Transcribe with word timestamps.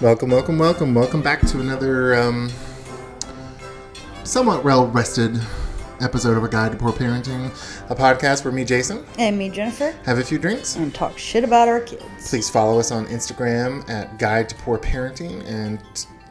Welcome, 0.00 0.30
welcome, 0.30 0.58
welcome, 0.58 0.94
welcome 0.94 1.22
back 1.22 1.40
to 1.48 1.60
another 1.60 2.14
um, 2.14 2.50
somewhat 4.22 4.62
well 4.62 4.86
rested 4.88 5.40
episode 6.00 6.36
of 6.36 6.44
A 6.44 6.48
Guide 6.48 6.70
to 6.72 6.78
Poor 6.78 6.92
Parenting, 6.92 7.46
a 7.90 7.96
podcast 7.96 8.44
where 8.44 8.52
me, 8.52 8.64
Jason, 8.64 9.04
And 9.18 9.36
me, 9.36 9.48
Jennifer, 9.50 9.90
have 10.04 10.18
a 10.18 10.24
few 10.24 10.38
drinks. 10.38 10.76
and 10.76 10.94
talk 10.94 11.18
shit 11.18 11.42
about 11.42 11.66
our 11.66 11.80
kids. 11.80 12.04
Please 12.28 12.48
follow 12.48 12.78
us 12.78 12.92
on 12.92 13.06
Instagram 13.06 13.88
at 13.90 14.18
Guide 14.20 14.48
to 14.50 14.54
Poor 14.56 14.78
Parenting 14.78 15.44
and 15.48 15.80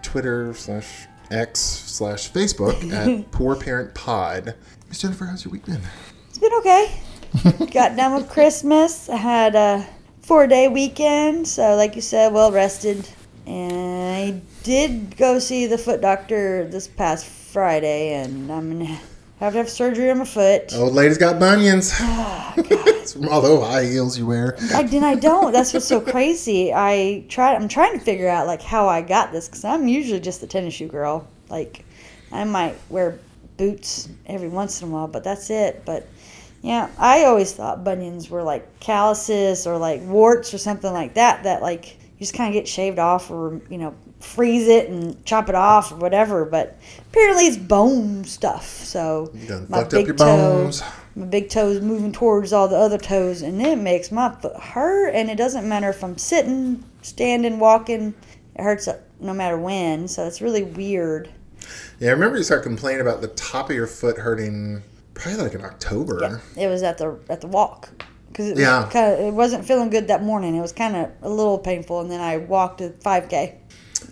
Twitter 0.02 0.54
slash 0.54 1.07
X 1.29 1.59
slash 1.59 2.31
Facebook 2.31 2.89
at 3.20 3.29
Poor 3.31 3.57
Parent 3.57 3.93
Pod. 3.93 4.55
Miss 4.88 4.99
Jennifer, 5.02 5.25
how's 5.25 5.43
your 5.43 5.52
week 5.52 5.65
been? 5.65 5.82
It's 6.29 6.38
been 6.38 6.54
okay. 6.60 7.02
Got 7.71 7.97
done 7.97 8.13
with 8.15 8.29
Christmas. 8.29 9.10
I 9.10 9.18
had 9.18 9.55
a 9.55 9.86
four 10.21 10.47
day 10.47 10.69
weekend, 10.69 11.46
so 11.49 11.75
like 11.75 11.97
you 11.97 12.02
said, 12.02 12.32
well 12.32 12.54
rested. 12.54 13.10
And 13.47 14.14
I 14.14 14.42
did 14.64 15.15
go 15.15 15.39
see 15.39 15.68
the 15.68 15.78
foot 15.78 16.01
doctor 16.01 16.68
this 16.68 16.86
past 16.86 17.25
Friday, 17.25 18.15
and 18.15 18.51
I'm 18.51 18.74
gonna 18.74 19.00
have 19.39 19.54
to 19.54 19.60
have 19.60 19.69
surgery 19.69 20.11
on 20.11 20.18
my 20.18 20.25
foot. 20.25 20.74
Old 20.74 20.93
lady's 20.93 21.18
got 21.18 21.39
bunions. 21.39 21.93
Ah, 21.96 22.54
it's 22.57 23.14
from 23.14 23.29
all 23.29 23.41
those 23.41 23.65
high 23.65 23.86
heels 23.86 24.18
you 24.18 24.25
wear. 24.25 24.57
I 24.74 24.83
did. 24.83 25.02
I 25.02 25.15
don't. 25.15 25.54
That's 25.54 25.74
what's 25.74 25.88
so 25.88 26.02
crazy. 26.02 26.74
I 26.74 27.24
tried. 27.29 27.55
I'm 27.55 27.69
trying 27.69 27.97
to 27.97 28.04
figure 28.04 28.28
out 28.28 28.47
like 28.47 28.61
how 28.61 28.89
I 28.89 29.02
got 29.02 29.32
this 29.32 29.47
because 29.47 29.64
I'm 29.64 29.88
usually 29.88 30.19
just 30.19 30.41
the 30.41 30.47
tennis 30.47 30.74
shoe 30.74 30.89
girl. 30.89 31.25
Like, 31.50 31.86
I 32.33 32.44
might 32.44 32.75
wear 32.89 33.17
boots 33.55 34.09
every 34.25 34.50
once 34.50 34.81
in 34.81 34.89
a 34.89 34.91
while, 34.91 35.08
but 35.08 35.23
that's 35.23 35.50
it. 35.50 35.83
But 35.86 36.05
yeah, 36.61 36.89
I 36.97 37.23
always 37.23 37.53
thought 37.53 37.86
bunions 37.86 38.30
were 38.30 38.43
like 38.43 38.81
calluses 38.81 39.66
or 39.66 39.77
like 39.77 40.02
warts 40.02 40.53
or 40.53 40.58
something 40.58 40.91
like 40.91 41.14
that. 41.14 41.43
That 41.43 41.61
like 41.61 41.96
you 42.17 42.25
just 42.25 42.33
kind 42.33 42.49
of 42.49 42.53
get 42.53 42.67
shaved 42.67 42.99
off 42.99 43.29
or 43.31 43.61
you 43.69 43.77
know 43.77 43.93
freeze 44.19 44.67
it 44.67 44.89
and 44.89 45.23
chop 45.25 45.47
it 45.49 45.55
off 45.55 45.91
or 45.91 45.95
whatever. 45.97 46.43
But 46.45 46.77
apparently 47.09 47.45
it's 47.45 47.57
bone 47.57 48.23
stuff. 48.23 48.65
So 48.65 49.29
You 49.33 49.65
my 49.69 49.77
fucked 49.79 49.93
up 49.93 49.99
big 49.99 50.07
your 50.07 50.15
toe- 50.15 50.25
bones. 50.63 50.81
my 51.15 51.25
big 51.27 51.49
toes 51.49 51.81
moving 51.81 52.11
towards 52.11 52.51
all 52.53 52.67
the 52.67 52.75
other 52.77 52.97
toes 52.97 53.41
and 53.43 53.61
it 53.61 53.77
makes 53.77 54.11
my 54.11 54.33
foot 54.35 54.55
hurt 54.59 55.09
and 55.13 55.29
it 55.29 55.35
doesn't 55.37 55.67
matter 55.67 55.89
if 55.89 56.03
i'm 56.03 56.15
sitting 56.17 56.83
standing 57.01 57.57
walking 57.57 58.13
it 58.55 58.61
hurts 58.61 58.87
uh, 58.87 58.99
no 59.19 59.33
matter 59.33 59.57
when 59.57 60.07
so 60.07 60.25
it's 60.27 60.41
really 60.41 60.61
weird 60.63 61.27
Yeah, 61.99 62.09
I 62.09 62.11
remember 62.11 62.37
you 62.37 62.43
started 62.43 62.63
complaining 62.63 63.02
about 63.02 63.21
the 63.21 63.29
top 63.29 63.69
of 63.71 63.75
your 63.75 63.87
foot 63.87 64.17
hurting 64.19 64.83
probably 65.15 65.41
like 65.41 65.53
in 65.55 65.63
October. 65.65 66.19
yeah, 66.55 66.63
it 66.63 66.67
was 66.67 66.83
at 66.83 66.97
the 66.99 67.17
at 67.29 67.41
the 67.41 67.47
walk 67.47 67.89
because 68.38 68.52
it, 68.52 68.57
Yeah. 68.59 68.88
kinda, 68.91 69.27
it 69.27 69.33
wasn't 69.33 69.66
feeling 69.66 69.89
good 69.89 70.07
that 70.09 70.23
morning 70.23 70.55
it 70.55 70.61
was 70.61 70.71
kind 70.71 70.95
of 70.95 71.09
a 71.23 71.30
little 71.30 71.57
painful 71.57 72.02
and 72.02 72.11
then 72.11 72.21
i 72.21 72.38
walked 72.38 72.81
a 72.81 72.89
5k 72.89 73.55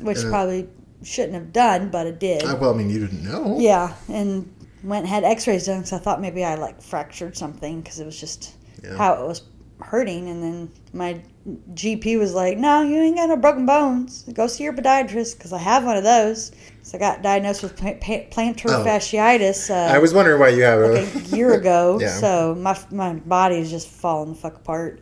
which 0.02 0.18
Uh, 0.18 0.30
probably 0.30 0.68
shouldn't 1.04 1.36
have 1.36 1.54
done 1.54 1.90
but 1.92 2.08
it 2.08 2.20
did 2.20 2.44
Uh, 2.44 2.56
well, 2.60 2.74
I 2.74 2.78
mean, 2.78 2.90
you 2.90 3.00
didn't 3.00 3.24
know. 3.24 3.58
yeah 3.60 3.94
and 4.10 4.52
went 4.84 5.02
and 5.06 5.10
had 5.10 5.24
x-rays 5.24 5.68
done 5.68 5.78
because 5.80 5.94
i 5.94 6.00
thought 6.00 6.20
maybe 6.20 6.44
i 6.44 6.56
like 6.56 6.82
fractured 6.82 7.38
something 7.38 7.82
because 7.82 8.00
it 8.00 8.06
was 8.06 8.20
just 8.20 8.56
Yeah. 8.84 8.98
how 8.98 9.14
it 9.14 9.28
was 9.28 9.44
hurting 9.82 10.30
and 10.30 10.42
then 10.44 10.72
my 10.94 11.22
gp 11.76 12.18
was 12.18 12.34
like 12.34 12.58
no 12.58 12.82
you 12.82 12.98
ain't 12.98 13.18
got 13.18 13.30
no 13.30 13.38
broken 13.38 13.68
bones 13.68 14.24
go 14.34 14.48
see 14.48 14.64
your 14.64 14.74
podiatrist 14.74 15.38
because 15.38 15.54
i 15.54 15.60
have 15.60 15.84
one 15.84 15.96
of 15.96 16.04
those 16.04 16.52
so 16.82 16.98
i 16.98 17.00
got 17.00 17.22
diagnosed 17.22 17.62
with 17.62 17.76
plantar 17.78 18.66
Oh. 18.70 18.84
fasciitis 18.84 19.70
uh, 19.70 19.94
I 19.94 20.00
was 20.00 20.12
wondering 20.12 20.40
why 20.40 20.50
you 20.50 20.64
have 20.64 20.80
a. 20.82 20.88
like 20.88 21.16
a 21.16 21.20
year 21.36 21.54
ago 21.60 22.00
Yeah. 22.02 22.08
so 22.10 22.56
my, 22.56 22.76
my 22.92 23.14
body 23.14 23.58
is 23.58 23.70
just 23.70 23.88
falling 23.88 24.30
the 24.30 24.36
fuck 24.40 24.56
apart 24.56 25.00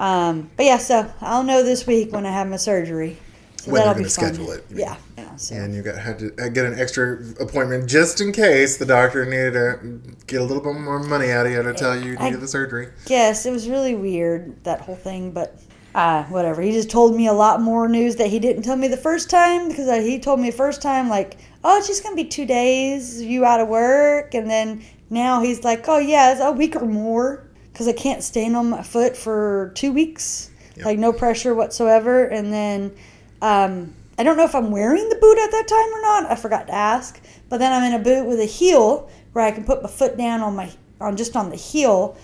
um, 0.00 0.50
but 0.56 0.64
yeah 0.64 0.78
so 0.78 1.10
i'll 1.20 1.42
know 1.44 1.62
this 1.62 1.86
week 1.86 2.12
when 2.12 2.24
i 2.24 2.30
have 2.30 2.48
my 2.48 2.56
surgery 2.56 3.18
so 3.56 3.70
When 3.70 3.82
be 3.82 3.86
gonna 3.86 4.00
fun. 4.02 4.10
schedule 4.10 4.52
it, 4.52 4.64
yeah, 4.70 4.96
yeah 5.18 5.36
so. 5.36 5.54
and 5.54 5.74
you 5.74 5.82
got 5.82 5.96
had 5.98 6.18
to 6.18 6.34
uh, 6.42 6.48
get 6.48 6.64
an 6.66 6.78
extra 6.78 7.18
appointment 7.40 7.88
just 7.88 8.20
in 8.22 8.30
case 8.32 8.76
the 8.78 8.84
doctor 8.86 9.24
needed 9.26 9.52
to 9.52 10.00
get 10.26 10.40
a 10.40 10.44
little 10.44 10.62
bit 10.62 10.74
more 10.80 10.98
money 10.98 11.30
out 11.30 11.44
of 11.46 11.52
you 11.52 11.62
to 11.62 11.72
tell 11.74 11.94
you 11.98 12.12
you 12.12 12.18
needed 12.18 12.40
the 12.40 12.48
surgery. 12.48 12.88
Yes, 13.06 13.46
it 13.46 13.52
was 13.52 13.66
really 13.68 13.94
weird 13.94 14.62
that 14.64 14.82
whole 14.82 14.96
thing, 14.96 15.30
but 15.30 15.58
uh, 15.94 16.24
whatever. 16.24 16.60
He 16.62 16.72
just 16.72 16.90
told 16.90 17.14
me 17.14 17.26
a 17.28 17.32
lot 17.32 17.60
more 17.60 17.88
news 17.88 18.16
that 18.16 18.28
he 18.28 18.38
didn't 18.38 18.62
tell 18.62 18.76
me 18.76 18.88
the 18.88 18.96
first 18.96 19.30
time 19.30 19.68
because 19.68 19.88
uh, 19.88 20.00
he 20.00 20.18
told 20.18 20.40
me 20.40 20.50
the 20.50 20.56
first 20.56 20.82
time 20.82 21.08
like, 21.08 21.38
oh, 21.62 21.78
it's 21.78 21.86
just 21.86 22.02
gonna 22.02 22.16
be 22.16 22.24
two 22.24 22.46
days, 22.46 23.22
you 23.22 23.44
out 23.44 23.60
of 23.60 23.68
work, 23.68 24.34
and 24.34 24.50
then 24.50 24.82
now 25.10 25.42
he's 25.42 25.62
like, 25.62 25.88
oh 25.88 25.98
yeah, 25.98 26.32
it's 26.32 26.40
a 26.40 26.52
week 26.52 26.76
or 26.76 26.86
more 26.86 27.48
because 27.72 27.88
I 27.88 27.92
can't 27.92 28.22
stand 28.22 28.56
on 28.56 28.70
my 28.70 28.82
foot 28.82 29.16
for 29.16 29.72
two 29.74 29.92
weeks, 29.92 30.50
Yep. 30.76 30.86
like 30.86 30.98
no 30.98 31.12
pressure 31.12 31.54
whatsoever, 31.54 32.24
and 32.24 32.52
then. 32.52 32.94
Um, 33.42 33.94
I 34.16 34.22
don't 34.22 34.36
know 34.36 34.44
if 34.44 34.54
I'm 34.54 34.70
wearing 34.70 35.08
the 35.08 35.16
boot 35.16 35.38
at 35.38 35.50
that 35.50 35.66
time 35.66 35.92
or 35.92 36.00
not. 36.00 36.30
I 36.30 36.36
forgot 36.36 36.68
to 36.68 36.72
ask. 36.72 37.20
But 37.48 37.58
then 37.58 37.72
I'm 37.72 37.82
in 37.82 38.00
a 38.00 38.02
boot 38.02 38.26
with 38.26 38.38
a 38.38 38.44
heel 38.44 39.10
where 39.32 39.44
I 39.44 39.50
can 39.50 39.64
put 39.64 39.82
my 39.82 39.88
foot 39.88 40.16
down 40.16 40.40
on 40.40 40.54
my 40.54 40.70
on 41.00 41.16
just 41.16 41.34
on 41.36 41.50
the 41.50 41.56
heel 41.56 42.16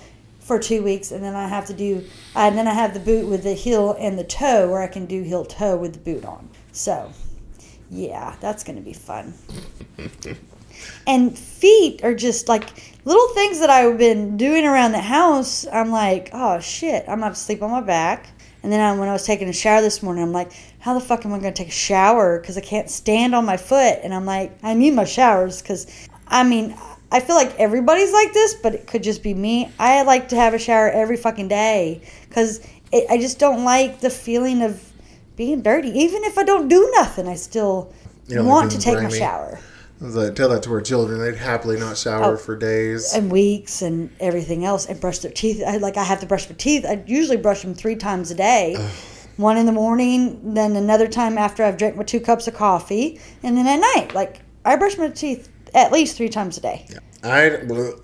for 0.51 0.59
two 0.59 0.83
weeks, 0.83 1.13
and 1.13 1.23
then 1.23 1.37
I 1.37 1.47
have 1.47 1.67
to 1.67 1.73
do, 1.73 2.05
uh, 2.35 2.41
and 2.41 2.59
then 2.59 2.67
I 2.67 2.75
have 2.75 2.93
the 2.93 2.99
boot 2.99 3.29
with 3.29 3.45
the 3.45 3.55
heel 3.55 3.95
and 4.01 4.19
the 4.19 4.25
toe, 4.25 4.69
where 4.69 4.83
I 4.83 4.89
can 4.89 5.07
do 5.07 5.23
heel 5.23 5.45
toe 5.45 5.77
with 5.77 5.93
the 5.93 6.01
boot 6.01 6.25
on. 6.25 6.49
So, 6.73 7.13
yeah, 7.89 8.35
that's 8.41 8.65
gonna 8.65 8.81
be 8.81 8.93
fun. 8.93 9.33
and 11.07 11.39
feet 11.39 12.03
are 12.03 12.17
just 12.17 12.49
like 12.49 12.69
little 13.05 13.29
things 13.29 13.61
that 13.61 13.71
I've 13.71 13.97
been 13.97 14.37
doing 14.37 14.67
around 14.67 14.91
the 14.91 14.99
house. 14.99 15.69
I'm 15.69 15.93
like, 15.93 16.31
oh 16.33 16.59
shit, 16.59 17.05
I'm 17.07 17.21
gonna 17.21 17.37
sleep 17.37 17.63
on 17.63 17.71
my 17.71 17.81
back. 17.81 18.27
And 18.65 18.73
then 18.73 18.81
I, 18.81 18.99
when 18.99 19.09
I 19.09 19.13
was 19.13 19.25
taking 19.25 19.49
a 19.49 19.53
shower 19.53 19.81
this 19.83 20.03
morning, 20.03 20.25
I'm 20.25 20.33
like, 20.33 20.51
how 20.81 20.95
the 20.95 21.01
fuck 21.01 21.25
am 21.25 21.33
I 21.33 21.39
gonna 21.39 21.53
take 21.53 21.69
a 21.69 21.71
shower? 21.71 22.41
Because 22.41 22.59
I 22.59 22.61
can't 22.61 22.91
stand 22.91 23.37
on 23.37 23.45
my 23.45 23.57
foot. 23.57 24.01
And 24.03 24.13
I'm 24.13 24.27
like, 24.27 24.59
I 24.65 24.75
need 24.75 24.95
my 24.95 25.05
showers 25.05 25.63
because, 25.63 25.87
I 26.27 26.43
mean, 26.43 26.77
I 27.13 27.21
feel 27.21 27.37
like 27.37 27.55
everybody's 27.59 28.13
like 28.13 28.33
this, 28.33 28.55
but 28.55 28.75
it 28.75 28.87
could 28.87 29.03
just 29.03 29.23
be 29.23 29.35
me. 29.35 29.71
I 29.79 30.03
like 30.03 30.29
to 30.29 30.37
have 30.37 30.55
a 30.55 30.59
shower 30.59 30.89
every 30.89 31.17
fucking 31.17 31.49
day 31.49 32.03
because 32.29 32.61
I 32.93 33.19
just 33.19 33.39
don't 33.39 33.65
like 33.65 34.01
the 34.01 34.11
feeling 34.11 34.63
of 34.63 34.93
being 35.37 35.63
dirty. 35.63 35.89
Even 35.91 36.23
if 36.25 36.39
I 36.39 36.45
don't 36.45 36.69
do 36.69 36.91
nothing, 36.95 37.27
I 37.27 37.35
still 37.35 37.93
want 38.29 38.71
to 38.73 38.79
take 38.79 38.95
my 38.95 39.01
grimy. 39.01 39.19
shower. 39.19 39.59
I 40.03 40.05
like, 40.07 40.35
tell 40.35 40.49
that 40.51 40.63
to 40.63 40.73
our 40.73 40.81
children. 40.81 41.21
They'd 41.21 41.37
happily 41.37 41.79
not 41.79 41.99
shower 41.99 42.35
Oh. 42.35 42.37
for 42.37 42.57
days. 42.57 43.13
and 43.13 43.31
weeks 43.31 43.83
and 43.83 44.11
everything 44.19 44.65
else 44.65 44.87
and 44.87 44.99
brush 45.01 45.19
their 45.19 45.31
teeth. 45.33 45.63
I, 45.67 45.77
like 45.77 45.97
I 45.97 46.05
have 46.05 46.21
to 46.21 46.27
brush 46.27 46.49
my 46.49 46.55
teeth. 46.57 46.87
I 46.89 47.03
usually 47.07 47.37
brush 47.37 47.63
them 47.63 47.75
three 47.75 47.97
times 47.97 48.31
a 48.31 48.35
day. 48.35 48.77
One 49.37 49.57
in 49.57 49.67
the 49.67 49.73
morning, 49.73 50.55
then 50.55 50.77
another 50.77 51.07
time 51.09 51.37
after 51.39 51.65
I've 51.65 51.77
drank 51.77 51.97
my 51.97 52.03
two 52.03 52.21
cups 52.21 52.47
of 52.49 52.55
coffee, 52.55 53.21
and 53.43 53.57
then 53.57 53.67
at 53.67 53.77
night. 53.97 54.15
Like 54.15 54.41
I 54.65 54.77
brush 54.77 54.97
my 54.97 55.09
teeth 55.09 55.49
at 55.75 55.93
least 55.93 56.17
three 56.17 56.29
times 56.29 56.59
a 56.59 56.61
day. 56.61 56.87
I, 57.23 57.59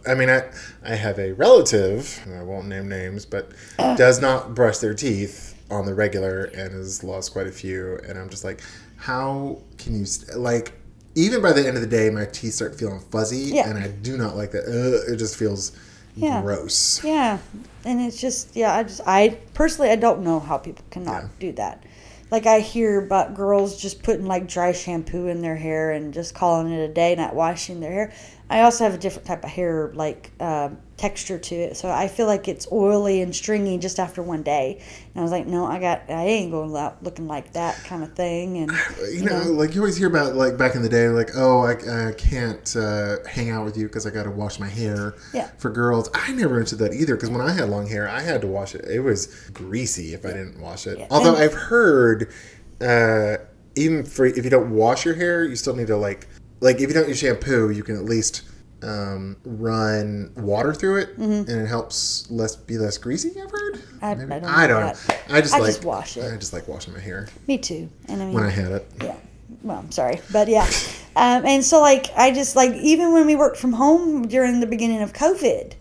I 0.06 0.14
mean, 0.14 0.28
I, 0.28 0.42
I 0.84 0.94
have 0.94 1.18
a 1.18 1.32
relative, 1.32 2.20
I 2.36 2.42
won't 2.42 2.68
name 2.68 2.88
names, 2.88 3.24
but 3.24 3.50
does 3.78 4.20
not 4.20 4.54
brush 4.54 4.78
their 4.78 4.94
teeth 4.94 5.54
on 5.70 5.86
the 5.86 5.94
regular 5.94 6.44
and 6.44 6.72
has 6.72 7.02
lost 7.02 7.32
quite 7.32 7.46
a 7.46 7.52
few. 7.52 7.98
And 8.06 8.18
I'm 8.18 8.28
just 8.28 8.44
like, 8.44 8.60
how 8.96 9.58
can 9.78 9.98
you, 9.98 10.04
st- 10.06 10.38
like, 10.38 10.72
even 11.14 11.40
by 11.40 11.52
the 11.52 11.66
end 11.66 11.76
of 11.76 11.80
the 11.80 11.88
day, 11.88 12.10
my 12.10 12.26
teeth 12.26 12.52
start 12.54 12.78
feeling 12.78 13.00
fuzzy, 13.10 13.54
Yeah. 13.54 13.68
and 13.68 13.78
I 13.78 13.88
do 13.88 14.18
not 14.18 14.36
like 14.36 14.50
that. 14.52 14.64
Ugh, 14.64 15.12
it 15.14 15.16
just 15.16 15.36
feels 15.36 15.72
Yeah. 16.14 16.42
gross. 16.42 17.02
Yeah, 17.02 17.38
and 17.86 18.00
it's 18.02 18.20
just 18.20 18.54
yeah. 18.54 18.74
I 18.74 18.82
just 18.82 19.00
I 19.06 19.38
personally 19.54 19.90
I 19.90 19.96
don't 19.96 20.22
know 20.22 20.40
how 20.40 20.58
people 20.58 20.84
cannot 20.90 21.22
Yeah. 21.22 21.28
do 21.40 21.52
that. 21.52 21.84
Like 22.30 22.46
I 22.46 22.60
hear 22.60 23.00
about 23.00 23.34
girls 23.34 23.80
just 23.80 24.02
putting 24.02 24.26
like 24.26 24.48
dry 24.48 24.72
shampoo 24.72 25.26
in 25.28 25.42
their 25.42 25.56
hair 25.56 25.92
and 25.92 26.12
just 26.12 26.34
calling 26.34 26.72
it 26.72 26.90
a 26.90 26.92
day, 26.92 27.14
not 27.14 27.34
washing 27.34 27.80
their 27.80 27.92
hair. 27.92 28.12
I 28.48 28.62
also 28.62 28.84
have 28.84 28.94
a 28.94 28.98
different 28.98 29.26
type 29.26 29.42
of 29.42 29.50
hair 29.50 29.90
like 29.94 30.30
uh, 30.38 30.70
texture 30.96 31.36
to 31.36 31.54
it, 31.54 31.76
so 31.76 31.90
I 31.90 32.06
feel 32.06 32.26
like 32.26 32.46
it's 32.46 32.70
oily 32.70 33.20
and 33.20 33.34
stringy 33.34 33.76
just 33.76 33.98
after 33.98 34.22
one 34.22 34.42
day. 34.44 34.80
And 35.14 35.20
I 35.20 35.22
was 35.22 35.32
like, 35.32 35.46
no, 35.48 35.66
I 35.66 35.80
got 35.80 36.02
I 36.08 36.24
ain't 36.26 36.52
going 36.52 36.76
out 36.76 37.02
looking 37.02 37.26
like 37.26 37.52
that 37.54 37.74
kind 37.84 38.04
of 38.04 38.14
thing. 38.14 38.58
And 38.58 38.70
You 39.12 39.24
know, 39.24 39.42
like 39.50 39.74
you 39.74 39.80
always 39.80 39.96
hear 39.96 40.06
about, 40.06 40.36
like 40.36 40.56
back 40.56 40.76
in 40.76 40.82
the 40.82 40.88
day, 40.88 41.08
like, 41.08 41.30
oh, 41.34 41.62
I, 41.62 42.08
I 42.08 42.12
can't 42.12 42.76
uh, 42.76 43.16
hang 43.28 43.50
out 43.50 43.64
with 43.64 43.76
you 43.76 43.86
because 43.88 44.06
I 44.06 44.10
got 44.10 44.24
to 44.24 44.30
wash 44.30 44.60
my 44.60 44.68
hair. 44.68 45.14
Yeah. 45.34 45.50
For 45.58 45.70
girls, 45.70 46.08
I 46.14 46.30
never 46.32 46.54
understood 46.54 46.78
that 46.80 46.94
either 46.94 47.16
because 47.16 47.30
when 47.30 47.40
I 47.40 47.50
had 47.52 47.68
long 47.68 47.88
hair, 47.88 48.08
I 48.08 48.20
had 48.20 48.40
to 48.42 48.46
wash 48.46 48.76
it. 48.76 48.84
It 48.84 49.00
was 49.00 49.26
greasy 49.52 50.14
if 50.14 50.24
I 50.24 50.28
didn't 50.28 50.60
wash 50.60 50.86
it. 50.86 50.98
Yeah. 50.98 51.08
Although 51.10 51.34
And- 51.34 51.42
I've 51.42 51.54
heard, 51.54 52.32
uh, 52.80 53.38
even 53.74 54.04
for 54.04 54.24
if 54.24 54.44
you 54.44 54.50
don't 54.50 54.70
wash 54.70 55.04
your 55.04 55.14
hair, 55.14 55.44
you 55.44 55.56
still 55.56 55.74
need 55.74 55.88
to 55.88 55.96
like, 55.96 56.28
like 56.60 56.76
if 56.76 56.82
you 56.88 56.94
don't 56.94 57.08
use 57.08 57.18
shampoo, 57.18 57.70
you 57.70 57.82
can 57.82 57.96
at 57.96 58.04
least 58.04 58.42
um, 58.82 59.36
run 59.44 60.30
water 60.36 60.72
through 60.74 60.98
it, 60.98 61.16
and 61.16 61.48
it 61.48 61.66
helps 61.66 62.30
less 62.30 62.54
be 62.56 62.78
less 62.78 62.98
greasy. 62.98 63.30
I've 63.40 63.50
heard. 63.50 63.74
Mm-hmm. 63.74 64.04
I- 64.04 64.10
I 64.10 64.14
don't 64.14 64.44
I 64.44 64.66
know 64.66 64.80
don't 64.80 65.08
know. 65.08 65.16
I 65.30 65.40
just 65.40 65.54
I 65.54 65.58
like 65.58 65.66
just 65.68 65.84
wash 65.84 66.16
it. 66.16 66.32
I 66.32 66.36
just 66.36 66.52
like 66.52 66.68
washing 66.68 66.92
my 66.94 67.00
hair 67.00 67.28
me 67.46 67.58
too. 67.58 67.88
And 68.08 68.22
I 68.22 68.26
mean, 68.26 68.34
when 68.34 68.44
I 68.44 68.50
had 68.50 68.72
it. 68.72 68.90
yeah 69.02 69.16
well 69.62 69.78
i'm 69.78 69.90
sorry 69.92 70.20
but 70.32 70.48
yeah 70.48 70.64
um, 71.16 71.46
and 71.46 71.64
so 71.64 71.80
like 71.80 72.06
i 72.16 72.32
just 72.32 72.56
like 72.56 72.72
even 72.74 73.12
when 73.12 73.26
we 73.26 73.36
worked 73.36 73.56
from 73.56 73.72
home 73.72 74.26
during 74.26 74.58
the 74.60 74.66
beginning 74.66 75.00
of 75.02 75.12
covid 75.12 75.72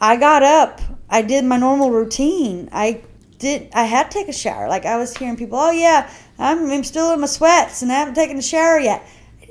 i 0.00 0.16
got 0.16 0.42
up 0.44 0.80
i 1.10 1.20
did 1.20 1.44
my 1.44 1.56
normal 1.56 1.90
routine 1.90 2.68
i 2.72 3.00
did 3.38 3.68
i 3.74 3.82
had 3.84 4.08
to 4.10 4.18
take 4.18 4.28
a 4.28 4.32
shower 4.32 4.68
like 4.68 4.86
i 4.86 4.96
was 4.96 5.16
hearing 5.16 5.36
people 5.36 5.58
oh 5.58 5.70
yeah 5.72 6.08
I'm, 6.38 6.70
I'm 6.70 6.84
still 6.84 7.12
in 7.12 7.20
my 7.20 7.26
sweats 7.26 7.82
and 7.82 7.90
I 7.92 7.96
haven't 7.96 8.14
taken 8.14 8.38
a 8.38 8.42
shower 8.42 8.78
yet. 8.78 9.06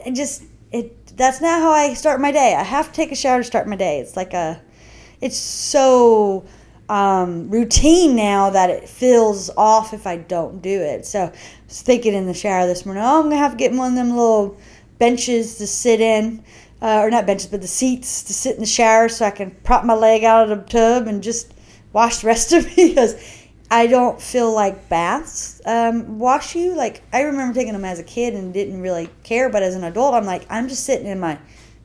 I 0.06 0.10
just 0.12 0.44
it 0.72 1.18
that's 1.18 1.42
not 1.42 1.62
how 1.62 1.72
I 1.72 1.94
start 1.94 2.22
my 2.22 2.32
day. 2.32 2.56
I 2.56 2.64
have 2.64 2.88
to 2.88 2.94
take 2.94 3.12
a 3.12 3.16
shower 3.16 3.40
to 3.40 3.44
start 3.44 3.68
my 3.68 3.76
day. 3.76 4.00
It's 4.00 4.16
like 4.16 4.34
a 4.34 4.62
it's 5.20 5.38
so 5.38 6.46
um, 6.90 7.50
routine 7.50 8.16
now 8.16 8.50
that 8.50 8.70
it 8.70 8.90
feels 8.90 9.50
off 9.52 9.94
if 9.94 10.08
I 10.08 10.18
don't 10.18 10.62
do 10.62 10.82
it. 10.82 11.06
So 11.06 11.24
I 11.24 11.32
was 11.68 11.82
thinking 11.82 12.14
in 12.14 12.26
the 12.26 12.34
shower 12.34 12.68
this 12.68 12.86
morning, 12.86 13.04
oh, 13.04 13.20
I'm 13.20 13.24
gonna 13.24 13.38
have 13.38 13.52
to 13.52 13.58
get 13.58 13.72
one 13.72 13.90
of 13.92 13.96
them 13.96 14.10
little 14.10 14.58
benches 15.00 15.56
to 15.56 15.68
sit 15.68 16.02
in, 16.02 16.44
uh, 16.82 17.00
or 17.00 17.10
not 17.10 17.26
benches, 17.26 17.48
but 17.48 17.62
the 17.62 17.68
seats 17.68 18.24
to 18.24 18.34
sit 18.34 18.56
in 18.56 18.62
the 18.62 18.68
shower 18.68 19.10
so 19.10 19.26
I 19.26 19.32
can 19.32 19.52
prop 19.64 19.86
my 19.86 19.94
leg 19.94 20.24
out 20.24 20.52
of 20.52 20.66
the 20.66 20.70
tub 20.70 21.08
and 21.08 21.24
just 21.24 21.54
wash 21.94 22.20
the 22.20 22.28
rest 22.28 22.52
of 22.52 22.66
me 22.78 22.90
because 22.90 23.16
I 23.72 23.88
don't 23.88 24.22
feel 24.22 24.54
like 24.54 24.90
baths 24.90 25.62
um, 25.66 26.20
wash 26.20 26.56
you. 26.56 26.76
Like 26.76 27.02
I 27.14 27.22
remember 27.22 27.54
taking 27.54 27.74
them 27.74 27.86
as 27.86 28.00
a 28.00 28.04
kid 28.04 28.34
and 28.34 28.54
didn't 28.54 28.82
really 28.82 29.10
care, 29.24 29.50
but 29.50 29.64
as 29.64 29.76
an 29.76 29.84
adult, 29.86 30.14
I'm 30.14 30.26
like 30.26 30.46
I'm 30.50 30.68
just 30.68 30.84
sitting 30.84 31.08
in 31.08 31.20
my 31.20 31.40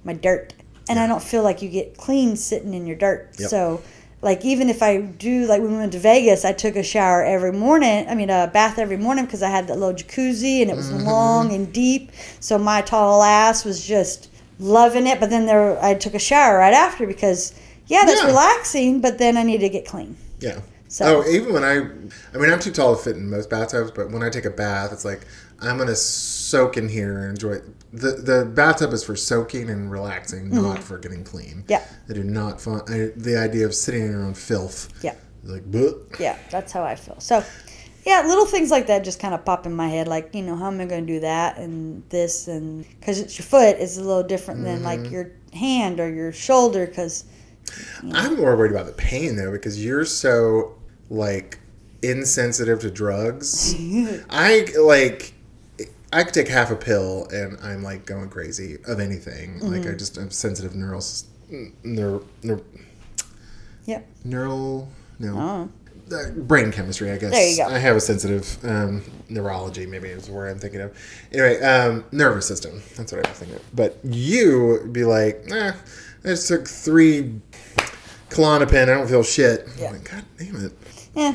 my 0.04 0.12
dirt, 0.12 0.52
and 0.88 0.98
I 0.98 1.06
don't 1.06 1.22
feel 1.22 1.42
like 1.42 1.62
you 1.62 1.68
get 1.68 1.96
clean 1.96 2.36
sitting 2.36 2.74
in 2.74 2.86
your 2.86 2.96
dirt. 2.96 3.30
Yep. 3.38 3.48
So 3.50 3.82
like 4.20 4.44
even 4.44 4.68
if 4.68 4.82
I 4.82 5.00
do 5.00 5.46
like 5.46 5.60
when 5.62 5.72
we 5.72 5.78
went 5.78 5.92
to 5.92 6.00
Vegas, 6.00 6.44
I 6.44 6.52
took 6.52 6.74
a 6.74 6.82
shower 6.82 7.22
every 7.22 7.52
morning. 7.52 8.08
I 8.08 8.16
mean 8.16 8.30
a 8.30 8.50
bath 8.52 8.78
every 8.78 8.96
morning 8.96 9.24
because 9.24 9.42
I 9.44 9.50
had 9.50 9.68
that 9.68 9.78
little 9.78 9.94
jacuzzi 9.94 10.62
and 10.62 10.70
it 10.70 10.76
was 10.76 10.90
long 10.90 11.52
and 11.52 11.72
deep. 11.72 12.10
So 12.40 12.58
my 12.58 12.82
tall 12.82 13.22
ass 13.22 13.64
was 13.64 13.86
just 13.86 14.28
loving 14.58 15.06
it. 15.06 15.20
But 15.20 15.30
then 15.30 15.46
there 15.46 15.80
I 15.84 15.94
took 15.94 16.14
a 16.14 16.18
shower 16.18 16.58
right 16.58 16.74
after 16.74 17.06
because 17.06 17.54
yeah, 17.86 18.04
that's 18.04 18.22
Yeah. 18.22 18.26
relaxing. 18.28 19.00
But 19.00 19.18
then 19.18 19.36
I 19.36 19.44
need 19.44 19.60
to 19.60 19.68
get 19.68 19.86
clean. 19.86 20.16
Yeah. 20.40 20.60
So- 20.96 21.22
oh, 21.22 21.28
even 21.28 21.52
when 21.52 21.62
I, 21.62 21.74
I 22.34 22.40
mean, 22.40 22.50
I'm 22.50 22.58
too 22.58 22.70
tall 22.70 22.96
to 22.96 23.02
fit 23.02 23.16
in 23.16 23.28
most 23.28 23.50
bathtubs, 23.50 23.90
but 23.90 24.10
when 24.10 24.22
I 24.22 24.30
take 24.30 24.46
a 24.46 24.50
bath, 24.50 24.94
it's 24.94 25.04
like 25.04 25.26
I'm 25.60 25.76
gonna 25.76 25.94
soak 25.94 26.78
in 26.78 26.88
here 26.88 27.18
and 27.18 27.30
enjoy. 27.30 27.52
It. 27.56 27.64
the 27.92 28.12
The 28.12 28.44
bathtub 28.46 28.94
is 28.94 29.04
for 29.04 29.14
soaking 29.14 29.68
and 29.68 29.90
relaxing, 29.90 30.48
not 30.50 30.82
for 30.82 30.96
getting 30.96 31.22
clean. 31.22 31.64
Mm-hmm. 31.66 31.70
Yeah. 31.72 31.84
I 32.08 32.12
do 32.14 32.24
not 32.24 32.62
find 32.62 32.80
I, 32.88 33.10
the 33.14 33.36
idea 33.38 33.66
of 33.66 33.74
sitting 33.74 34.04
in 34.04 34.10
your 34.12 34.22
own 34.24 34.32
filth. 34.32 34.88
Yeah. 35.04 35.14
Like, 35.44 35.70
bleh. 35.70 36.18
Yeah, 36.18 36.38
that's 36.50 36.72
how 36.72 36.82
I 36.82 36.94
feel. 36.94 37.20
So, 37.20 37.44
yeah, 38.06 38.22
little 38.26 38.46
things 38.46 38.70
like 38.70 38.86
that 38.86 39.04
just 39.04 39.20
kind 39.20 39.34
of 39.34 39.44
pop 39.44 39.66
in 39.66 39.74
my 39.74 39.88
head. 39.88 40.08
Like, 40.08 40.34
you 40.34 40.42
know, 40.42 40.56
how 40.56 40.68
am 40.68 40.80
I 40.80 40.86
going 40.86 41.06
to 41.06 41.12
do 41.12 41.20
that 41.20 41.58
and 41.58 42.08
this? 42.08 42.48
And 42.48 42.86
because 42.98 43.20
it's 43.20 43.38
your 43.38 43.44
foot, 43.44 43.76
it's 43.78 43.98
a 43.98 44.02
little 44.02 44.22
different 44.22 44.64
than 44.64 44.82
like 44.82 45.10
your 45.10 45.32
hand 45.52 46.00
or 46.00 46.08
your 46.08 46.32
shoulder. 46.32 46.86
Because, 46.86 47.24
I'm 48.12 48.36
more 48.36 48.56
worried 48.56 48.72
about 48.72 48.86
the 48.86 48.92
pain 48.92 49.36
though 49.36 49.50
because 49.50 49.84
you're 49.84 50.04
so 50.04 50.75
like 51.10 51.58
insensitive 52.02 52.80
to 52.80 52.90
drugs. 52.90 53.74
I 54.30 54.66
like 54.80 55.32
I 56.12 56.22
could 56.24 56.34
take 56.34 56.48
half 56.48 56.70
a 56.70 56.76
pill 56.76 57.26
and 57.32 57.58
I'm 57.62 57.82
like 57.82 58.06
going 58.06 58.28
crazy 58.28 58.78
of 58.86 59.00
anything. 59.00 59.60
Like 59.60 59.82
Mm-hmm. 59.82 59.90
I 59.90 59.94
just 59.94 60.16
I'm 60.16 60.30
sensitive 60.30 60.74
neural 60.74 61.00
neur, 61.50 62.24
neur, 62.42 62.62
yeah. 63.84 64.00
neural 64.24 64.88
no 65.18 65.70
Oh, 66.10 66.14
uh, 66.14 66.30
brain 66.30 66.70
chemistry. 66.72 67.10
I 67.10 67.18
guess 67.18 67.32
There 67.32 67.50
you 67.50 67.56
go. 67.56 67.66
I 67.66 67.78
have 67.78 67.96
a 67.96 68.00
sensitive 68.00 68.58
um, 68.64 69.02
neurology. 69.28 69.86
Maybe 69.86 70.08
is 70.08 70.30
where 70.30 70.48
I'm 70.48 70.58
thinking 70.58 70.80
of. 70.80 70.96
Anyway, 71.32 71.60
um, 71.60 72.04
nervous 72.12 72.46
system. 72.46 72.80
That's 72.96 73.12
what 73.12 73.26
I 73.26 73.28
was 73.28 73.38
thinking. 73.38 73.56
of. 73.56 73.76
But 73.76 73.98
you 74.04 74.78
would 74.82 74.92
be 74.92 75.04
like, 75.04 75.46
nah, 75.46 75.72
I 76.24 76.28
just 76.28 76.48
took 76.48 76.68
three 76.68 77.40
Klonopin. 78.30 78.82
I 78.82 78.86
don't 78.86 79.08
feel 79.08 79.22
shit. 79.22 79.66
Yeah. 79.78 79.90
like, 79.90 80.10
God 80.10 80.24
damn 80.38 80.64
it. 80.66 80.72
Yeah. 81.16 81.34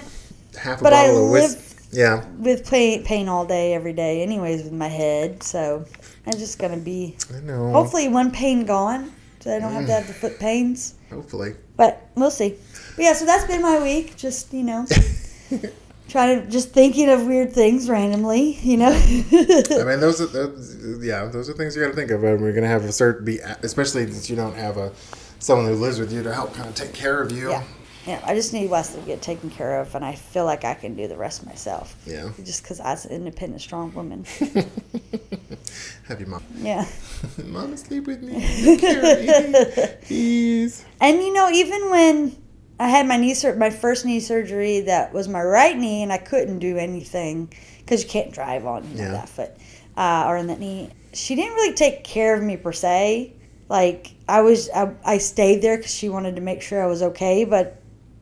Half 0.57 0.80
a 0.80 0.83
But 0.83 0.94
I 0.94 1.06
of 1.07 1.30
whis- 1.31 1.56
live- 1.56 1.68
Yeah, 1.92 2.24
With 2.38 2.69
pain, 2.69 3.04
pain 3.04 3.28
all 3.28 3.45
day, 3.45 3.74
every 3.74 3.92
day, 3.94 4.22
anyways, 4.22 4.63
with 4.63 4.72
my 4.72 4.88
head. 4.88 5.44
So, 5.44 5.83
I'm 6.25 6.38
just 6.38 6.57
going 6.60 6.72
to 6.72 6.80
be 6.80 7.18
I 7.36 7.42
know. 7.42 7.72
hopefully 7.72 8.07
one 8.07 8.31
pain 8.31 8.66
gone 8.66 9.12
so 9.42 9.56
I 9.56 9.60
don't 9.60 9.74
have 9.74 9.88
to 9.88 9.92
mm. 9.92 9.95
have 9.95 10.07
the 10.07 10.13
foot 10.13 10.39
pains. 10.39 10.94
Hopefully. 11.10 11.56
But 11.75 12.07
we'll 12.16 12.30
see. 12.31 12.56
But 12.95 13.04
yeah, 13.04 13.13
so 13.13 13.25
that's 13.25 13.45
been 13.45 13.62
my 13.62 13.81
week. 13.81 14.16
Just, 14.16 14.54
you 14.54 14.63
know, 14.63 14.86
trying 16.10 16.42
to 16.42 16.48
just 16.48 16.69
thinking 16.72 17.10
of 17.10 17.25
weird 17.25 17.51
things 17.54 17.89
randomly, 17.89 18.54
you 18.62 18.78
know. 18.78 18.92
I 18.92 19.83
mean, 19.83 20.00
those 20.00 20.22
are 20.22 20.28
those, 20.28 21.04
yeah, 21.04 21.25
those 21.25 21.50
are 21.50 21.54
things 21.54 21.75
you 21.75 21.81
got 21.81 21.89
to 21.89 21.95
think 21.95 22.12
of. 22.12 22.24
And 22.24 22.39
we're 22.39 22.54
gonna 22.54 22.68
have 22.68 22.86
a 22.86 22.92
certain 22.92 23.25
be, 23.25 23.39
especially 23.63 24.06
since 24.12 24.30
you 24.30 24.36
don't 24.36 24.56
have 24.56 24.78
a 24.78 24.92
someone 25.39 25.66
who 25.66 25.74
lives 25.74 26.00
with 26.00 26.13
you 26.13 26.22
to 26.22 26.31
help 26.33 26.54
kind 26.54 26.69
of 26.69 26.75
take 26.75 26.94
care 26.94 27.19
of 27.19 27.31
you. 27.31 27.50
yeah. 27.50 27.63
Yeah, 28.07 28.19
I 28.25 28.33
just 28.33 28.51
need 28.51 28.69
Wesley 28.69 29.01
to 29.01 29.06
get 29.07 29.21
taken 29.21 29.50
care 29.51 29.80
of, 29.80 29.94
and 29.94 30.03
I 30.03 30.15
feel 30.15 30.45
like 30.45 30.63
I 30.65 30.74
can 30.74 30.95
do 30.95 31.07
the 31.07 31.18
rest 31.18 31.45
myself. 31.45 31.95
Yeah. 32.06 32.31
Just 32.44 32.63
because 32.63 32.80
I 32.80 32.92
was 32.92 33.06
an 33.06 33.12
independent, 33.12 33.62
strong 33.62 33.94
woman. 33.94 34.25
have 36.07 36.19
your 36.19 36.30
mom. 36.30 36.44
Yeah. 36.57 36.86
Mama, 37.45 37.77
sleep 37.77 38.07
with 38.07 38.21
me. 38.24 38.33
Take 38.42 38.80
care 38.81 39.00
of 39.00 39.69
me. 39.69 39.88
Please. 40.07 40.83
And 41.00 41.21
you 41.21 41.31
know, 41.33 41.50
even 41.51 41.89
when 41.89 42.36
I 42.80 42.89
had 42.89 43.07
my 43.07 43.18
knee 43.18 43.33
sur- 43.36 43.56
my 43.56 43.69
first 43.69 44.06
knee 44.06 44.19
surgery, 44.19 44.81
that 44.81 45.13
was 45.13 45.27
my 45.27 45.42
right 45.44 45.77
knee, 45.77 46.01
and 46.04 46.12
I 46.12 46.18
couldn't 46.18 46.59
do 46.59 46.77
anything 46.77 47.54
because 47.80 48.04
you 48.04 48.09
can't 48.09 48.31
drive 48.33 48.65
on 48.65 48.89
you 48.92 48.97
know, 48.97 49.04
Yeah. 49.04 49.12
that 49.12 49.30
foot 49.30 49.51
uh, 49.97 50.25
or 50.27 50.38
in 50.38 50.47
that 50.47 50.59
knee. 50.59 50.89
She 51.13 51.36
didn't 51.36 51.54
really 51.54 51.74
take 51.75 52.04
care 52.04 52.33
of 52.36 52.42
me 52.42 52.57
per 52.57 52.71
se. 52.71 53.33
Like 53.69 54.12
I 54.27 54.42
was, 54.42 54.69
I, 54.71 54.94
I 55.06 55.18
stayed 55.19 55.62
there 55.62 55.77
because 55.77 55.94
she 55.94 56.09
wanted 56.09 56.36
to 56.36 56.42
make 56.42 56.62
sure 56.62 56.81
I 56.83 56.88
was 56.88 57.01
okay, 57.04 57.45
but 57.45 57.81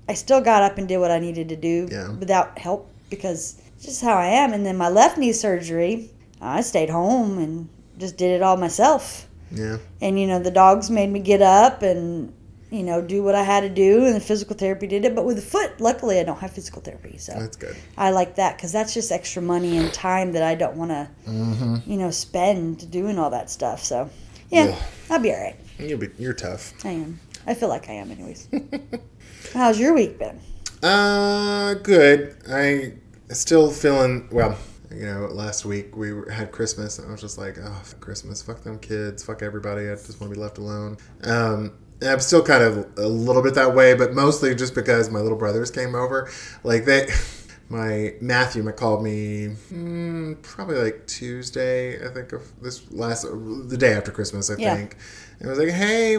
I 0.10 0.14
still 0.16 0.42
got 0.42 0.64
up 0.64 0.78
and 0.80 0.88
did 0.88 0.98
what 0.98 1.12
I 1.12 1.20
needed 1.20 1.48
to 1.50 1.56
do 1.56 1.88
Yeah. 1.92 2.10
without 2.24 2.58
help 2.58 2.90
because 3.10 3.56
just 3.82 4.02
how 4.02 4.16
I 4.18 4.26
am. 4.42 4.54
And 4.54 4.66
then 4.66 4.76
my 4.76 4.90
left 4.90 5.18
knee 5.18 5.32
surgery, 5.34 6.10
I 6.42 6.62
stayed 6.62 6.90
home 6.90 7.38
and 7.38 7.70
just 7.98 8.18
did 8.18 8.32
it 8.32 8.42
all 8.42 8.58
myself 8.58 9.28
Yeah. 9.52 9.78
and 10.02 10.20
you 10.20 10.26
know 10.28 10.40
the 10.40 10.52
dogs 10.52 10.90
made 10.90 11.10
me 11.12 11.20
get 11.20 11.42
up 11.42 11.82
and 11.84 12.34
you 12.72 12.84
know 12.84 13.02
do 13.02 13.24
what 13.24 13.34
i 13.36 13.42
had 13.44 13.62
to 13.62 13.70
do 13.70 14.06
and 14.06 14.16
the 14.16 14.20
physical 14.22 14.56
therapy 14.56 14.86
did 14.88 15.04
it 15.04 15.14
but 15.16 15.26
with 15.26 15.36
the 15.38 15.42
foot 15.56 15.82
luckily 15.82 16.20
i 16.20 16.24
don't 16.24 16.38
have 16.40 16.52
physical 16.52 16.82
therapy 16.84 17.18
so 17.18 17.34
That's 17.34 17.58
good. 17.58 17.76
i 17.98 18.12
like 18.12 18.36
that 18.36 18.56
because 18.56 18.72
that's 18.72 18.94
just 18.94 19.12
extra 19.12 19.42
money 19.42 19.76
and 19.78 19.92
time 19.92 20.32
that 20.34 20.44
i 20.44 20.54
don't 20.56 20.76
want 20.78 20.92
to 20.92 21.10
Mm-hmm. 21.28 21.92
you 21.92 21.98
know 21.98 22.12
spend 22.12 22.90
doing 22.92 23.18
all 23.20 23.32
that 23.32 23.50
stuff 23.50 23.84
so 23.84 24.10
yeah 24.52 24.66
Yeah. 24.68 24.76
i'll 25.10 25.20
be 25.20 25.32
all 25.34 25.42
right 25.42 25.58
You'll 25.80 25.98
be, 26.00 26.10
you're 26.20 26.34
tough. 26.48 26.74
i 26.86 26.90
am 26.92 27.20
i 27.48 27.54
feel 27.56 27.70
like 27.70 27.90
i 27.90 27.94
am 27.94 28.12
anyways 28.12 28.48
how's 29.54 29.80
your 29.80 29.94
week 29.94 30.18
been 30.20 30.40
Uh, 30.82 31.74
good. 31.76 32.36
I 32.50 32.94
still 33.34 33.70
feeling 33.72 34.28
well. 34.32 34.58
You 34.92 35.06
know, 35.06 35.28
last 35.28 35.66
week 35.66 35.96
we 35.96 36.12
had 36.32 36.52
Christmas, 36.52 36.98
and 36.98 37.08
I 37.08 37.12
was 37.12 37.22
just 37.22 37.38
like, 37.38 37.58
"Oh, 37.62 37.82
fuck 37.84 38.00
Christmas! 38.00 38.42
Fuck 38.42 38.64
them 38.64 38.80
kids! 38.80 39.24
Fuck 39.24 39.44
everybody! 39.44 39.88
I 39.88 39.94
just 39.96 40.20
want 40.20 40.34
to 40.34 40.36
be 40.40 40.42
left 40.42 40.58
alone." 40.58 40.98
Um, 41.24 41.74
I'm 42.02 42.20
still 42.22 42.42
kind 42.44 42.64
of 42.64 42.88
a 42.98 43.08
little 43.08 43.44
bit 43.44 43.54
that 43.56 43.76
way, 43.76 43.94
but 43.94 44.14
mostly 44.16 44.56
just 44.56 44.74
because 44.74 45.12
my 45.12 45.20
little 45.20 45.38
brothers 45.38 45.70
came 45.70 45.94
over. 45.94 46.32
Like 46.64 46.86
they, 46.86 47.08
my 47.70 48.16
Matthew 48.20 48.64
called 48.72 49.04
me 49.04 49.50
mm, 49.72 50.42
probably 50.42 50.78
like 50.78 51.06
Tuesday, 51.06 52.04
I 52.04 52.12
think 52.12 52.34
of 52.34 52.42
this 52.62 52.90
last 52.92 53.24
the 53.24 53.78
day 53.78 53.94
after 53.94 54.12
Christmas, 54.12 54.50
I 54.50 54.56
Yeah. 54.58 54.76
think. 54.76 54.96
And 55.40 55.50
I 55.50 55.52
was 55.52 55.60
like, 55.60 55.70
"Hey, 55.70 56.16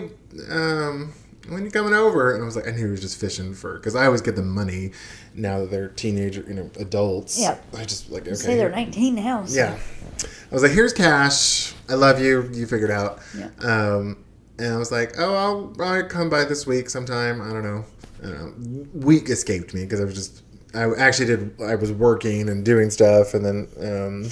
um, 0.48 1.12
when 1.48 1.64
you 1.64 1.70
coming 1.70 1.94
over?" 1.94 2.34
And 2.34 2.42
I 2.42 2.46
was 2.46 2.56
like, 2.56 2.66
I 2.66 2.72
knew 2.72 2.86
he 2.86 2.90
was 2.90 3.00
just 3.00 3.20
fishing 3.20 3.54
for 3.54 3.74
because 3.74 3.94
I 3.94 4.06
always 4.06 4.20
get 4.20 4.36
the 4.36 4.42
money 4.42 4.92
now 5.34 5.60
that 5.60 5.70
they're 5.70 5.88
teenager, 5.88 6.44
you 6.46 6.54
know, 6.54 6.70
adults. 6.78 7.40
Yeah. 7.40 7.58
I 7.76 7.84
just 7.84 8.10
like 8.10 8.22
okay. 8.22 8.34
say 8.34 8.56
they're 8.56 8.70
19 8.70 9.14
now 9.14 9.44
so. 9.44 9.56
Yeah. 9.56 9.78
I 10.50 10.54
was 10.54 10.62
like, 10.62 10.72
here's 10.72 10.92
cash. 10.92 11.74
I 11.88 11.94
love 11.94 12.20
you. 12.20 12.50
You 12.52 12.66
figured 12.66 12.90
out. 12.90 13.20
Yeah. 13.36 13.50
Um, 13.60 14.24
and 14.58 14.74
I 14.74 14.76
was 14.76 14.92
like, 14.92 15.14
oh, 15.18 15.34
I'll, 15.34 15.82
I'll 15.82 16.04
come 16.04 16.28
by 16.28 16.44
this 16.44 16.66
week 16.66 16.90
sometime. 16.90 17.40
I 17.40 17.52
don't 17.52 17.62
know. 17.62 17.84
I 18.22 18.26
don't 18.26 18.58
know. 18.58 18.86
Week 18.92 19.30
escaped 19.30 19.72
me 19.72 19.84
because 19.84 20.00
I 20.00 20.04
was 20.04 20.14
just, 20.14 20.42
I 20.74 20.92
actually 20.98 21.26
did, 21.26 21.60
I 21.62 21.76
was 21.76 21.92
working 21.92 22.48
and 22.48 22.64
doing 22.64 22.90
stuff. 22.90 23.32
And 23.32 23.44
then, 23.44 23.68
um, 23.80 24.30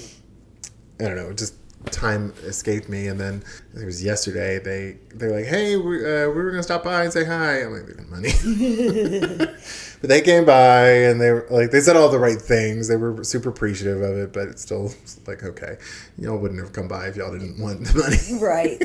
I 1.01 1.05
don't 1.05 1.17
know, 1.17 1.33
just 1.33 1.55
time 1.87 2.33
escaped 2.45 2.89
me. 2.89 3.09
And 3.09 3.19
then 3.19 3.43
it 3.75 3.85
was 3.85 4.03
yesterday. 4.03 4.59
They, 4.59 4.99
they're 5.15 5.31
like, 5.31 5.47
hey, 5.47 5.77
we, 5.77 5.99
uh, 6.05 6.29
we 6.29 6.43
were 6.43 6.53
to 6.53 6.63
stop 6.63 6.85
by 6.85 7.05
and 7.05 7.13
say 7.13 7.25
hi. 7.25 7.63
I'm 7.63 7.73
like, 7.73 7.87
they 7.87 7.95
got 7.95 8.09
money. 8.09 9.47
But 10.01 10.11
they 10.11 10.21
came 10.21 10.45
by 10.45 10.89
and 10.89 11.21
they 11.21 11.33
were 11.33 11.47
like 11.51 11.71
they 11.71 11.81
said 11.81 11.97
all 11.97 12.09
the 12.09 12.19
right 12.19 12.41
things. 12.41 12.89
They 12.89 12.97
were 12.97 13.25
super 13.25 13.49
appreciative 13.49 14.01
of 14.01 14.17
it, 14.17 14.33
but 14.33 14.49
it's 14.49 14.63
still 14.63 14.93
like 15.27 15.43
okay, 15.43 15.77
y'all 16.17 16.39
wouldn't 16.39 16.61
have 16.61 16.73
come 16.73 16.87
by 16.87 17.09
if 17.09 17.17
y'all 17.17 17.33
didn't 17.33 17.61
want 17.61 17.85
the 17.85 17.99
money. 17.99 18.43
right 18.43 18.81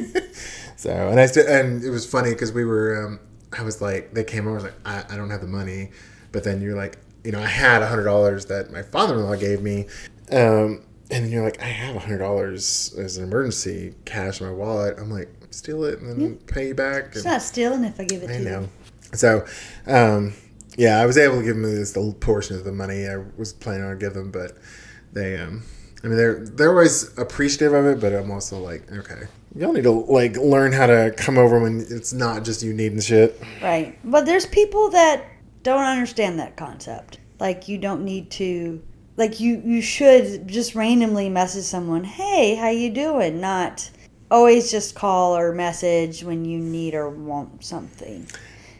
so 0.75 0.91
and 1.09 1.19
I 1.19 1.27
st- 1.27 1.47
and 1.47 1.83
it 1.83 1.91
was 1.91 2.09
funny 2.09 2.31
because 2.31 2.51
we 2.51 2.65
were 2.65 3.05
um, 3.05 3.19
I 3.57 3.63
was 3.63 3.81
like 3.81 4.13
they 4.13 4.23
came 4.23 4.47
over 4.47 4.59
I 4.59 4.63
was 4.63 4.63
like 4.63 4.73
I, 4.85 5.13
I 5.13 5.15
don't 5.15 5.29
have 5.29 5.41
the 5.41 5.47
money, 5.47 5.91
but 6.31 6.43
then 6.43 6.62
you're 6.62 6.75
like 6.75 6.97
you 7.23 7.31
know 7.31 7.41
I 7.41 7.47
had 7.47 7.83
a 7.83 7.88
hundred 7.88 8.05
dollars 8.05 8.47
that 8.47 8.71
my 8.71 8.81
father-in-law 8.81 9.35
gave 9.35 9.62
me, 9.62 9.85
um, 10.31 10.81
and 11.13 11.32
you're 11.32 11.43
like 11.43 11.62
I 11.62 11.65
have 11.65 11.96
a 11.96 12.00
hundred 12.00 12.20
dollars 12.20 12.93
as 12.98 13.17
an 13.17 13.24
emergency 13.24 13.93
cash 14.05 14.41
in 14.41 14.48
my 14.48 14.53
wallet. 14.53 14.98
I'm 15.00 15.10
like 15.10 15.29
steal 15.51 15.84
it 15.84 16.00
and 16.00 16.20
then 16.20 16.38
pay 16.48 16.70
you 16.70 16.75
back. 16.75 17.05
it's 17.08 17.17
And, 17.17 17.25
not 17.25 17.41
stealing 17.41 17.84
if 17.84 18.00
i 18.00 18.03
give 18.03 18.24
it 18.24 18.27
to 18.27 18.34
I 18.34 18.38
you 18.38 18.43
know. 18.46 18.70
So, 19.13 19.46
um, 19.86 20.34
yeah, 20.75 21.00
I 21.00 21.05
was 21.05 21.17
able 21.17 21.38
to 21.38 21.43
give 21.43 21.55
them 21.55 21.63
this 21.63 21.91
the 21.91 22.15
portion 22.20 22.58
of 22.58 22.63
the 22.63 22.72
money 22.72 23.08
I 23.08 23.17
was 23.38 23.53
planning 23.53 23.86
on 23.86 24.00
giving 24.00 24.24
them, 24.24 24.32
but 24.32 24.58
they, 25.12 25.38
um, 25.38 25.63
I 26.03 26.08
mean, 26.08 26.17
they're 26.17 26.39
they're 26.39 26.70
always 26.72 27.15
appreciative 27.17 27.74
of 27.74 27.86
it, 27.86 28.00
but 28.00 28.12
I'm 28.13 28.32
also 28.32 28.60
like, 28.60 28.91
okay, 28.91 29.27
y'all 29.55 29.72
need 29.72 29.84
to 29.84 29.91
like 29.91 30.36
learn 30.38 30.74
how 30.74 30.88
to 30.88 31.13
come 31.15 31.38
over 31.38 31.60
when 31.60 31.86
it's 31.89 32.12
not 32.12 32.43
just 32.43 32.63
you 32.63 32.74
needing 32.74 33.00
shit. 33.00 33.39
Right. 33.62 33.98
But 34.03 34.25
there's 34.25 34.48
people 34.48 34.89
that 34.89 35.24
don't 35.62 35.84
understand 35.86 36.39
that 36.39 36.58
concept. 36.58 37.20
Like 37.39 37.67
you 37.67 37.77
don't 37.77 38.03
need 38.03 38.32
to 38.32 38.82
like 39.17 39.39
you 39.39 39.62
you 39.63 39.82
should 39.82 40.48
just 40.48 40.75
randomly 40.75 41.29
message 41.29 41.65
someone, 41.65 42.03
"Hey, 42.03 42.55
how 42.55 42.70
you 42.70 42.89
doing?" 42.89 43.39
Not 43.39 43.89
always 44.32 44.72
just 44.72 44.96
call 44.96 45.38
or 45.38 45.53
message 45.53 46.24
when 46.24 46.46
you 46.46 46.58
need 46.58 46.96
or 46.96 47.10
want 47.10 47.63
something. 47.63 48.27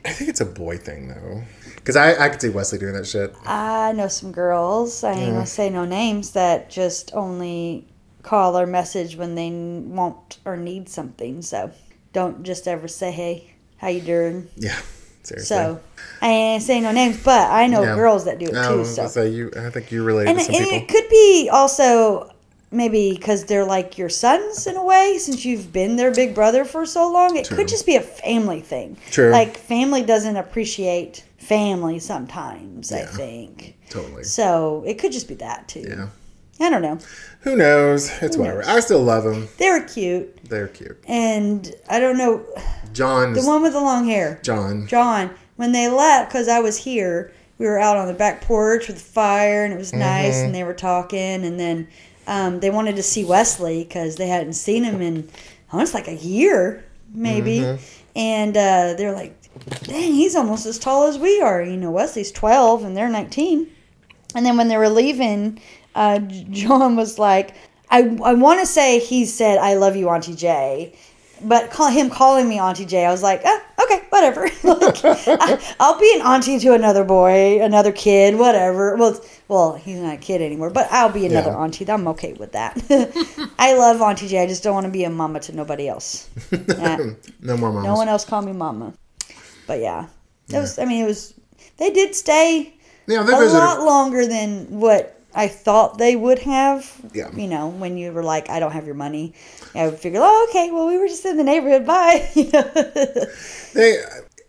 I 0.06 0.12
think 0.12 0.30
it's 0.30 0.42
a 0.42 0.46
boy 0.46 0.78
thing 0.78 1.08
though, 1.08 1.44
because 1.76 1.96
I 1.96 2.26
I 2.26 2.30
could 2.30 2.42
see 2.42 2.50
Wesley 2.50 2.80
doing 2.80 2.94
that 2.94 3.08
shit. 3.08 3.34
I 3.46 3.94
know 3.94 4.08
some 4.08 4.32
girls, 4.32 5.04
I 5.04 5.14
ain't 5.14 5.34
gonna 5.34 5.46
say 5.46 5.70
no 5.70 5.86
names, 5.86 6.32
that 6.32 6.70
just 6.70 7.14
only 7.14 7.88
call 8.22 8.58
or 8.58 8.66
message 8.66 9.16
when 9.16 9.36
they 9.36 9.52
want 9.52 10.40
or 10.46 10.58
need 10.58 10.90
something. 10.90 11.42
So 11.42 11.72
don't 12.12 12.44
just 12.44 12.68
ever 12.68 12.88
say, 12.88 13.12
"Hey, 13.12 13.54
how 13.78 13.90
you 13.90 14.02
doing?" 14.02 14.48
Yeah, 14.58 14.80
seriously. 15.24 15.56
So 15.56 15.80
I 16.22 16.28
ain't 16.28 16.64
saying 16.64 16.84
no 16.84 16.92
names, 16.92 17.22
but 17.24 17.50
I 17.50 17.68
know 17.68 17.82
Yeah. 17.84 17.96
girls 17.96 18.26
that 18.26 18.40
do 18.40 18.46
it 18.46 18.54
too. 18.68 18.86
So 18.86 19.08
say 19.08 19.30
you. 19.30 19.52
I 19.58 19.70
think 19.70 19.92
you 19.92 20.04
related 20.04 20.30
and, 20.32 20.40
to 20.40 20.46
some 20.46 20.56
and 20.56 20.64
people. 20.66 20.78
it 20.80 20.88
could 20.90 21.10
be 21.10 21.50
also 21.52 22.30
maybe 22.72 23.14
because 23.14 23.46
they're 23.46 23.66
like 23.66 23.98
your 24.00 24.10
sons 24.10 24.66
in 24.66 24.76
a 24.76 24.84
way 24.84 25.18
since 25.20 25.46
you've 25.46 25.72
been 25.72 25.96
their 25.96 26.12
big 26.12 26.34
brother 26.34 26.66
for 26.66 26.88
so 26.88 27.08
long 27.12 27.36
it 27.38 27.46
True. 27.46 27.58
could 27.58 27.68
just 27.68 27.86
be 27.86 27.96
a 27.98 28.02
family 28.02 28.62
thing 28.62 28.98
True. 29.12 29.30
like 29.30 29.56
family 29.58 30.02
doesn't 30.02 30.38
appreciate 30.38 31.24
family 31.38 32.00
sometimes 32.00 32.92
i 32.92 33.04
think 33.06 33.78
Totally. 33.92 34.24
so 34.24 34.84
it 34.88 34.96
could 34.98 35.12
just 35.12 35.28
be 35.28 35.36
that 35.36 35.68
too 35.68 35.86
Yeah. 35.88 36.08
i 36.66 36.72
don't 36.72 36.82
know 36.82 36.98
Who 37.42 37.56
knows? 37.56 38.10
It's 38.24 38.38
whatever. 38.38 38.62
knows? 38.62 38.68
I 38.70 38.80
still 38.80 39.04
love 39.04 39.24
them. 39.26 39.50
They're 39.60 39.84
cute 39.84 40.50
They're 40.50 40.68
cute. 40.70 40.98
and 41.08 41.72
i 41.88 42.00
don't 42.00 42.18
know 42.18 42.44
John. 42.94 43.34
the 43.34 43.40
is- 43.40 43.46
one 43.46 43.62
with 43.62 43.74
the 43.74 43.82
long 43.82 44.06
hair 44.08 44.40
John. 44.44 44.88
John, 44.88 45.32
when 45.56 45.72
they 45.72 45.88
left, 45.90 46.30
because 46.32 46.48
I 46.48 46.60
was 46.60 46.78
here, 46.78 47.32
we 47.58 47.66
were 47.66 47.80
out 47.80 47.98
on 47.98 48.08
the 48.08 48.14
back 48.14 48.42
porch 48.42 48.88
with 48.88 48.98
the 48.98 49.04
fire, 49.04 49.64
and 49.64 49.74
it 49.74 49.78
was 49.78 49.94
nice, 49.94 50.36
Mm-hmm. 50.36 50.46
and 50.46 50.56
they 50.56 50.64
were 50.64 50.74
talking, 50.74 51.46
and 51.46 51.60
then 51.60 51.88
um, 52.28 52.60
they 52.62 52.70
wanted 52.70 52.96
to 52.96 53.04
see 53.04 53.24
Wesley 53.26 53.84
because 53.84 54.16
they 54.16 54.28
hadn't 54.28 54.54
seen 54.54 54.84
him 54.84 55.02
in, 55.02 55.30
almost 55.72 55.94
like 55.94 56.08
a 56.08 56.16
year, 56.16 56.84
maybe, 57.14 57.60
Mm-hmm. 57.60 57.84
and 58.16 58.56
uh, 58.58 58.94
they're 58.98 59.14
like, 59.14 59.36
"Dang, 59.84 60.14
he's 60.14 60.36
almost 60.36 60.66
as 60.66 60.80
tall 60.80 61.08
as 61.08 61.18
we 61.20 61.42
are." 61.42 61.62
You 61.62 61.78
know, 61.78 61.92
Wesley's 61.92 62.32
twelve, 62.32 62.84
and 62.84 62.96
they're 62.98 63.10
nineteen. 63.10 63.68
And 64.36 64.44
then 64.46 64.58
when 64.58 64.68
they 64.68 64.78
were 64.78 64.90
leaving, 64.90 65.60
uh, 65.94 66.18
John 66.50 66.96
was 66.96 67.20
like, 67.20 67.54
I, 67.92 68.18
I 68.24 68.34
want 68.34 68.60
to 68.62 68.66
say 68.66 68.98
he 68.98 69.26
said, 69.26 69.60
I 69.60 69.76
love 69.76 69.96
you, 69.96 70.10
Auntie 70.10 70.34
J. 70.34 70.96
But 71.44 71.72
call 71.72 71.90
him 71.90 72.10
calling 72.10 72.48
me 72.48 72.60
Auntie 72.60 72.86
J, 72.86 73.06
I 73.06 73.12
was 73.12 73.22
like, 73.24 73.42
ah, 73.46 73.62
okay, 73.84 74.04
whatever. 74.10 74.42
like, 74.64 74.98
I, 75.04 75.76
I'll 75.80 76.00
be 76.00 76.14
an 76.16 76.22
auntie 76.22 76.60
to 76.60 76.74
another 76.74 77.04
boy, 77.04 77.62
another 77.62 77.92
kid, 77.92 78.38
whatever. 78.38 78.96
Well, 78.96 79.20
well, 79.48 79.74
he's 79.76 80.00
not 80.00 80.16
a 80.16 80.18
kid 80.18 80.42
anymore, 80.42 80.70
but 80.70 80.88
I'll 80.92 81.12
be 81.12 81.26
another 81.26 81.52
Yeah. 81.52 81.58
auntie. 81.58 81.90
I'm 81.90 82.08
okay 82.10 82.34
with 82.34 82.54
that. 82.54 82.78
I 83.60 83.76
love 83.76 84.02
Auntie 84.02 84.28
J. 84.28 84.42
I 84.42 84.48
just 84.48 84.64
don't 84.64 84.74
want 84.74 84.86
to 84.86 84.92
be 84.92 85.04
a 85.04 85.10
mama 85.10 85.40
to 85.42 85.56
nobody 85.56 85.88
else. 85.88 86.30
Yeah. 86.52 86.98
No 87.42 87.58
more 87.58 87.72
moms. 87.72 87.86
No 87.86 87.94
one 87.96 88.08
else 88.08 88.24
call 88.26 88.42
me 88.42 88.54
mama. 88.54 88.94
But 89.68 89.80
yeah, 89.80 90.08
it 90.50 90.58
was. 90.60 90.80
I 90.80 90.86
mean, 90.86 91.04
it 91.04 91.08
was. 91.08 91.34
They 91.78 91.90
did 91.92 92.16
stay 92.16 92.74
yeah, 93.08 93.24
they 93.24 93.34
a 93.34 93.38
visited. 93.38 93.58
lot 93.60 93.82
longer 93.84 94.26
than 94.26 94.80
what 94.80 95.20
I 95.36 95.48
thought 95.48 95.98
they 95.98 96.16
would 96.16 96.40
have. 96.40 96.92
Yeah. 97.14 97.32
You 97.32 97.48
know, 97.48 97.68
when 97.70 97.98
you 97.98 98.12
were 98.12 98.24
like, 98.24 98.50
I 98.50 98.60
don't 98.60 98.72
have 98.72 98.86
your 98.86 98.96
money, 98.96 99.34
I 99.74 99.86
would 99.88 99.98
figure, 100.00 100.20
oh, 100.22 100.48
okay, 100.50 100.70
well, 100.72 100.88
we 100.88 100.98
were 100.98 101.08
just 101.08 101.26
in 101.26 101.38
the 101.38 101.44
neighborhood. 101.44 101.86
Bye. 101.86 102.30
You 102.36 102.52
know? 102.52 102.62
They, 103.74 103.98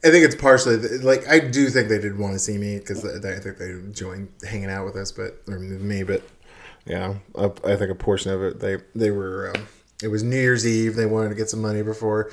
I 0.05 0.11
think 0.11 0.25
it's 0.27 0.35
partially 0.35 0.77
like 0.99 1.27
I 1.29 1.39
do 1.39 1.71
think 1.71 1.89
they 1.89 1.99
did 1.99 2.19
want 2.19 2.35
to 2.35 2.39
see 2.39 2.59
me 2.59 2.79
because 2.79 3.05
I 3.07 3.39
think 3.41 3.57
they 3.59 3.71
enjoyed 3.71 4.29
hanging 4.47 4.69
out 4.71 4.85
with 4.85 4.97
us, 4.97 5.11
but 5.13 5.41
or 5.49 5.59
me, 5.59 6.03
but 6.03 6.23
yeah, 6.85 7.15
I, 7.37 7.45
I 7.65 7.77
think 7.77 7.91
a 7.91 7.95
portion 7.95 8.31
of 8.33 8.43
it 8.43 8.61
they 8.61 8.77
they 8.95 9.11
were. 9.11 9.53
Um, 9.57 9.67
it 10.03 10.09
was 10.09 10.23
New 10.23 10.37
Year's 10.37 10.67
Eve. 10.67 10.97
They 10.97 11.07
wanted 11.07 11.31
to 11.31 11.35
get 11.35 11.49
some 11.49 11.63
money 11.63 11.83
before. 11.83 12.31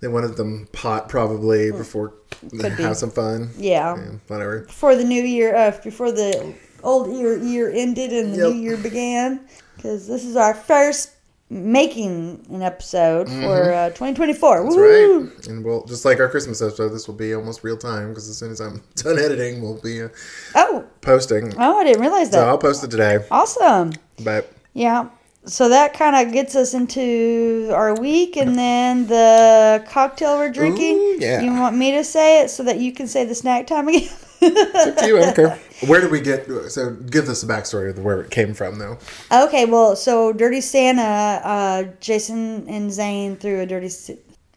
They 0.00 0.08
wanted 0.08 0.36
them 0.38 0.66
pot 0.72 1.10
probably 1.10 1.70
before 1.70 2.14
Could 2.58 2.78
be. 2.78 2.82
have 2.82 2.96
some 2.96 3.10
fun. 3.10 3.50
yeah. 3.58 3.94
Yeah, 3.96 4.12
whatever. 4.28 4.60
Before 4.60 4.96
the 4.96 5.04
new 5.04 5.22
year, 5.22 5.54
uh, 5.54 5.78
before 5.84 6.10
the 6.12 6.54
old 6.82 7.14
year 7.16 7.36
year 7.38 7.70
ended 7.70 8.12
and 8.12 8.32
the 8.34 8.38
Yep. 8.38 8.52
new 8.52 8.60
year 8.60 8.76
began, 8.76 9.40
because 9.76 10.06
this 10.06 10.24
is 10.24 10.36
our 10.36 10.54
first 10.54 11.10
making 11.52 12.46
an 12.50 12.62
episode 12.62 13.28
for 13.28 13.72
uh, 13.72 13.88
2024. 13.88 14.58
Mm-hmm. 14.58 14.64
That's 14.66 14.76
Woo! 14.76 15.24
right. 15.24 15.46
And 15.48 15.64
we'll 15.64 15.84
just 15.84 16.04
like 16.04 16.20
our 16.20 16.28
Christmas 16.28 16.62
episode, 16.62 16.90
this 16.90 17.08
will 17.08 17.16
be 17.16 17.34
almost 17.34 17.64
real 17.64 17.76
time 17.76 18.10
because 18.10 18.28
as 18.28 18.36
soon 18.38 18.52
as 18.52 18.60
I'm 18.60 18.80
done 18.94 19.18
editing, 19.18 19.60
we'll 19.60 19.80
be 19.80 20.02
uh, 20.02 20.08
Oh, 20.54 20.84
posting. 21.00 21.52
oh, 21.58 21.78
I 21.78 21.84
didn't 21.84 22.00
realize 22.02 22.30
that. 22.30 22.36
So. 22.38 22.46
I'll 22.48 22.58
post 22.58 22.84
it 22.84 22.90
today. 22.90 23.18
Awesome. 23.30 23.92
But 24.22 24.52
Yeah. 24.74 25.08
So 25.46 25.70
that 25.70 25.94
kind 25.94 26.14
of 26.14 26.32
gets 26.34 26.54
us 26.54 26.74
into 26.74 27.70
our 27.72 27.94
week, 27.98 28.36
and 28.36 28.58
then 28.58 29.06
the 29.06 29.82
cocktail 29.88 30.36
we're 30.36 30.50
drinking. 30.52 30.96
Ooh, 30.98 31.16
yeah. 31.18 31.40
You 31.40 31.52
want 31.54 31.74
me 31.76 31.92
to 31.92 32.04
say 32.04 32.42
it 32.42 32.50
so 32.50 32.62
that 32.64 32.78
you 32.78 32.92
can 32.92 33.08
say 33.08 33.24
the 33.24 33.34
snack 33.34 33.66
time 33.66 33.88
again? 33.88 34.06
up 34.42 34.96
to 34.98 35.04
you, 35.06 35.16
I 35.18 35.20
don't 35.22 35.34
care. 35.36 35.58
Where 35.86 36.00
did 36.00 36.10
we 36.10 36.20
get? 36.20 36.46
So 36.70 36.90
give 36.90 37.28
us 37.28 37.40
the 37.42 37.52
backstory 37.52 37.90
of 37.90 37.98
where 37.98 38.20
it 38.20 38.30
came 38.30 38.54
from, 38.54 38.78
though. 38.78 38.98
Okay, 39.32 39.64
well, 39.64 39.96
so 39.96 40.32
Dirty 40.32 40.60
Santa, 40.60 41.02
uh, 41.02 41.84
Jason 42.00 42.68
and 42.68 42.92
Zane 42.92 43.36
threw 43.36 43.60
a 43.60 43.66
dirty, 43.66 43.90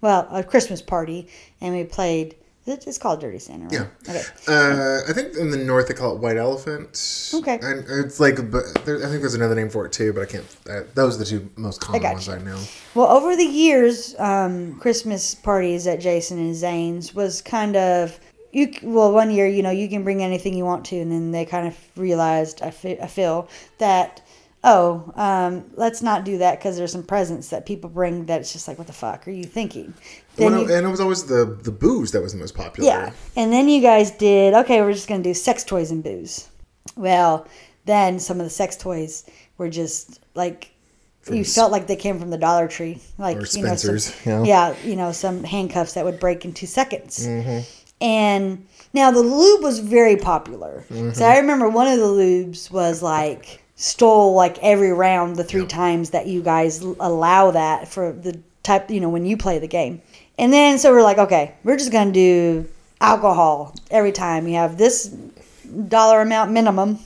well, 0.02 0.28
a 0.32 0.44
Christmas 0.44 0.82
party, 0.82 1.28
and 1.62 1.76
we 1.76 1.84
played. 1.84 2.36
It's 2.66 2.98
called 2.98 3.20
Dirty 3.20 3.40
Santa, 3.40 3.66
right? 3.66 3.74
Yeah. 3.74 4.10
Okay. 4.10 4.24
Uh, 4.48 5.02
I 5.10 5.12
think 5.12 5.36
in 5.36 5.50
the 5.52 5.58
north 5.58 5.90
they 5.90 5.94
call 5.94 6.16
it 6.16 6.22
white 6.22 6.38
elephant. 6.38 7.32
Okay. 7.34 7.60
And 7.62 7.84
it's 8.06 8.22
like, 8.22 8.36
but 8.50 8.64
there, 8.86 9.00
I 9.00 9.10
think 9.10 9.20
there's 9.20 9.34
another 9.34 9.54
name 9.56 9.70
for 9.70 9.86
it 9.86 9.92
too, 9.92 10.14
but 10.14 10.22
I 10.22 10.26
can't. 10.26 10.58
Uh, 10.70 10.84
those 10.94 11.18
are 11.18 11.20
the 11.20 11.26
two 11.26 11.50
most 11.58 11.82
common 11.82 12.02
got 12.02 12.14
ones 12.14 12.28
you. 12.28 12.34
I 12.34 12.38
know. 12.38 12.58
Well, 12.96 13.08
over 13.08 13.36
the 13.36 13.44
years, 13.44 14.16
um, 14.18 14.80
Christmas 14.80 15.36
parties 15.36 15.88
at 15.88 16.00
Jason 16.00 16.40
and 16.40 16.56
Zane's 16.56 17.14
was 17.14 17.42
kind 17.42 17.76
of 17.76 18.18
you. 18.54 18.74
Well, 18.84 19.12
one 19.12 19.32
year, 19.32 19.48
you 19.48 19.64
know, 19.64 19.72
you 19.72 19.90
can 19.90 20.04
bring 20.04 20.24
anything 20.24 20.54
you 20.54 20.64
want 20.66 20.86
to, 20.86 20.98
and 20.98 21.12
then 21.12 21.32
they 21.32 21.46
kind 21.46 21.68
of 21.68 21.78
realized, 21.98 22.62
I, 22.62 22.70
feel 22.72 23.50
that. 23.80 24.22
Oh, 24.66 25.12
um, 25.18 25.66
let's 25.76 26.02
not 26.02 26.24
do 26.24 26.38
that 26.38 26.58
because 26.58 26.78
there's 26.78 26.94
some 26.94 27.04
presents 27.04 27.50
that 27.50 27.66
people 27.66 27.90
bring 27.90 28.28
that 28.28 28.40
it's 28.40 28.54
just 28.54 28.66
like, 28.66 28.78
what 28.78 28.88
the 28.88 28.94
fuck 28.94 29.28
are 29.28 29.32
you 29.32 29.44
thinking? 29.44 29.94
Then 30.38 30.54
Well, 30.54 30.62
you- 30.62 30.74
and 30.74 30.88
it 30.88 30.90
was 30.90 31.02
always 31.02 31.26
the 31.26 31.58
the 31.62 31.70
booze 31.72 32.14
that 32.14 32.22
was 32.22 32.32
the 32.32 32.40
most 32.40 32.56
popular. 32.56 32.88
yeah. 32.90 33.12
And 33.36 33.52
then 33.52 33.68
you 33.68 33.82
guys 33.82 34.12
did, 34.12 34.54
okay, 34.54 34.80
we're 34.82 34.94
just 34.94 35.10
going 35.10 35.22
to 35.22 35.30
do 35.30 35.34
sex 35.34 35.66
toys 35.66 35.92
and 35.92 36.02
booze. 36.02 36.48
Well, 36.96 37.46
then 37.84 38.20
some 38.20 38.40
of 38.40 38.46
the 38.46 38.50
sex 38.50 38.78
toys 38.78 39.26
were 39.58 39.70
just 39.70 40.22
like, 40.34 40.72
you 41.30 41.44
felt 41.44 41.74
like 41.74 41.88
they 41.88 41.98
came 41.98 42.18
from 42.18 42.30
the 42.30 42.38
Dollar 42.38 42.70
Tree. 42.70 43.02
Like, 43.18 43.36
Or 43.36 43.40
you 43.40 43.64
know, 43.64 43.76
some, 43.76 43.78
Spencer's, 43.78 44.26
yeah. 44.26 44.44
yeah, 44.44 44.76
you 44.86 44.96
know, 44.96 45.12
some 45.12 45.44
handcuffs 45.44 45.94
that 45.96 46.06
would 46.06 46.22
break 46.22 46.46
in 46.46 46.54
two 46.54 46.68
seconds. 46.68 47.28
Mm-hmm. 47.28 47.60
And 48.04 48.68
now 48.94 49.10
the 49.10 49.22
lube 49.22 49.64
was 49.64 49.80
very 49.80 50.18
popular. 50.18 50.84
Mm-hmm. 50.90 51.14
So 51.14 51.26
I 51.26 51.38
remember 51.38 51.70
one 51.70 51.88
of 51.88 51.98
the 51.98 52.06
lubes 52.06 52.70
was 52.70 53.02
like, 53.02 53.64
stole 53.76 54.34
like 54.36 54.60
every 54.60 54.92
round 54.94 55.38
the 55.38 55.44
three 55.44 55.66
times 55.66 56.12
that 56.12 56.28
you 56.28 56.44
guys 56.44 56.82
allow 56.82 57.52
that 57.52 57.88
for 57.88 58.12
the 58.12 58.40
type, 58.62 58.92
you 58.92 59.00
know, 59.00 59.10
when 59.10 59.26
you 59.26 59.38
play 59.38 59.58
the 59.58 59.68
game. 59.68 60.02
And 60.38 60.52
then 60.52 60.78
so 60.80 60.92
we're 60.92 61.02
like, 61.02 61.18
okay, 61.18 61.56
we're 61.64 61.78
just 61.78 61.92
going 61.92 62.08
to 62.08 62.14
do 62.14 62.70
alcohol 63.02 63.74
every 63.90 64.12
time. 64.12 64.48
You 64.48 64.56
have 64.56 64.78
this 64.78 65.16
dollar 65.88 66.22
amount 66.22 66.52
minimum, 66.52 67.00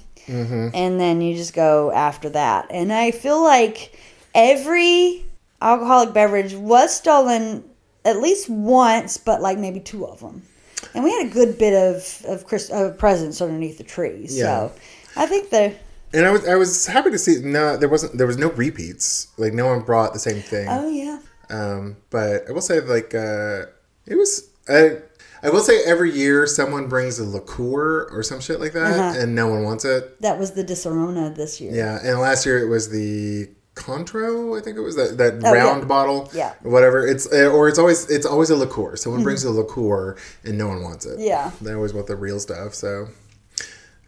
and 0.73 0.99
then 0.99 1.21
you 1.21 1.35
just 1.35 1.53
go 1.53 1.91
after 1.91 2.29
that. 2.31 2.67
And 2.69 2.91
I 2.91 3.11
feel 3.11 3.41
like 3.43 3.97
every 4.33 5.25
alcoholic 5.61 6.13
beverage 6.13 6.53
was 6.53 6.95
stolen 6.95 7.63
at 8.03 8.21
least 8.21 8.49
once, 8.49 9.17
but 9.17 9.41
like 9.41 9.57
maybe 9.57 9.79
two 9.79 10.05
of 10.05 10.19
them. 10.19 10.43
And 10.93 11.03
we 11.03 11.11
had 11.11 11.25
a 11.27 11.29
good 11.29 11.57
bit 11.57 11.73
of 11.73 12.23
of, 12.27 12.45
Chris, 12.45 12.69
of 12.69 12.97
presents 12.97 13.41
underneath 13.41 13.77
the 13.77 13.83
tree. 13.83 14.25
Yeah. 14.29 14.43
So 14.43 14.71
I 15.15 15.25
think 15.25 15.49
the 15.49 15.73
And 16.13 16.25
I 16.25 16.31
was 16.31 16.47
I 16.47 16.55
was 16.55 16.85
happy 16.87 17.11
to 17.11 17.17
see 17.19 17.41
no 17.43 17.77
there 17.77 17.89
wasn't 17.89 18.17
there 18.17 18.27
was 18.27 18.37
no 18.37 18.51
repeats 18.51 19.27
like 19.37 19.53
no 19.53 19.67
one 19.67 19.81
brought 19.81 20.13
the 20.13 20.19
same 20.19 20.41
thing. 20.41 20.67
oh 20.69 20.87
yeah 20.89 21.19
Um, 21.49 21.97
but 22.09 22.47
I 22.47 22.51
will 22.51 22.61
say, 22.61 22.79
like, 22.81 23.15
uh, 23.15 23.65
it 24.05 24.15
was. 24.15 24.49
I, 24.69 24.97
I 25.43 25.49
will 25.49 25.61
say 25.61 25.81
every 25.85 26.11
year 26.11 26.45
someone 26.47 26.87
brings 26.89 27.19
a 27.19 27.23
liqueur 27.23 28.09
or 28.11 28.21
some 28.23 28.41
shit 28.41 28.59
like 28.59 28.73
that, 28.73 28.91
Uh-huh. 28.99 29.19
and 29.21 29.33
no 29.33 29.47
one 29.47 29.63
wants 29.63 29.85
it. 29.85 30.19
that 30.21 30.37
was 30.37 30.51
the 30.51 30.63
Disaronno 30.63 31.33
this 31.33 31.61
year. 31.61 31.73
Yeah, 31.73 31.99
and 32.03 32.19
last 32.19 32.45
year 32.45 32.57
it 32.59 32.67
was 32.67 32.89
the 32.89 33.47
Contro. 33.77 34.55
I 34.57 34.61
think 34.61 34.75
it 34.77 34.81
was 34.81 34.95
that 34.95 35.17
that 35.17 35.35
Oh, 35.45 35.53
yeah. 35.53 35.63
round 35.63 35.87
bottle. 35.87 36.29
Yeah. 36.33 36.53
whatever. 36.63 37.05
It's 37.07 37.31
uh, 37.31 37.47
or 37.51 37.69
it's 37.69 37.79
always 37.79 38.09
it's 38.09 38.25
always 38.25 38.49
a 38.49 38.55
liqueur. 38.55 38.95
Someone 38.97 39.23
brings 39.23 39.43
a 39.43 39.51
liqueur 39.51 40.17
and 40.43 40.57
no 40.57 40.67
one 40.67 40.83
wants 40.83 41.05
it. 41.05 41.19
Yeah. 41.19 41.51
they 41.61 41.73
always 41.73 41.93
want 41.93 42.07
the 42.07 42.15
real 42.15 42.39
stuff. 42.39 42.73
So, 42.73 43.07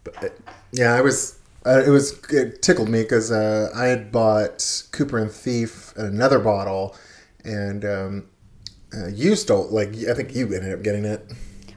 but 0.04 0.24
uh, 0.24 0.28
yeah, 0.72 0.94
I 0.94 1.00
was 1.00 1.38
uh, 1.66 1.82
it 1.86 1.90
was 1.90 2.18
it 2.30 2.62
tickled 2.62 2.88
me 2.88 3.02
because 3.02 3.30
uh, 3.30 3.70
I 3.74 3.86
had 3.86 4.10
bought 4.12 4.84
Cooper 4.92 5.18
and 5.18 5.30
Thief 5.30 5.92
another 5.96 6.38
bottle, 6.38 6.96
and 7.44 7.84
um, 7.84 8.26
uh, 8.96 9.08
you 9.08 9.36
stole 9.36 9.68
like 9.70 9.90
I 10.08 10.14
think 10.14 10.34
you 10.34 10.46
ended 10.52 10.72
up 10.72 10.82
getting 10.82 11.04
it. 11.04 11.30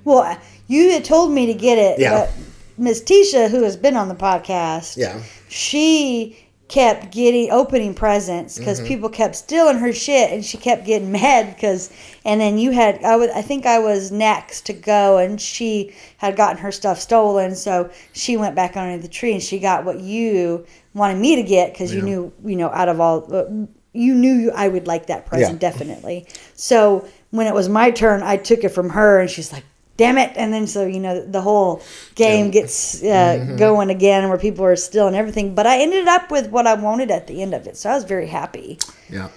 Well, 0.05 0.37
you 0.67 0.91
had 0.91 1.05
told 1.05 1.31
me 1.31 1.45
to 1.45 1.53
get 1.53 1.77
it. 1.77 1.99
Yeah. 1.99 2.29
Miss 2.77 3.01
Tisha, 3.03 3.51
who 3.51 3.61
has 3.63 3.77
been 3.77 3.95
on 3.95 4.07
the 4.07 4.15
podcast, 4.15 4.97
Yeah, 4.97 5.21
she 5.47 6.47
kept 6.73 7.11
getting 7.11 7.51
opening 7.51 7.93
presents 7.93 8.57
because 8.57 8.79
Mm-hmm. 8.79 8.87
people 8.87 9.09
kept 9.09 9.35
stealing 9.35 9.77
her 9.77 9.93
shit 9.93 10.31
and 10.31 10.43
she 10.43 10.57
kept 10.57 10.85
getting 10.85 11.11
mad 11.23 11.53
because 11.53 11.91
and 12.25 12.41
then 12.41 12.57
you 12.57 12.71
had 12.71 13.03
I 13.03 13.15
would 13.15 13.29
I 13.29 13.43
think 13.43 13.65
I 13.67 13.77
was 13.79 14.11
next 14.11 14.65
to 14.67 14.73
go 14.73 15.17
and 15.19 15.39
she 15.39 15.93
had 16.17 16.35
gotten 16.35 16.57
her 16.57 16.71
stuff 16.71 16.99
stolen 16.99 17.55
so 17.55 17.91
she 18.13 18.37
went 18.37 18.55
back 18.55 18.75
under 18.75 18.99
the 19.01 19.07
tree 19.07 19.33
and 19.33 19.43
she 19.43 19.59
got 19.59 19.85
what 19.85 19.99
you 19.99 20.65
wanted 20.95 21.19
me 21.19 21.35
to 21.35 21.43
get 21.43 21.73
because 21.73 21.93
you 21.93 22.01
knew 22.01 22.33
you 22.43 22.55
know 22.55 22.69
out 22.69 22.89
of 22.89 22.99
all 22.99 23.17
uh, 23.35 23.43
you 23.93 24.15
knew 24.15 24.51
I 24.55 24.67
would 24.67 24.87
like 24.87 25.05
that 25.07 25.27
present 25.27 25.61
Yeah. 25.61 25.69
definitely 25.69 26.25
so 26.55 27.07
when 27.29 27.45
it 27.45 27.53
was 27.53 27.69
my 27.69 27.91
turn 27.91 28.23
I 28.23 28.37
took 28.37 28.63
it 28.63 28.69
from 28.69 28.89
her 28.89 29.19
and 29.19 29.29
she's 29.29 29.51
like 29.53 29.65
damn 30.03 30.17
it 30.17 30.31
and 30.41 30.51
then 30.53 30.65
so 30.67 30.85
you 30.85 30.99
know 30.99 31.15
the 31.37 31.41
whole 31.41 31.81
game 32.15 32.51
gets 32.51 33.01
uh, 33.03 33.55
going 33.57 33.89
again 33.89 34.27
where 34.29 34.37
people 34.47 34.63
are 34.65 34.75
still 34.75 35.07
and 35.07 35.15
everything 35.15 35.53
but 35.55 35.65
i 35.65 35.75
ended 35.85 36.07
up 36.07 36.29
with 36.35 36.45
what 36.55 36.65
i 36.67 36.73
wanted 36.73 37.09
at 37.11 37.27
the 37.27 37.41
end 37.41 37.53
of 37.53 37.67
it 37.67 37.75
so 37.77 37.89
i 37.89 37.95
was 37.95 38.03
very 38.15 38.27
happy 38.27 38.77
yeah. 39.09 39.29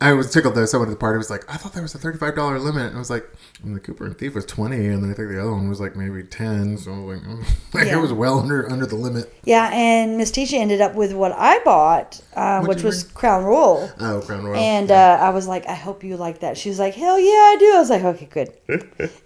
I 0.00 0.12
was 0.12 0.30
tickled 0.30 0.54
though. 0.54 0.66
Someone 0.66 0.88
at 0.88 0.90
the 0.90 0.98
party 0.98 1.16
was 1.16 1.30
like, 1.30 1.44
"I 1.50 1.56
thought 1.56 1.72
there 1.72 1.80
was 1.88 1.94
a 1.94 1.98
thirty-five 1.98 2.34
dollar 2.34 2.58
limit." 2.58 2.86
And 2.88 2.96
I 2.96 2.98
was 2.98 3.08
like, 3.08 3.24
and 3.62 3.74
"The 3.74 3.80
Cooper 3.80 4.04
and 4.04 4.18
Thief 4.18 4.34
was 4.34 4.44
twenty, 4.44 4.88
and 4.88 5.02
then 5.02 5.10
I 5.10 5.14
think 5.14 5.28
the 5.30 5.40
other 5.40 5.52
one 5.52 5.68
was 5.68 5.80
like 5.80 5.96
maybe 5.96 6.22
ten." 6.24 6.76
So 6.76 6.92
I 6.92 6.98
was 6.98 7.22
like, 7.22 7.26
oh. 7.30 7.42
like 7.78 7.86
Yeah. 7.86 7.98
it 7.98 8.02
was 8.02 8.12
well 8.12 8.40
under 8.40 8.68
under 8.70 8.84
the 8.84 8.96
limit. 8.96 9.32
yeah 9.44 9.70
and 9.72 10.18
miss 10.18 10.30
tisha 10.30 10.54
ended 10.64 10.80
up 10.82 10.94
with 10.94 11.12
what 11.14 11.32
i 11.32 11.58
bought 11.64 12.20
uh, 12.34 12.62
which 12.64 12.82
was 12.82 13.04
crown 13.04 13.44
royal 13.44 13.88
Oh, 14.00 14.20
Crown 14.26 14.44
Royal. 14.44 14.56
and 14.56 14.90
uh, 14.90 15.18
i 15.22 15.30
was 15.30 15.46
like 15.46 15.64
i 15.68 15.74
hope 15.86 16.04
you 16.04 16.16
like 16.18 16.40
that 16.40 16.58
she 16.58 16.68
was 16.68 16.78
like 16.78 16.94
hell 16.94 17.18
yeah 17.18 17.30
i 17.52 17.56
do 17.58 17.72
i 17.76 17.78
was 17.78 17.90
like 17.90 18.04
okay 18.04 18.28
good 18.30 18.52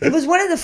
it 0.00 0.12
was 0.12 0.26
one 0.26 0.40
of 0.40 0.48
the 0.50 0.56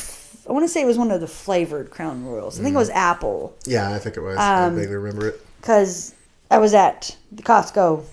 i 0.49 0.53
want 0.53 0.65
to 0.65 0.69
say 0.69 0.83
it 0.83 0.87
was 0.87 0.99
one 0.99 1.11
of 1.11 1.21
the 1.21 1.27
flavored 1.27 1.91
crown 1.91 2.25
royals 2.25 2.59
i 2.59 2.63
think 2.63 2.75
it 2.75 2.79
was 2.79 2.91
apple 2.91 3.57
yeah, 3.67 3.93
I 3.95 3.99
think 3.99 4.17
it 4.17 4.21
was. 4.21 4.37
Um, 4.39 4.45
I 4.45 4.69
vaguely 4.71 4.97
remember 4.97 5.29
it. 5.29 5.41
because 5.61 6.15
I 6.51 6.59
was 6.59 6.75
at 6.75 7.17
the 7.33 7.43
Costco 7.43 8.05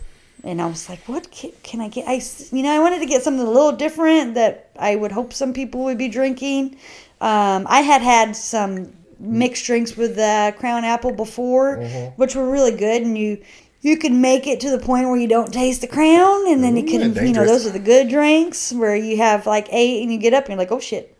and 0.43 0.61
I 0.61 0.65
was 0.65 0.89
like, 0.89 0.99
what 1.07 1.29
can, 1.29 1.51
can 1.61 1.81
I 1.81 1.87
get? 1.89 2.07
I, 2.07 2.15
s- 2.15 2.51
you 2.51 2.63
know, 2.63 2.71
I 2.71 2.79
wanted 2.79 2.99
to 2.99 3.05
get 3.05 3.21
something 3.21 3.45
a 3.45 3.49
little 3.49 3.73
different 3.73 4.33
that 4.35 4.71
I 4.79 4.95
would 4.95 5.11
hope 5.11 5.33
some 5.33 5.53
people 5.53 5.83
would 5.83 5.97
be 5.99 6.07
drinking. 6.07 6.77
Um, 7.19 7.67
I 7.69 7.81
had 7.81 8.01
had 8.01 8.35
some 8.35 8.93
mixed 9.19 9.65
drinks 9.65 9.95
with 9.95 10.17
uh, 10.17 10.51
Crown 10.53 10.83
Apple 10.83 11.11
before, 11.11 11.77
which 12.15 12.35
were 12.35 12.49
really 12.49 12.71
good, 12.75 13.03
and 13.03 13.15
you 13.17 13.37
you 13.81 13.97
can 13.97 14.21
make 14.21 14.47
it 14.47 14.59
to 14.61 14.71
the 14.71 14.79
point 14.79 15.07
where 15.07 15.17
you 15.17 15.27
don't 15.27 15.53
taste 15.53 15.81
the 15.81 15.87
Crown, 15.87 16.47
and 16.51 16.63
then 16.63 16.75
you 16.75 16.83
Ooh, 16.83 16.87
can, 16.87 17.01
you 17.01 17.07
know, 17.09 17.13
dangerous. 17.13 17.49
those 17.51 17.67
are 17.67 17.71
the 17.71 17.79
good 17.79 18.09
drinks 18.09 18.71
where 18.73 18.95
you 18.95 19.17
have 19.17 19.45
like 19.45 19.67
eight, 19.71 20.01
and 20.01 20.11
you 20.11 20.17
get 20.17 20.33
up 20.33 20.45
and 20.45 20.51
you're 20.53 20.57
like, 20.59 20.71
oh 20.71 20.79
shit, 20.79 21.15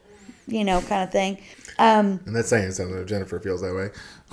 you 0.48 0.64
know, 0.64 0.82
kind 0.82 1.04
of 1.04 1.12
thing. 1.12 1.38
Um, 1.80 2.20
And 2.26 2.36
that's 2.36 2.50
saying 2.50 2.72
something. 2.72 2.98
if 2.98 3.08
Jennifer 3.08 3.40
feels 3.40 3.62
that 3.62 3.74
way. 3.74 3.90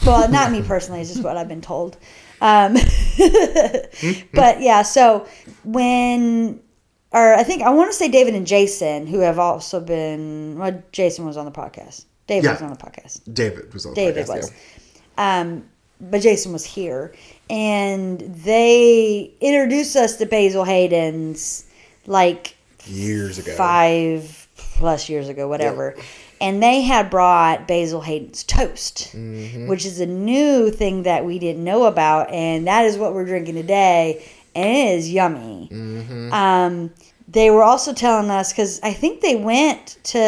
well, 0.06 0.28
not 0.30 0.52
me 0.52 0.62
personally. 0.62 1.00
It's 1.00 1.10
just 1.10 1.22
what 1.24 1.36
I've 1.36 1.48
been 1.48 1.60
told. 1.62 1.96
Um, 2.40 2.74
but 4.34 4.60
yeah, 4.60 4.82
so 4.82 5.26
when, 5.64 6.60
or 7.12 7.34
I 7.34 7.42
think 7.42 7.62
I 7.62 7.70
want 7.70 7.90
to 7.90 7.96
say 7.96 8.08
David 8.08 8.34
and 8.34 8.46
Jason, 8.46 9.06
who 9.06 9.20
have 9.20 9.38
also 9.38 9.80
been. 9.80 10.58
Well, 10.58 10.82
Jason 10.92 11.26
was 11.26 11.36
on 11.36 11.44
the 11.44 11.50
podcast. 11.50 12.04
David 12.26 12.44
Yeah. 12.44 12.52
was 12.52 12.62
on 12.62 12.70
the 12.70 12.76
podcast. 12.76 13.32
David 13.32 13.72
was 13.72 13.86
on. 13.86 13.94
The 13.94 14.00
David 14.00 14.26
podcast, 14.26 14.36
was. 14.36 14.52
yeah. 15.16 15.40
Um, 15.40 15.64
but 16.00 16.20
Jason 16.20 16.52
was 16.52 16.64
here, 16.64 17.12
and 17.50 18.20
they 18.20 19.32
introduced 19.40 19.96
us 19.96 20.16
to 20.16 20.26
Basil 20.26 20.64
Hayden's 20.64 21.64
like 22.06 22.56
years 22.86 23.38
ago. 23.38 23.52
five 23.56 24.47
plus 24.78 25.08
years 25.08 25.28
ago, 25.28 25.46
whatever. 25.48 25.94
And 26.40 26.62
they 26.62 26.80
had 26.82 27.10
brought 27.10 27.66
Basil 27.68 28.00
Hayden's 28.00 28.44
toast, 28.44 29.10
which 29.14 29.84
is 29.84 30.00
a 30.00 30.06
new 30.06 30.70
thing 30.70 31.02
that 31.02 31.24
we 31.24 31.38
didn't 31.38 31.64
know 31.64 31.84
about, 31.84 32.30
and 32.30 32.66
that 32.68 32.84
is 32.84 32.96
what 32.96 33.12
we're 33.12 33.26
drinking 33.26 33.56
today, 33.56 34.24
and 34.54 34.66
it 34.68 34.98
is 34.98 35.10
yummy. 35.12 35.68
Um, 36.32 36.90
they 37.26 37.50
were 37.50 37.62
also 37.62 37.92
telling 37.92 38.30
us 38.30 38.52
because 38.52 38.80
I 38.82 38.92
think 38.92 39.20
they 39.20 39.36
went 39.36 39.98
to 40.04 40.18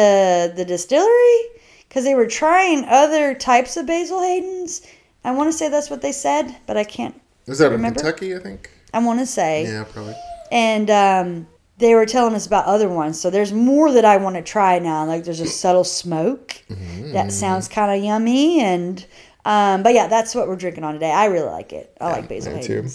the 0.55 0.65
distillery 0.67 1.39
because 1.87 2.03
they 2.03 2.13
were 2.13 2.27
trying 2.27 2.85
other 2.85 3.33
types 3.33 3.75
of 3.77 3.87
Basil 3.87 4.21
Hayden's. 4.21 4.81
I 5.23 5.31
want 5.31 5.51
to 5.51 5.57
say 5.57 5.69
that's 5.69 5.89
what 5.89 6.01
they 6.01 6.11
said, 6.11 6.55
but 6.67 6.77
I 6.77 6.83
can't. 6.83 7.19
Was 7.47 7.59
that 7.59 7.67
in 7.67 7.71
Remember? 7.73 7.99
Kentucky? 8.01 8.35
I 8.35 8.39
think. 8.39 8.69
I 8.93 8.99
want 9.03 9.19
to 9.19 9.25
say 9.25 9.63
Yeah, 9.63 9.85
probably. 9.85 10.15
and 10.51 10.89
um, 10.89 11.47
they 11.81 11.93
were 11.95 12.05
telling 12.05 12.33
us 12.35 12.47
about 12.47 12.65
other 12.65 12.87
ones. 12.87 13.19
So 13.19 13.29
there's 13.29 13.51
more 13.51 13.91
that 13.91 14.05
I 14.05 14.15
want 14.17 14.37
to 14.37 14.41
try 14.41 14.79
now. 14.79 15.05
Like 15.05 15.25
there's 15.25 15.41
a 15.41 15.45
subtle 15.47 15.83
smoke 15.83 16.55
Mm-hmm. 16.69 17.11
that 17.11 17.31
sounds 17.33 17.67
kind 17.67 17.91
of 17.97 18.01
yummy, 18.03 18.61
and 18.61 19.05
um, 19.43 19.83
but 19.83 19.93
yeah, 19.93 20.07
that's 20.07 20.33
what 20.33 20.47
we're 20.47 20.55
drinking 20.55 20.83
on 20.85 20.93
today. 20.93 21.11
I 21.11 21.25
really 21.25 21.49
like 21.49 21.73
it. 21.73 21.95
I 21.99 22.11
like 22.11 22.29
Basil 22.29 22.55
me 22.55 22.63
too. 22.63 22.87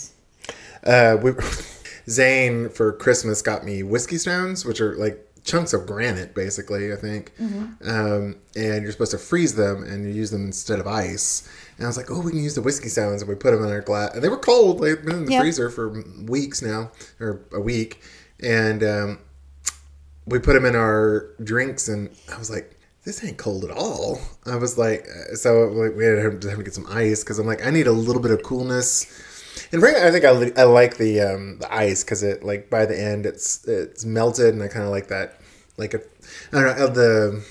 Uh, 0.84 1.18
we, 1.22 1.32
Zane 2.08 2.68
for 2.68 2.92
Christmas 2.92 3.42
got 3.42 3.64
me 3.64 3.82
whiskey 3.82 4.16
stones, 4.18 4.64
which 4.64 4.80
are 4.80 4.94
like 4.96 5.22
chunks 5.44 5.72
of 5.72 5.86
granite, 5.86 6.34
basically. 6.34 6.92
I 6.92 6.96
think, 6.96 7.32
Mm-hmm. 7.40 7.88
um, 7.88 8.36
and 8.54 8.82
you're 8.82 8.92
supposed 8.92 9.10
to 9.12 9.18
freeze 9.18 9.54
them 9.54 9.82
and 9.84 10.04
you 10.04 10.10
use 10.14 10.30
them 10.30 10.44
instead 10.46 10.78
of 10.80 10.86
ice. 10.86 11.48
And 11.76 11.84
I 11.86 11.88
was 11.88 11.96
like, 11.96 12.10
oh, 12.10 12.20
we 12.20 12.30
can 12.32 12.42
use 12.42 12.54
the 12.54 12.62
whiskey 12.62 12.88
stones, 12.88 13.20
and 13.22 13.28
we 13.28 13.34
put 13.34 13.50
them 13.50 13.62
in 13.64 13.70
our 13.70 13.80
glass. 13.82 14.14
And 14.14 14.22
they 14.22 14.28
were 14.28 14.38
cold; 14.38 14.80
they've 14.80 15.02
been 15.04 15.16
in 15.16 15.24
the 15.26 15.32
Yeah. 15.32 15.40
freezer 15.40 15.68
for 15.70 16.02
weeks 16.26 16.62
now, 16.62 16.90
or 17.20 17.40
a 17.52 17.60
week. 17.60 18.00
And 18.42 18.82
um, 18.82 19.18
we 20.26 20.38
put 20.38 20.54
them 20.54 20.64
in 20.64 20.76
our 20.76 21.30
drinks, 21.42 21.88
and 21.88 22.10
I 22.32 22.38
was 22.38 22.50
like, 22.50 22.78
this 23.04 23.22
ain't 23.24 23.38
cold 23.38 23.64
at 23.64 23.70
all. 23.70 24.20
I 24.46 24.56
was 24.56 24.76
like, 24.76 25.06
uh, 25.08 25.36
so 25.36 25.68
we 25.68 26.04
had 26.04 26.16
to 26.16 26.22
have 26.22 26.40
to 26.40 26.62
get 26.62 26.74
some 26.74 26.86
ice 26.88 27.22
because 27.22 27.38
I'm 27.38 27.46
like, 27.46 27.64
I 27.64 27.70
need 27.70 27.86
a 27.86 27.92
little 27.92 28.20
bit 28.20 28.32
of 28.32 28.42
coolness. 28.42 29.06
And 29.72 29.80
frankly, 29.80 30.02
I 30.02 30.10
think 30.10 30.24
I, 30.24 30.60
I 30.60 30.64
like 30.64 30.96
the 30.96 31.20
um, 31.20 31.58
the 31.58 31.72
ice 31.72 32.04
because 32.04 32.22
it 32.22 32.42
like 32.42 32.68
by 32.68 32.84
the 32.84 33.00
end 33.00 33.24
it's 33.24 33.66
it's 33.66 34.04
melted 34.04 34.54
and 34.54 34.62
I 34.62 34.68
kind 34.68 34.84
of 34.84 34.90
like 34.90 35.08
that 35.08 35.40
like 35.76 35.94
a 35.94 36.00
I 36.52 36.60
don't 36.60 36.78
know 36.78 36.86
the 36.88 37.44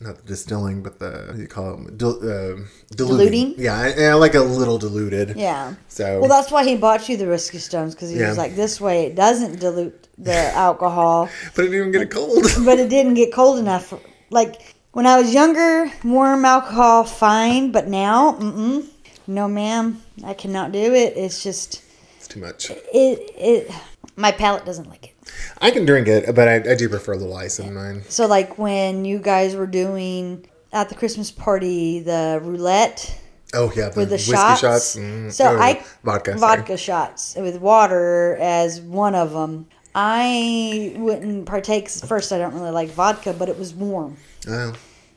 not 0.00 0.16
the 0.18 0.22
distilling 0.22 0.82
but 0.82 0.98
the 0.98 1.24
what 1.26 1.36
do 1.36 1.42
you 1.42 1.48
call 1.48 1.86
it 1.86 1.98
Dil- 1.98 2.18
uh, 2.22 2.56
diluting. 2.94 2.96
Diluting? 2.96 3.54
Yeah, 3.58 3.74
I, 3.78 4.04
I 4.10 4.14
like 4.14 4.34
a 4.34 4.40
little 4.40 4.78
diluted. 4.78 5.36
Yeah. 5.36 5.74
So 5.88 6.20
Well, 6.20 6.28
that's 6.28 6.50
why 6.50 6.64
he 6.64 6.76
bought 6.76 7.08
you 7.08 7.16
the 7.16 7.26
whiskey 7.26 7.58
stones 7.58 7.94
because 7.94 8.10
he 8.10 8.18
Yeah. 8.18 8.28
was 8.28 8.38
like, 8.38 8.54
this 8.56 8.80
way 8.80 9.06
it 9.06 9.14
doesn't 9.14 9.58
dilute 9.60 10.08
the 10.18 10.32
alcohol, 10.54 11.28
but 11.54 11.64
it 11.64 11.68
didn't 11.68 11.80
even 11.80 11.92
get 11.92 12.02
it 12.02 12.10
cold. 12.10 12.44
but 12.64 12.78
it 12.78 12.88
didn't 12.88 13.14
get 13.14 13.32
cold 13.32 13.58
enough. 13.58 13.92
Like 14.30 14.74
when 14.92 15.06
I 15.06 15.18
was 15.20 15.32
younger, 15.34 15.90
warm 16.04 16.44
alcohol 16.44 17.04
fine, 17.04 17.70
but 17.72 17.86
now, 17.88 18.32
mm-mm, 18.32 18.86
no, 19.26 19.46
ma'am, 19.48 20.00
I 20.24 20.32
cannot 20.34 20.72
do 20.72 20.94
it. 20.94 21.16
It's 21.16 21.42
just 21.42 21.82
it's 22.18 22.28
too 22.28 22.40
much. 22.40 22.70
it 22.70 22.78
it 22.92 23.70
my 24.16 24.32
palate 24.32 24.64
doesn't 24.64 24.88
like 24.88 25.04
it. 25.08 25.15
I 25.60 25.70
can 25.70 25.84
drink 25.86 26.08
it, 26.08 26.34
but 26.34 26.48
I, 26.48 26.54
I 26.72 26.74
do 26.74 26.88
prefer 26.88 27.12
a 27.12 27.16
little 27.16 27.36
ice 27.36 27.58
in 27.58 27.72
mine. 27.74 28.02
So 28.08 28.26
like 28.26 28.58
when 28.58 29.04
you 29.04 29.18
guys 29.18 29.54
were 29.56 29.66
doing 29.66 30.46
at 30.72 30.88
the 30.88 30.94
Christmas 30.94 31.30
party 31.30 32.00
the 32.00 32.40
roulette 32.42 33.18
Oh 33.54 33.72
yeah, 33.76 33.86
with 33.94 34.08
the 34.10 34.16
whiskey 34.16 34.32
shots. 34.32 34.96
Mm, 34.96 35.32
So 35.32 35.44
oh, 35.56 35.58
I 35.58 35.84
vodka 36.04 36.36
sorry. 36.36 36.56
vodka 36.58 36.76
shots 36.76 37.36
with 37.36 37.60
water 37.60 38.36
as 38.40 38.80
one 38.80 39.14
of 39.14 39.32
them. 39.32 39.66
I 39.94 40.92
wouldn't 40.96 41.46
partake. 41.46 41.84
'cause 41.84 42.02
First, 42.02 42.32
I 42.32 42.38
don't 42.38 42.52
really 42.54 42.70
like 42.70 42.90
vodka, 42.90 43.32
but 43.32 43.48
it 43.48 43.58
was 43.58 43.72
warm, 43.72 44.16
Oh, 44.48 44.74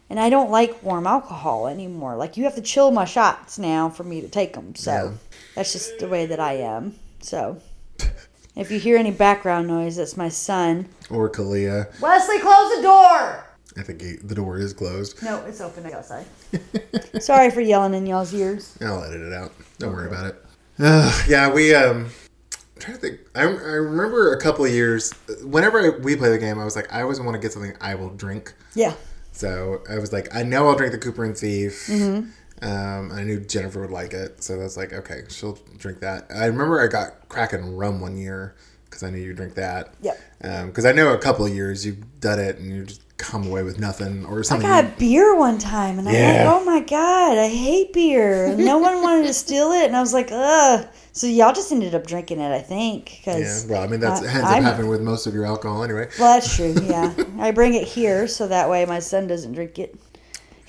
and 0.09 0.19
I 0.19 0.29
don't 0.29 0.51
like 0.51 0.81
warm 0.83 1.05
alcohol 1.05 1.67
anymore. 1.67 2.15
Like 2.15 2.37
you 2.37 2.43
have 2.45 2.55
to 2.55 2.61
chill 2.61 2.91
my 2.91 3.03
shots 3.05 3.59
now 3.59 3.89
for 3.89 4.03
me 4.05 4.21
to 4.21 4.29
take 4.29 4.53
them. 4.53 4.75
So 4.75 4.91
Yeah. 4.91 5.11
that's 5.55 5.73
just 5.73 5.99
the 5.99 6.07
way 6.07 6.27
that 6.27 6.39
I 6.39 6.53
am. 6.53 6.95
So 7.21 7.57
if 8.59 8.71
you 8.71 8.79
hear 8.79 8.97
any 8.97 9.11
background 9.11 9.67
noise, 9.67 9.95
that's 9.95 10.17
my 10.17 10.29
son. 10.29 10.87
or 11.09 11.29
Kalia. 11.29 11.87
Wesley, 12.01 12.39
close 12.39 12.75
the 12.75 12.81
door. 12.81 13.45
I 13.77 13.83
think 13.83 14.01
he, 14.01 14.15
the 14.15 14.35
door 14.35 14.57
is 14.57 14.73
closed. 14.73 15.21
No, 15.23 15.43
it's 15.45 15.61
open 15.61 15.85
I 15.85 15.91
go 15.91 15.97
outside. 15.97 16.25
Sorry 17.21 17.49
for 17.51 17.61
yelling 17.61 17.93
in 17.93 18.05
y'all's 18.05 18.33
ears. 18.33 18.77
I'll 18.81 19.03
edit 19.03 19.21
it 19.21 19.33
out. 19.33 19.53
Don't 19.77 19.93
worry 19.93 20.07
about 20.07 20.25
it. 20.25 20.45
Uh, 20.79 21.23
yeah, 21.27 21.51
we. 21.51 21.73
Um, 21.73 22.09
I'm 22.53 22.81
trying 22.81 22.97
to 22.97 23.01
think. 23.01 23.19
I, 23.35 23.41
I 23.41 23.45
remember 23.45 24.33
a 24.33 24.41
couple 24.41 24.65
of 24.65 24.71
years. 24.71 25.11
Whenever 25.43 25.99
we 25.99 26.15
play 26.15 26.29
the 26.29 26.37
game, 26.37 26.57
I 26.59 26.65
was 26.65 26.75
like, 26.75 26.91
I 26.93 27.01
always 27.01 27.19
want 27.19 27.35
to 27.35 27.39
get 27.39 27.51
something 27.53 27.73
I 27.81 27.95
will 27.95 28.09
drink. 28.09 28.53
Yeah. 28.75 28.93
So 29.31 29.81
I 29.89 29.99
was 29.99 30.11
like, 30.11 30.33
I 30.35 30.43
know 30.43 30.67
I'll 30.67 30.75
drink 30.75 30.91
the 30.91 30.97
Cooper 30.97 31.23
and 31.23 31.37
Thief. 31.37 31.87
Mm-hmm. 31.87 32.29
Um, 32.61 33.11
I 33.11 33.23
knew 33.23 33.39
Jennifer 33.39 33.81
would 33.81 33.91
like 33.91 34.13
it, 34.13 34.43
so 34.43 34.57
that's 34.57 34.75
like, 34.77 34.91
okay, 34.93 35.23
she'll 35.29 35.57
drink 35.77 35.99
that. 36.01 36.27
I 36.33 36.45
remember 36.45 36.81
I 36.81 36.87
got 36.87 37.29
Kraken 37.29 37.75
rum 37.75 38.01
one 38.01 38.17
year 38.17 38.55
because 38.85 39.03
I 39.03 39.09
knew 39.09 39.19
you 39.19 39.33
drink 39.33 39.55
that. 39.55 39.93
Yeah. 40.01 40.65
Because 40.65 40.85
I 40.85 40.91
know 40.91 41.13
a 41.13 41.17
couple 41.17 41.45
of 41.45 41.53
years 41.53 41.85
you've 41.85 42.19
done 42.19 42.39
it 42.39 42.57
and 42.57 42.69
you 42.69 42.83
just 42.85 43.01
come 43.17 43.45
away 43.47 43.63
with 43.63 43.79
nothing 43.79 44.25
or 44.25 44.43
something. 44.43 44.69
I 44.69 44.81
got 44.83 44.97
beer 44.97 45.35
one 45.37 45.57
time, 45.57 45.99
and 45.99 46.07
I'm 46.07 46.13
Yeah. 46.15 46.49
like, 46.51 46.61
oh 46.61 46.65
my 46.65 46.79
god, 46.79 47.37
I 47.37 47.47
hate 47.49 47.93
beer. 47.93 48.55
No 48.55 48.77
one 48.77 49.01
wanted 49.01 49.27
to 49.27 49.33
steal 49.33 49.71
it, 49.73 49.85
and 49.85 49.95
I 49.95 50.01
was 50.01 50.13
like, 50.13 50.29
ugh. 50.31 50.87
So 51.11 51.27
y'all 51.27 51.51
just 51.53 51.71
ended 51.71 51.95
up 51.95 52.07
drinking 52.07 52.39
it, 52.39 52.51
I 52.51 52.61
think. 52.61 53.19
Cause 53.25 53.65
yeah, 53.65 53.71
well, 53.73 53.83
I 53.83 53.87
mean 53.87 53.99
that's 53.99 54.21
I- 54.21 54.25
ends 54.27 54.39
up 54.43 54.45
I'm- 54.51 54.63
happening 54.63 54.89
with 54.89 55.01
most 55.01 55.27
of 55.27 55.33
your 55.33 55.45
alcohol 55.45 55.83
anyway. 55.83 56.07
Well, 56.19 56.33
that's 56.35 56.55
true. 56.55 56.73
Yeah, 56.83 57.13
I 57.39 57.51
bring 57.51 57.73
it 57.73 57.85
here 57.87 58.27
so 58.27 58.47
that 58.47 58.69
way 58.69 58.85
my 58.85 58.99
son 58.99 59.27
doesn't 59.27 59.51
drink 59.53 59.79
it. 59.79 59.97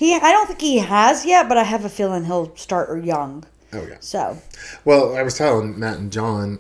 He, 0.01 0.15
I 0.15 0.33
don't 0.33 0.47
think 0.47 0.63
he 0.63 0.79
has 0.79 1.27
yet, 1.27 1.47
but 1.47 1.59
I 1.59 1.63
have 1.63 1.85
a 1.85 1.91
feeling 1.91 2.25
he'll 2.25 2.57
start 2.57 3.05
young. 3.05 3.45
Oh 3.75 3.87
yeah. 3.87 3.99
So 4.01 4.39
Well, 4.87 5.15
I 5.15 5.23
was 5.23 5.37
telling 5.37 5.79
Matt 5.79 5.99
and 5.99 6.11
John, 6.11 6.59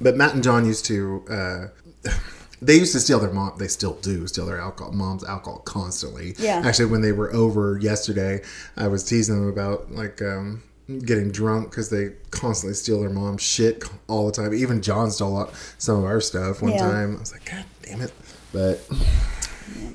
but 0.00 0.16
Matt 0.16 0.34
and 0.34 0.42
John 0.42 0.66
used 0.66 0.84
to. 0.86 1.24
Uh, 1.30 2.10
they 2.60 2.74
used 2.74 2.92
to 2.94 2.98
steal 2.98 3.20
their 3.20 3.30
mom. 3.32 3.52
They 3.58 3.68
still 3.68 3.94
do 4.02 4.26
steal 4.26 4.44
their 4.44 4.60
alcohol, 4.60 4.92
mom's 4.92 5.22
alcohol 5.22 5.60
constantly. 5.60 6.34
Yeah. 6.36 6.62
Actually, 6.64 6.86
when 6.86 7.00
they 7.00 7.12
were 7.12 7.32
over 7.32 7.78
yesterday, 7.80 8.42
I 8.76 8.88
was 8.88 9.04
teasing 9.04 9.36
them 9.40 9.48
about 9.48 9.92
like 9.92 10.20
um, 10.20 10.64
getting 11.04 11.30
drunk 11.30 11.70
because 11.70 11.90
they 11.90 12.14
constantly 12.32 12.74
steal 12.74 12.98
their 13.02 13.10
mom's 13.10 13.42
shit 13.42 13.84
all 14.08 14.26
the 14.26 14.32
time. 14.32 14.52
Even 14.52 14.82
John 14.82 15.12
stole 15.12 15.48
some 15.78 15.98
of 16.00 16.04
our 16.06 16.20
stuff 16.20 16.60
one 16.60 16.72
Yeah. 16.72 16.78
time. 16.80 17.16
I 17.18 17.20
was 17.20 17.30
like, 17.32 17.44
God 17.48 17.64
damn 17.84 18.00
it! 18.00 18.12
But 18.52 18.80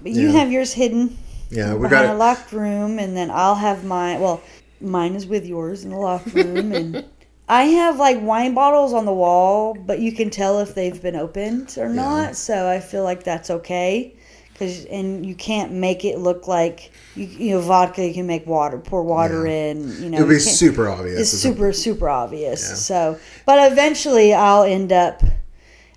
But 0.02 0.14
you 0.14 0.28
Yeah. 0.32 0.40
have 0.40 0.50
yours 0.50 0.72
hidden 0.72 1.18
yeah, 1.56 1.74
we 1.74 1.88
got 1.88 2.06
a 2.06 2.13
locked 2.13 2.52
room, 2.52 3.00
and 3.00 3.15
then 3.15 3.32
I'll 3.32 3.56
have 3.56 3.84
my 3.84 4.18
well, 4.20 4.41
mine 4.82 5.15
is 5.15 5.26
with 5.26 5.46
yours 5.46 5.84
in 5.84 5.89
the 5.91 5.98
locked 5.98 6.34
room, 6.34 6.72
and 6.72 7.06
I 7.50 7.63
have 7.63 7.98
like 7.98 8.22
wine 8.22 8.54
bottles 8.54 8.94
on 8.94 9.06
the 9.06 9.13
wall, 9.13 9.74
but 9.74 10.00
you 10.00 10.12
can 10.12 10.30
tell 10.30 10.60
if 10.60 10.76
they've 10.76 11.02
been 11.02 11.15
opened 11.15 11.76
or 11.78 11.88
not. 11.89 12.36
So 12.36 12.68
I 12.70 12.80
feel 12.80 13.04
like 13.04 13.24
that's 13.24 13.50
okay, 13.50 14.15
because 14.54 14.86
and 14.86 15.26
you 15.26 15.36
can't 15.36 15.72
make 15.72 16.04
it 16.06 16.18
look 16.20 16.48
like 16.48 16.91
you, 17.15 17.26
you 17.26 17.52
know 17.52 17.62
vodka. 17.62 18.06
You 18.06 18.13
can 18.13 18.28
make 18.28 18.46
water, 18.46 18.78
pour 18.78 19.04
water 19.04 19.48
Yeah. 19.48 19.54
in. 19.72 20.04
You 20.04 20.10
know, 20.10 20.18
It 20.18 20.22
would 20.22 20.30
be 20.30 20.39
super 20.39 20.89
obvious. 20.89 21.20
It's 21.20 21.41
super 21.41 21.72
super 21.72 22.10
obvious. 22.10 22.68
Yeah. 22.70 22.76
So, 22.76 23.20
but 23.46 23.72
eventually 23.72 24.34
I'll 24.34 24.63
end 24.63 24.91
up. 24.91 25.24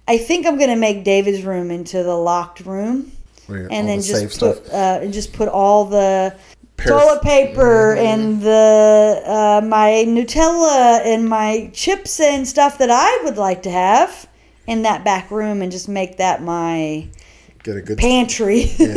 I 0.06 0.16
think 0.18 0.46
I'm 0.46 0.58
gonna 0.58 0.76
make 0.76 1.02
David's 1.04 1.42
room 1.42 1.70
into 1.70 2.02
the 2.02 2.16
locked 2.16 2.60
room 2.60 3.12
where 3.48 3.66
and 3.70 3.88
then 3.88 3.98
the 3.98 4.04
just 4.04 4.38
put 4.40 4.66
uh, 4.72 5.00
and 5.02 5.12
just 5.12 5.32
put 5.32 5.48
all 5.48 5.84
the 5.84 6.34
Paraf- 6.76 6.86
toilet 7.00 7.22
paper 7.22 7.96
Mm-hmm. 7.96 8.06
and 8.06 8.42
the 8.42 9.22
uh, 9.26 9.60
my 9.66 10.04
Nutella 10.06 11.00
and 11.04 11.28
my 11.28 11.70
chips 11.74 12.20
and 12.20 12.46
stuff 12.46 12.78
that 12.78 12.90
I 12.90 13.24
would 13.24 13.36
like 13.36 13.62
to 13.64 13.70
have 13.70 14.28
in 14.68 14.82
that 14.82 15.02
back 15.04 15.30
room 15.30 15.60
and 15.62 15.72
just 15.72 15.88
make 15.88 16.18
that 16.18 16.40
my 16.42 17.08
Get 17.64 17.76
a 17.76 17.82
good 17.82 17.98
pantry. 17.98 18.64
get 18.78 18.88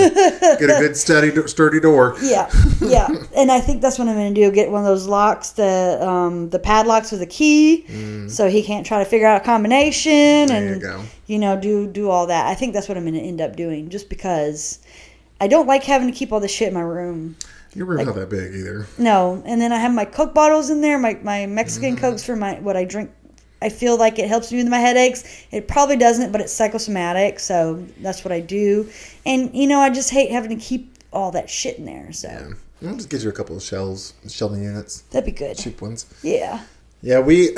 a 0.62 0.78
good 0.80 0.96
steady 1.06 1.36
sturdy 1.48 1.80
door. 1.80 2.16
yeah, 2.22 2.50
yeah, 2.80 3.08
and 3.36 3.52
I 3.52 3.60
think 3.60 3.82
that's 3.82 3.98
what 3.98 4.08
I'm 4.08 4.16
going 4.16 4.34
to 4.34 4.42
do. 4.42 4.52
Get 4.52 4.70
one 4.72 4.82
of 4.82 4.88
those 4.88 5.08
locks, 5.08 5.50
the 5.52 5.98
um, 6.02 6.50
the 6.52 6.60
padlocks 6.60 7.12
with 7.12 7.22
a 7.22 7.26
key, 7.26 8.28
so 8.30 8.48
he 8.50 8.62
can't 8.64 8.86
try 8.86 9.00
to 9.00 9.06
figure 9.10 9.28
out 9.28 9.42
a 9.42 9.44
combination 9.44 10.12
Mm. 10.12 10.48
There 10.48 10.66
you 10.66 10.72
and 10.74 10.82
go. 10.82 11.04
you 11.28 11.40
know 11.40 11.60
do 11.60 11.88
do 11.88 12.10
all 12.10 12.28
that. 12.28 12.46
I 12.48 12.56
think 12.56 12.74
that's 12.74 12.88
what 12.88 12.98
I'm 12.98 13.04
going 13.04 13.16
to 13.16 13.20
end 13.20 13.42
up 13.42 13.56
doing, 13.56 13.90
just 13.90 14.10
because 14.10 14.80
I 15.40 15.48
don't 15.48 15.68
like 15.68 15.84
having 15.84 16.08
to 16.12 16.14
keep 16.18 16.32
all 16.32 16.40
this 16.40 16.52
shit 16.52 16.68
in 16.70 16.74
my 16.74 16.82
room. 16.82 17.36
Your 17.74 17.86
room's 17.86 18.06
not 18.06 18.16
that 18.16 18.30
big 18.30 18.54
either. 18.54 18.86
No, 18.98 19.42
and 19.46 19.62
then 19.62 19.72
I 19.72 19.78
have 19.78 19.94
my 19.94 20.04
Coke 20.06 20.34
bottles 20.34 20.70
in 20.70 20.82
there, 20.82 21.00
my 21.00 21.18
my 21.24 21.46
Mexican 21.46 21.96
Mm-hmm. 21.96 22.02
Cokes 22.06 22.24
for 22.24 22.36
my 22.36 22.60
what 22.60 22.78
I 22.78 22.84
drink. 22.86 23.12
I 23.62 23.70
feel 23.70 23.98
like 23.98 24.18
it 24.20 24.28
helps 24.28 24.52
me 24.52 24.58
with 24.58 24.68
my 24.68 24.80
headaches. 24.80 25.24
It 25.52 25.68
probably 25.68 25.98
doesn't, 25.98 26.32
but 26.32 26.42
it's 26.42 26.52
psychosomatic, 26.54 27.40
so 27.40 27.86
that's 28.00 28.24
what 28.26 28.32
I 28.32 28.40
do. 28.40 28.90
And 29.26 29.54
you 29.56 29.68
know, 29.68 29.80
I 29.80 29.90
just 29.90 30.10
hate 30.10 30.32
having 30.32 30.50
to 30.58 30.64
keep 30.64 30.96
all 31.14 31.32
that 31.32 31.50
shit 31.50 31.78
in 31.78 31.86
there. 31.86 32.12
So 32.12 32.28
Yeah. 32.82 32.90
I'll 32.90 32.96
just 32.96 33.10
get 33.10 33.22
you 33.24 33.30
a 33.30 33.34
couple 33.34 33.56
of 33.56 33.62
shelves, 33.62 34.14
shelving 34.28 34.64
units, 34.64 35.02
that'd 35.12 35.26
be 35.26 35.32
good. 35.32 35.58
cheap 35.58 35.82
ones. 35.82 36.06
Yeah. 36.24 36.62
Yeah, 37.04 37.20
we 37.20 37.56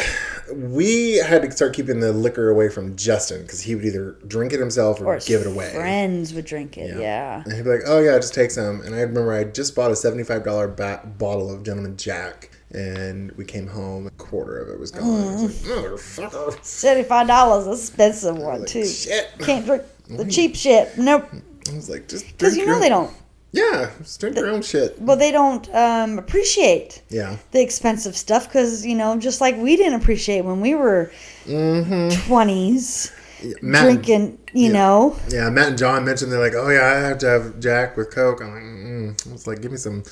we 0.53 1.15
had 1.17 1.41
to 1.41 1.51
start 1.51 1.73
keeping 1.73 1.99
the 1.99 2.11
liquor 2.13 2.49
away 2.49 2.69
from 2.69 2.95
Justin 2.95 3.41
because 3.41 3.61
he 3.61 3.75
would 3.75 3.83
either 3.85 4.15
drink 4.27 4.53
it 4.53 4.59
himself 4.59 5.01
or, 5.01 5.15
Or 5.15 5.19
give 5.19 5.41
it 5.41 5.47
away. 5.47 5.71
Friends 5.73 6.33
would 6.33 6.45
drink 6.45 6.77
it. 6.77 6.97
Yeah. 6.97 7.43
And 7.43 7.53
he'd 7.53 7.63
be 7.63 7.69
like, 7.69 7.81
"Oh 7.85 7.99
yeah, 7.99 8.15
just 8.17 8.33
take 8.33 8.51
some." 8.51 8.81
And 8.81 8.95
I 8.95 9.01
remember 9.01 9.33
I 9.33 9.43
just 9.43 9.75
bought 9.75 9.91
a 9.91 9.95
seventy-five 9.97 10.43
dollar 10.45 10.67
ba- 10.69 11.01
bottle 11.17 11.53
of 11.53 11.63
Gentleman 11.63 11.97
Jack, 11.97 12.51
and 12.73 13.31
we 13.33 13.45
came 13.45 13.67
home, 13.67 14.07
a 14.07 14.11
quarter 14.11 14.57
of 14.59 14.69
it 14.69 14.79
was 14.79 14.91
gone. 14.91 15.03
I 15.03 15.43
was 15.43 15.61
Mm. 15.61 15.67
like, 15.67 16.31
"Motherfucker!" 16.31 16.63
Seventy-five 16.65 17.27
dollars, 17.27 17.67
expensive 17.79 18.37
one 18.37 18.59
Like, 18.61 18.69
too. 18.69 18.85
shit. 18.85 19.29
Can't 19.39 19.65
drink 19.65 19.83
the 20.09 20.25
cheap 20.25 20.55
shit. 20.55 20.97
Nope. 20.97 21.27
I 21.71 21.75
was 21.75 21.89
like, 21.89 22.07
"Just 22.07 22.25
Because 22.37 22.57
you 22.57 22.65
know 22.65 22.79
they 22.79 22.89
don't. 22.89 23.11
Yeah, 23.51 23.91
just 23.99 24.19
drink 24.19 24.35
your 24.35 24.49
own 24.49 24.63
shit. 24.63 24.99
Well, 24.99 25.15
they 25.15 25.29
don't 25.31 25.69
um, 25.75 26.17
appreciate 26.17 27.03
Yeah, 27.09 27.37
the 27.51 27.61
expensive 27.61 28.17
stuff 28.17 28.47
because 28.47 28.83
you 28.83 28.95
know, 28.95 29.15
just 29.17 29.41
like 29.41 29.55
we 29.57 29.75
didn't 29.77 30.01
appreciate 30.01 30.41
when 30.43 30.59
we 30.59 30.73
were 30.73 31.11
Mm-hmm. 31.45 32.09
20s 32.31 33.11
Matt, 33.61 33.83
drinking. 33.83 34.39
You 34.53 34.67
yeah. 34.67 34.71
know. 34.71 35.19
Yeah, 35.29 35.49
Matt 35.51 35.67
and 35.69 35.77
John 35.77 36.03
mentioned 36.05 36.31
they're 36.31 36.39
like, 36.39 36.55
"Oh 36.55 36.69
yeah, 36.69 36.83
I 36.85 37.07
have 37.09 37.17
to 37.19 37.27
have 37.27 37.59
Jack 37.59 37.95
with 37.97 38.09
Coke." 38.11 38.41
I'm 38.41 38.53
like, 38.53 38.63
mm. 38.63 39.29
I 39.29 39.31
was 39.31 39.45
like, 39.45 39.61
"Give 39.61 39.71
me 39.71 39.77
some 39.77 40.03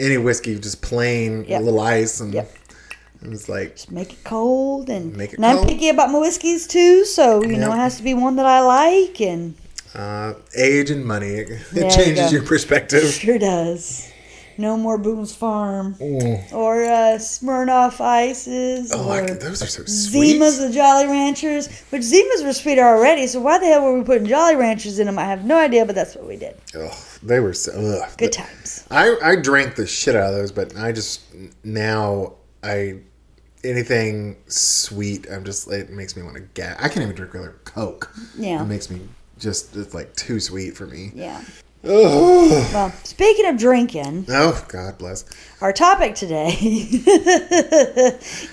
any 0.00 0.16
whiskey, 0.18 0.58
just 0.58 0.80
plain, 0.82 1.44
Yep. 1.48 1.60
a 1.60 1.64
little 1.64 1.80
ice." 1.80 2.20
And 2.20 2.32
Yep. 2.34 2.50
it 3.22 3.28
was 3.28 3.48
like, 3.48 3.78
Make 3.90 4.12
it 4.14 4.24
cold 4.24 4.88
and 4.90 5.16
Make 5.16 5.32
it 5.32 5.36
and 5.36 5.46
I'm 5.46 5.66
picky 5.66 5.88
about 5.90 6.10
my 6.10 6.18
whiskeys 6.18 6.66
too, 6.66 7.04
so 7.04 7.42
you 7.42 7.56
know 7.56 7.72
it 7.72 7.76
has 7.76 7.96
to 7.98 8.02
be 8.02 8.14
one 8.14 8.36
that 8.36 8.46
I 8.46 8.60
like 8.60 9.20
and 9.20 9.54
uh, 9.94 10.34
age 10.56 10.90
and 10.90 11.04
money. 11.04 11.28
It 11.40 11.58
There 11.72 11.90
changes 11.90 12.26
go. 12.26 12.36
your 12.36 12.42
perspective. 12.44 13.08
sure 13.10 13.38
does. 13.38 14.08
No 14.60 14.76
more 14.76 14.98
Boone's 14.98 15.34
Farm 15.34 15.94
Mm. 15.94 16.52
or 16.52 16.84
uh, 16.84 17.16
Smirnoff 17.18 18.00
Ices 18.00 18.92
Oh, 18.94 19.10
or 19.10 19.26
those 19.26 19.62
are 19.62 19.66
so 19.66 19.84
sweet. 19.86 20.38
Zimas 20.38 20.58
the 20.58 20.70
Jolly 20.72 21.06
Ranchers, 21.06 21.68
which 21.90 22.02
Zimas 22.02 22.44
were 22.44 22.52
sweeter 22.52 22.82
already. 22.82 23.26
So 23.26 23.40
why 23.40 23.58
the 23.58 23.66
hell 23.66 23.82
were 23.82 23.98
we 23.98 24.04
putting 24.04 24.26
Jolly 24.26 24.56
Ranchers 24.56 24.98
in 24.98 25.06
them? 25.06 25.18
I 25.18 25.24
have 25.24 25.44
no 25.44 25.56
idea, 25.58 25.86
but 25.86 25.94
that's 25.94 26.14
what 26.14 26.26
we 26.26 26.36
did. 26.36 26.56
Ugh, 26.78 26.92
they 27.22 27.40
were 27.40 27.54
so. 27.54 27.72
Ugh. 27.72 28.10
Good 28.18 28.32
times. 28.32 28.86
I 28.90 29.16
I 29.22 29.36
drank 29.36 29.76
the 29.76 29.86
shit 29.86 30.14
out 30.14 30.32
of 30.32 30.38
those, 30.38 30.52
but 30.52 30.76
I 30.76 30.92
just 30.92 31.22
now 31.64 32.34
I 32.62 33.00
anything 33.64 34.36
sweet. 34.48 35.26
I'm 35.30 35.44
just 35.44 35.70
it 35.70 35.90
makes 35.90 36.16
me 36.16 36.22
want 36.22 36.36
to 36.36 36.42
gag. 36.54 36.76
I 36.78 36.88
can't 36.88 37.02
even 37.02 37.14
drink 37.16 37.32
regular 37.34 37.56
Coke. 37.64 38.12
Yeah. 38.36 38.62
it 38.62 38.66
makes 38.66 38.90
me 38.90 39.00
just 39.38 39.74
it's 39.76 39.94
like 39.94 40.14
too 40.16 40.38
sweet 40.40 40.76
for 40.76 40.86
me. 40.86 41.12
Yeah. 41.14 41.42
Well, 41.82 42.90
speaking 43.04 43.46
of 43.46 43.56
drinking, 43.58 44.26
Oh 44.28 44.62
God 44.68 44.98
bless. 44.98 45.24
our 45.62 45.72
topic 45.72 46.14
today 46.14 46.48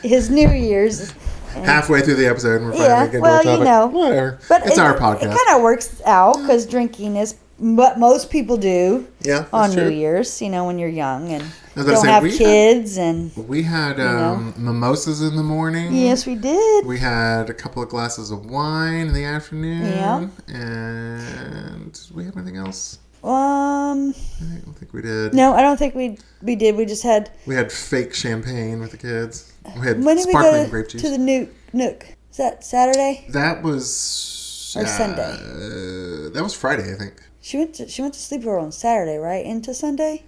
is 0.03 0.29
New 0.29 0.49
Year's. 0.49 1.13
Halfway 1.53 2.01
through 2.01 2.15
the 2.15 2.27
episode, 2.27 2.57
and 2.61 2.65
we're 2.65 2.71
finally 2.73 2.87
Yeah, 2.89 3.05
getting 3.07 3.21
well, 3.21 3.41
to 3.41 3.49
you 3.51 3.57
the 3.59 3.65
topic. 3.65 3.93
know, 3.93 3.99
Whatever. 3.99 4.39
But 4.47 4.65
it's 4.67 4.77
it, 4.77 4.81
our 4.81 4.95
podcast. 4.95 5.23
It 5.23 5.37
kind 5.37 5.57
of 5.57 5.61
works 5.63 6.01
out 6.05 6.33
because 6.37 6.65
drinking 6.67 7.15
is 7.15 7.35
what 7.57 7.97
most 7.97 8.29
people 8.29 8.57
do 8.57 9.07
yeah, 9.21 9.47
on 9.51 9.71
true. 9.71 9.85
New 9.89 9.95
Year's. 9.95 10.39
You 10.41 10.49
know, 10.49 10.65
when 10.65 10.77
you're 10.77 10.87
young 10.89 11.29
and 11.31 11.43
don't 11.75 11.97
say, 11.97 12.07
have 12.09 12.21
we 12.23 12.29
had- 12.31 12.37
kids, 12.37 12.97
and 12.97 13.35
We 13.47 13.63
had 13.63 13.99
um, 13.99 14.53
mimosas 14.57 15.21
in 15.23 15.35
the 15.35 15.41
morning. 15.43 15.95
yes, 15.95 16.25
we 16.27 16.35
did. 16.35 16.85
We 16.85 16.99
had 16.99 17.49
a 17.49 17.53
couple 17.55 17.81
of 17.81 17.89
glasses 17.89 18.29
of 18.29 18.45
wine 18.45 19.07
in 19.07 19.13
the 19.13 19.23
afternoon. 19.25 19.85
Yeah. 19.85 20.27
And 20.47 21.99
we 22.13 22.23
have 22.25 22.37
anything 22.37 22.57
else? 22.57 22.99
Um, 23.23 24.13
I 24.41 24.59
don't 24.63 24.73
think 24.77 24.93
we 24.93 25.01
did. 25.01 25.33
no, 25.33 25.53
I 25.53 25.61
don't 25.61 25.77
think 25.77 25.95
we 25.95 26.17
we 26.41 26.55
did. 26.55 26.75
We 26.75 26.85
just 26.85 27.03
had. 27.03 27.31
We 27.45 27.55
had 27.55 27.71
fake 27.71 28.13
champagne 28.13 28.79
with 28.79 28.91
the 28.91 28.97
kids. 28.97 29.51
We 29.79 29.85
had 29.87 30.03
When 30.03 30.15
did 30.17 30.25
we 30.27 30.31
sparkling 30.31 30.53
go 30.61 30.65
to, 30.65 30.69
grape 30.71 30.87
juice. 30.89 31.01
to 31.01 31.09
the 31.09 31.17
Nook? 31.17 31.49
Nook. 31.73 32.05
Is 32.31 32.37
that 32.37 32.63
Saturday? 32.63 33.25
that 33.29 33.63
was 33.63 34.75
Or 34.77 34.85
Sunday? 34.85 35.23
uh, 35.23 36.29
that 36.29 36.41
was 36.43 36.53
Friday, 36.53 36.93
I 36.93 36.97
think. 36.97 37.13
She 37.41 37.57
went 37.57 37.73
to 37.75 37.87
she 37.89 38.01
went 38.01 38.13
to 38.13 38.19
sleepover 38.19 38.61
on 38.61 38.71
Saturday, 38.71 39.17
right? 39.17 39.45
Into 39.45 39.73
Sunday, 39.73 40.23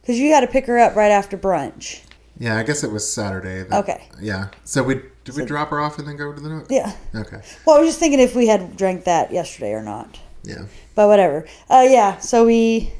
because 0.00 0.18
you 0.18 0.32
had 0.32 0.40
to 0.40 0.46
pick 0.46 0.66
her 0.66 0.78
up 0.78 0.96
right 0.96 1.10
after 1.10 1.36
brunch. 1.36 2.00
Yeah, 2.38 2.56
I 2.56 2.62
guess 2.62 2.82
it 2.82 2.90
was 2.90 3.06
Saturday. 3.10 3.64
that- 3.64 3.78
Okay. 3.80 4.08
Yeah. 4.20 4.48
So 4.64 4.82
we 4.82 5.02
did 5.24 5.36
we 5.36 5.44
drop 5.44 5.68
her 5.70 5.80
off 5.80 5.98
and 5.98 6.08
then 6.08 6.16
go 6.16 6.32
to 6.32 6.40
the 6.40 6.48
Nook? 6.48 6.66
Yeah. 6.70 6.92
Okay. 7.14 7.42
Well, 7.66 7.76
I 7.76 7.80
was 7.80 7.88
just 7.90 7.98
thinking 8.00 8.18
if 8.20 8.34
we 8.34 8.46
had 8.46 8.76
drank 8.76 9.04
that 9.04 9.30
yesterday 9.30 9.72
or 9.72 9.82
not. 9.82 10.18
Yeah. 10.42 10.64
But 10.94 11.08
whatever. 11.08 11.46
Uh, 11.68 11.86
yeah. 11.88 12.18
So 12.18 12.44
we 12.44 12.92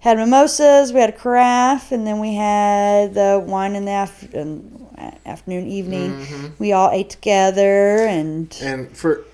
had 0.00 0.16
mimosas, 0.18 0.92
we 0.92 1.00
had 1.00 1.10
a 1.10 1.12
carafe, 1.12 1.92
and 1.92 2.06
then 2.06 2.20
we 2.20 2.34
had 2.34 3.14
the 3.14 3.42
wine 3.44 3.74
in 3.74 3.84
the 3.84 3.90
after, 3.90 4.60
afternoon, 5.26 5.66
evening. 5.66 6.12
Mm-hmm. 6.12 6.46
We 6.58 6.72
all 6.72 6.90
ate 6.90 7.10
together, 7.10 8.06
and 8.06 8.56
And 8.62 8.96
for 8.96 9.24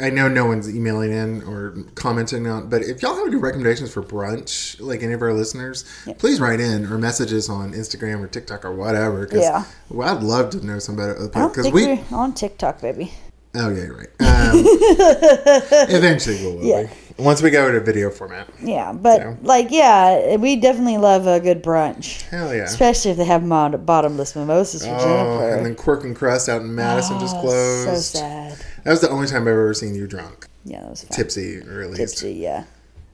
I 0.00 0.10
know 0.10 0.28
no 0.28 0.46
one's 0.46 0.68
emailing 0.74 1.12
in 1.12 1.42
or 1.42 1.76
commenting 1.94 2.46
on, 2.46 2.68
but 2.68 2.82
if 2.82 3.02
y'all 3.02 3.14
have 3.14 3.26
any 3.26 3.36
recommendations 3.36 3.92
for 3.92 4.02
brunch, 4.02 4.80
like 4.80 5.02
any 5.02 5.12
of 5.12 5.22
our 5.22 5.32
listeners, 5.32 5.84
please 6.18 6.40
write 6.40 6.60
in 6.60 6.86
or 6.86 6.98
message 6.98 7.32
us 7.32 7.48
on 7.48 7.72
Instagram 7.72 8.20
or 8.20 8.26
TikTok 8.26 8.64
or 8.64 8.72
whatever. 8.72 9.26
Cause, 9.26 9.40
Yeah. 9.40 9.64
Well, 9.88 10.16
I'd 10.16 10.22
love 10.22 10.50
to 10.50 10.66
know 10.66 10.78
some 10.78 10.96
better 10.96 11.14
I 11.16 11.38
don't 11.38 11.48
because 11.50 11.64
think 11.64 11.74
we. 11.74 11.86
are 11.86 12.04
on 12.12 12.34
TikTok, 12.34 12.80
baby. 12.80 13.12
Oh 13.54 13.68
yeah, 13.68 13.82
you're 13.84 13.96
right. 13.96 14.08
Um, 14.20 14.62
eventually 15.90 16.36
we'll. 16.36 16.64
Yeah. 16.64 16.82
be. 16.84 16.88
Once 17.20 17.42
we 17.42 17.50
go 17.50 17.70
to 17.70 17.80
video 17.80 18.10
format. 18.10 18.48
Yeah, 18.62 18.92
but 18.92 19.20
So. 19.20 19.36
like, 19.42 19.68
yeah, 19.70 20.36
we 20.36 20.56
definitely 20.56 20.98
love 20.98 21.26
a 21.26 21.38
good 21.40 21.62
brunch, 21.62 22.22
Hell 22.28 22.54
yeah. 22.54 22.62
especially 22.64 23.10
if 23.12 23.16
they 23.16 23.24
have 23.24 23.42
mod- 23.44 23.84
bottomless 23.86 24.34
mimosas 24.34 24.84
for 24.84 24.92
Oh, 24.94 24.98
Jennifer. 24.98 25.56
and 25.56 25.66
then 25.66 25.74
Quirk 25.74 26.04
and 26.04 26.16
Crust 26.16 26.48
out 26.48 26.62
in 26.62 26.74
Madison 26.74 27.18
just 27.20 27.36
Oh, 27.36 27.40
closed. 27.42 28.12
So 28.12 28.18
sad. 28.20 28.56
That 28.84 28.90
was 28.90 29.00
the 29.00 29.10
only 29.10 29.26
time 29.26 29.42
I've 29.42 29.48
ever 29.48 29.74
seen 29.74 29.94
you 29.94 30.06
drunk. 30.06 30.46
Yeah, 30.64 30.80
that 30.80 30.90
was 30.90 31.04
fun. 31.04 31.16
Tipsy, 31.16 31.60
least. 31.60 31.96
Tipsy, 31.96 32.32
yeah, 32.34 32.64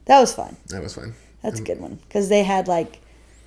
that 0.05 0.19
was 0.19 0.33
fun. 0.33 0.55
That 0.67 0.81
was 0.83 0.93
fun. 0.95 1.13
That's 1.43 1.59
a 1.59 1.63
good 1.63 1.79
one 1.79 1.99
because 2.07 2.29
they 2.29 2.43
had 2.43 2.67
like 2.67 2.99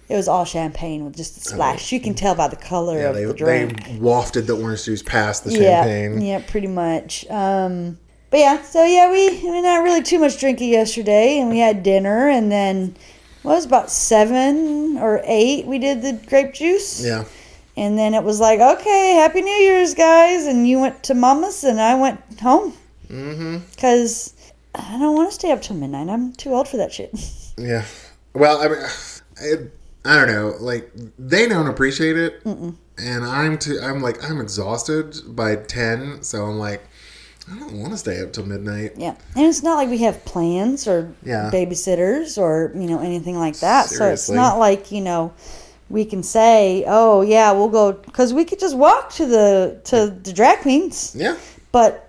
it 0.08 0.16
was 0.16 0.26
all 0.26 0.44
champagne 0.44 1.04
with 1.04 1.16
just 1.16 1.36
a 1.36 1.40
splash. 1.40 1.92
You 1.92 2.00
can 2.00 2.14
tell 2.14 2.34
by 2.34 2.48
the 2.48 2.56
color 2.56 2.94
Oh. 2.94 3.00
Yeah, 3.00 3.08
of 3.10 3.14
they, 3.14 3.24
the 3.26 3.34
drink. 3.34 3.84
they 3.86 3.96
wafted 3.98 4.46
the 4.46 4.56
orange 4.56 4.84
juice 4.84 5.02
past 5.02 5.44
the 5.44 5.52
yeah, 5.52 5.84
champagne. 5.84 6.20
yeah, 6.20 6.42
pretty 6.46 6.66
much. 6.66 7.24
Um, 7.30 7.98
but 8.30 8.38
yeah, 8.40 8.62
so 8.62 8.84
yeah, 8.84 9.10
we 9.10 9.28
I 9.28 9.42
mean 9.42 9.62
not 9.62 9.82
really 9.82 10.02
too 10.02 10.18
much 10.18 10.38
drinking 10.38 10.70
yesterday, 10.70 11.38
and 11.38 11.50
we 11.50 11.58
had 11.58 11.82
dinner, 11.82 12.28
and 12.28 12.50
then 12.50 12.96
what 13.42 13.54
was 13.54 13.64
about 13.66 13.90
seven 13.90 14.98
or 14.98 15.20
eight 15.24 15.66
we 15.66 15.78
did 15.78 16.02
the 16.02 16.12
grape 16.28 16.52
juice, 16.54 17.04
Yeah. 17.04 17.24
and 17.76 17.98
then 17.98 18.14
it 18.14 18.22
was 18.22 18.38
like 18.40 18.60
okay, 18.60 19.14
Happy 19.14 19.42
New 19.42 19.50
Year's, 19.50 19.94
guys, 19.94 20.46
and 20.46 20.66
you 20.68 20.80
went 20.80 21.02
to 21.04 21.14
Mama's, 21.14 21.64
and 21.64 21.80
I 21.80 21.94
went 22.00 22.20
home 22.40 22.74
Mm-hmm. 23.08 23.58
because 23.74 24.34
I 24.74 24.96
don't 24.98 25.16
want 25.16 25.28
to 25.30 25.34
stay 25.34 25.50
up 25.50 25.62
till 25.62 25.74
midnight. 25.74 26.08
I'm 26.08 26.32
too 26.32 26.54
old 26.54 26.68
for 26.68 26.76
that 26.78 26.92
shit. 26.92 27.12
Yeah. 27.58 27.84
Well, 28.32 28.58
I 28.62 28.68
mean, 28.68 28.78
I, 29.42 30.10
I 30.12 30.16
don't 30.16 30.28
know. 30.28 30.54
Like 30.60 30.90
they 31.18 31.46
don't 31.48 31.66
appreciate 31.66 32.16
it, 32.16 32.40
and 32.44 32.76
I'm 33.24 33.58
too. 33.58 33.78
I'm 33.82 34.00
like 34.00 34.22
I'm 34.24 34.40
exhausted 34.40 35.16
by 35.26 35.56
ten, 35.56 36.22
so 36.22 36.44
I'm 36.46 36.58
like 36.58 36.82
I 37.52 37.58
don't 37.58 37.78
want 37.80 37.92
to 37.92 37.98
stay 37.98 38.20
up 38.22 38.32
till 38.32 38.46
midnight. 38.46 38.92
Yeah, 38.96 39.14
and 39.36 39.46
it's 39.46 39.62
not 39.62 39.74
like 39.76 39.88
we 39.88 39.98
have 39.98 40.24
plans 40.24 40.86
or 40.86 41.12
Yeah. 41.24 41.50
babysitters 41.52 42.38
or 42.38 42.72
you 42.74 42.86
know 42.86 43.00
anything 43.00 43.38
like 43.38 43.58
that. 43.60 43.88
So 43.88 44.08
it's 44.08 44.30
not 44.30 44.58
like 44.58 44.92
you 44.92 45.00
know 45.00 45.32
we 45.88 46.04
can 46.04 46.22
say, 46.22 46.84
"Oh 46.86 47.22
yeah, 47.22 47.50
we'll 47.52 47.68
go," 47.68 47.92
because 47.92 48.32
we 48.32 48.44
could 48.44 48.60
just 48.60 48.76
walk 48.76 49.10
to 49.14 49.26
the 49.26 49.80
to 49.84 50.16
the 50.22 50.32
drag 50.32 50.60
queens. 50.60 51.14
Yeah. 51.16 51.36
But 51.72 52.08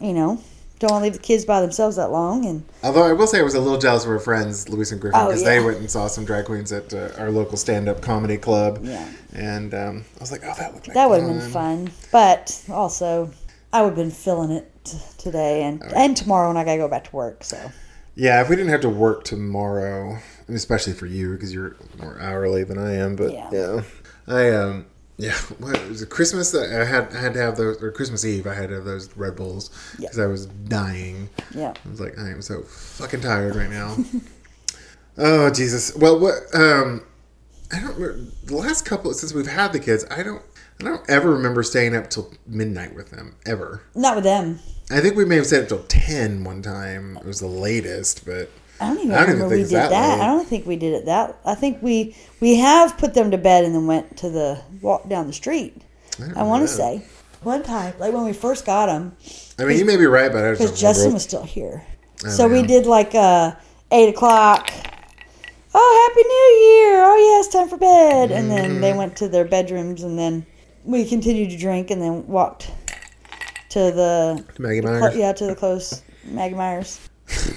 you 0.00 0.12
know, 0.12 0.40
don't 0.78 0.90
want 0.92 1.02
to 1.02 1.04
leave 1.04 1.12
the 1.14 1.18
kids 1.18 1.44
by 1.44 1.60
themselves 1.60 1.96
that 1.96 2.10
long. 2.12 2.44
And 2.46 2.62
Although 2.84 3.02
I 3.04 3.12
will 3.12 3.26
say 3.26 3.40
I 3.40 3.42
was 3.42 3.54
a 3.54 3.60
little 3.60 3.78
jealous 3.78 4.04
of 4.04 4.10
our 4.10 4.18
friends 4.18 4.68
Luis 4.68 4.92
and 4.92 5.00
Griffin 5.00 5.20
Oh, 5.20 5.26
because 5.28 5.42
they 5.44 5.60
went 5.60 5.78
and 5.78 5.90
saw 5.90 6.06
some 6.06 6.24
drag 6.24 6.44
queens 6.44 6.70
at 6.72 6.92
uh, 6.94 7.08
our 7.18 7.30
local 7.30 7.56
stand-up 7.56 8.00
comedy 8.02 8.36
club. 8.36 8.80
Yeah. 8.82 9.08
And 9.34 9.74
um, 9.74 10.04
I 10.16 10.20
was 10.20 10.30
like, 10.30 10.42
oh, 10.44 10.54
that 10.58 10.72
looked 10.74 10.86
like 10.88 10.94
that 10.94 11.08
would 11.10 11.22
have 11.22 11.28
been 11.30 11.50
fun. 11.50 11.90
But 12.12 12.62
also, 12.70 13.30
I 13.72 13.82
would 13.82 13.88
have 13.90 13.96
been 13.96 14.10
feeling 14.10 14.50
it 14.50 14.72
t- 14.84 14.98
today 15.18 15.62
and 15.62 15.82
and 15.94 16.16
tomorrow 16.16 16.48
when 16.48 16.56
I 16.56 16.64
gotta 16.64 16.78
go 16.78 16.88
back 16.88 17.04
to 17.10 17.16
work. 17.16 17.44
So 17.44 17.70
Yeah, 18.14 18.40
if 18.42 18.48
we 18.48 18.56
didn't 18.56 18.70
have 18.70 18.80
to 18.82 18.88
work 18.88 19.24
tomorrow, 19.24 20.18
especially 20.48 20.94
for 20.94 21.06
you 21.06 21.32
because 21.32 21.52
you're 21.52 21.76
more 22.00 22.18
hourly 22.20 22.64
than 22.64 22.78
I 22.78 22.94
am, 22.94 23.14
but 23.16 23.32
Yeah. 23.32 23.50
yeah, 23.52 23.82
I 24.26 24.50
um 24.50 24.86
yeah, 25.18 25.34
what 25.58 25.86
was 25.88 26.00
it 26.02 26.08
Christmas? 26.10 26.50
that 26.52 26.70
I 26.80 26.84
had 26.84 27.14
I 27.14 27.20
had 27.20 27.34
to 27.34 27.40
have 27.40 27.56
those 27.56 27.82
or 27.82 27.90
Christmas 27.90 28.24
Eve. 28.24 28.46
I 28.46 28.54
had 28.54 28.68
to 28.70 28.76
have 28.76 28.84
those 28.84 29.14
Red 29.16 29.36
Bulls 29.36 29.70
Yeah. 29.98 30.06
because 30.08 30.18
I 30.18 30.26
was 30.26 30.46
dying. 30.46 31.28
yeah, 31.54 31.74
I 31.84 31.88
was 31.90 32.00
like, 32.00 32.18
I 32.18 32.30
am 32.30 32.40
so 32.42 32.62
fucking 32.62 33.20
tired 33.20 33.54
right 33.56 33.70
now. 33.70 33.96
oh 35.18 35.50
Jesus! 35.50 35.94
Well, 35.96 36.18
what 36.18 36.34
um, 36.54 37.02
I 37.72 37.80
don't 37.80 37.96
remember 37.98 38.30
the 38.44 38.56
last 38.56 38.84
couple 38.86 39.12
since 39.12 39.34
we've 39.34 39.46
had 39.46 39.72
the 39.72 39.80
kids. 39.80 40.04
I 40.10 40.22
don't. 40.22 40.42
I 40.80 40.84
don't 40.84 41.08
ever 41.10 41.32
remember 41.32 41.62
staying 41.62 41.96
up 41.96 42.08
till 42.10 42.32
midnight 42.46 42.94
with 42.94 43.10
them 43.10 43.34
ever. 43.46 43.82
not 43.94 44.14
with 44.14 44.24
them. 44.24 44.60
I 44.90 45.00
think 45.00 45.16
we 45.16 45.24
may 45.24 45.36
have 45.36 45.46
stayed 45.46 45.62
up 45.62 45.68
till 45.68 45.82
10 45.84 46.44
one 46.44 46.62
time. 46.62 47.16
It 47.18 47.24
was 47.26 47.40
the 47.40 47.46
latest, 47.48 48.24
but 48.24 48.48
I 48.80 48.86
don't 48.88 48.98
even 49.00 49.10
I 49.10 49.14
don't 49.20 49.22
even 49.30 49.34
remember 49.42 49.56
think 49.56 49.66
we 49.66 49.70
did 49.70 49.76
that 49.82 49.90
that. 49.90 50.20
I 50.20 50.26
don't 50.26 50.46
think 50.48 50.66
we 50.66 50.76
did 50.76 50.94
it 50.94 51.04
that. 51.06 51.38
I 51.44 51.54
think 51.56 51.82
we 51.82 52.16
we 52.40 52.56
have 52.56 52.96
put 52.96 53.12
them 53.14 53.30
to 53.32 53.38
bed 53.38 53.64
and 53.64 53.74
then 53.74 53.86
went 53.86 54.16
to 54.18 54.30
the 54.30 54.60
walk 54.80 55.08
down 55.08 55.26
the 55.26 55.32
street. 55.32 55.82
I 56.36 56.42
want 56.44 56.62
to 56.62 56.68
say 56.68 57.02
one 57.42 57.62
time, 57.62 57.94
like 57.98 58.12
when 58.14 58.24
we 58.24 58.32
first 58.32 58.64
got 58.64 58.86
them, 58.86 59.16
I 59.58 59.64
mean, 59.64 59.78
you 59.78 59.84
may 59.84 59.96
be 59.96 60.06
right, 60.06 60.32
but 60.32 60.44
I 60.44 60.50
because 60.52 60.80
Justin 60.80 61.12
was 61.12 61.22
still 61.24 61.44
here. 61.44 61.84
Oh, 62.24 62.28
so 62.28 62.48
we 62.48 62.62
did 62.62 62.86
like 62.86 63.14
uh, 63.14 63.52
eight 63.92 64.08
o'clock. 64.14 64.70
Oh, 65.74 66.08
happy 66.08 66.22
New 66.26 66.66
Year! 66.66 67.04
Oh 67.04 67.16
yeah, 67.16 67.38
it's 67.40 67.48
time 67.48 67.68
for 67.68 67.76
bed. 67.76 68.30
And 68.30 68.50
then 68.50 68.70
Mm-hmm. 68.70 68.80
they 68.80 68.92
went 68.94 69.16
to 69.18 69.28
their 69.28 69.44
bedrooms, 69.44 70.02
and 70.02 70.18
then 70.18 70.46
we 70.88 71.04
continued 71.04 71.50
to 71.50 71.56
drink, 71.58 71.90
and 71.90 72.00
then 72.00 72.26
walked 72.26 72.70
to 73.70 73.78
the 73.92 74.42
Maggie 74.58 74.80
Cl- 74.80 75.00
Myers. 75.00 75.16
yeah 75.16 75.32
to 75.32 75.46
the 75.46 75.54
close 75.54 76.02
Maggie 76.24 76.54
Myers, 76.54 76.98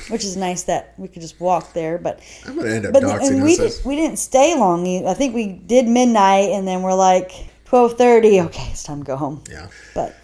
which 0.10 0.26
is 0.26 0.36
nice 0.36 0.64
that 0.64 0.94
we 0.98 1.08
could 1.08 1.22
just 1.22 1.40
walk 1.40 1.74
there. 1.74 1.98
But 1.98 2.20
I'm 2.46 2.56
gonna 2.58 2.70
end 2.72 2.86
up 2.86 2.94
but 2.94 3.04
doxing 3.04 3.36
and 3.36 3.44
we 3.44 3.56
did, 3.56 3.72
we 3.86 3.96
didn't 3.96 4.18
stay 4.18 4.56
long. 4.56 4.86
I 5.08 5.14
think 5.14 5.34
we 5.34 5.48
did 5.54 5.88
midnight, 5.88 6.50
and 6.52 6.68
then 6.68 6.82
we're 6.82 6.94
like 6.94 7.32
twelve 7.66 7.98
thirty. 7.98 8.42
Okay, 8.42 8.68
it's 8.72 8.84
time 8.84 9.00
to 9.00 9.06
go 9.08 9.16
home. 9.16 9.42
Yeah. 9.50 9.68
But 9.96 10.16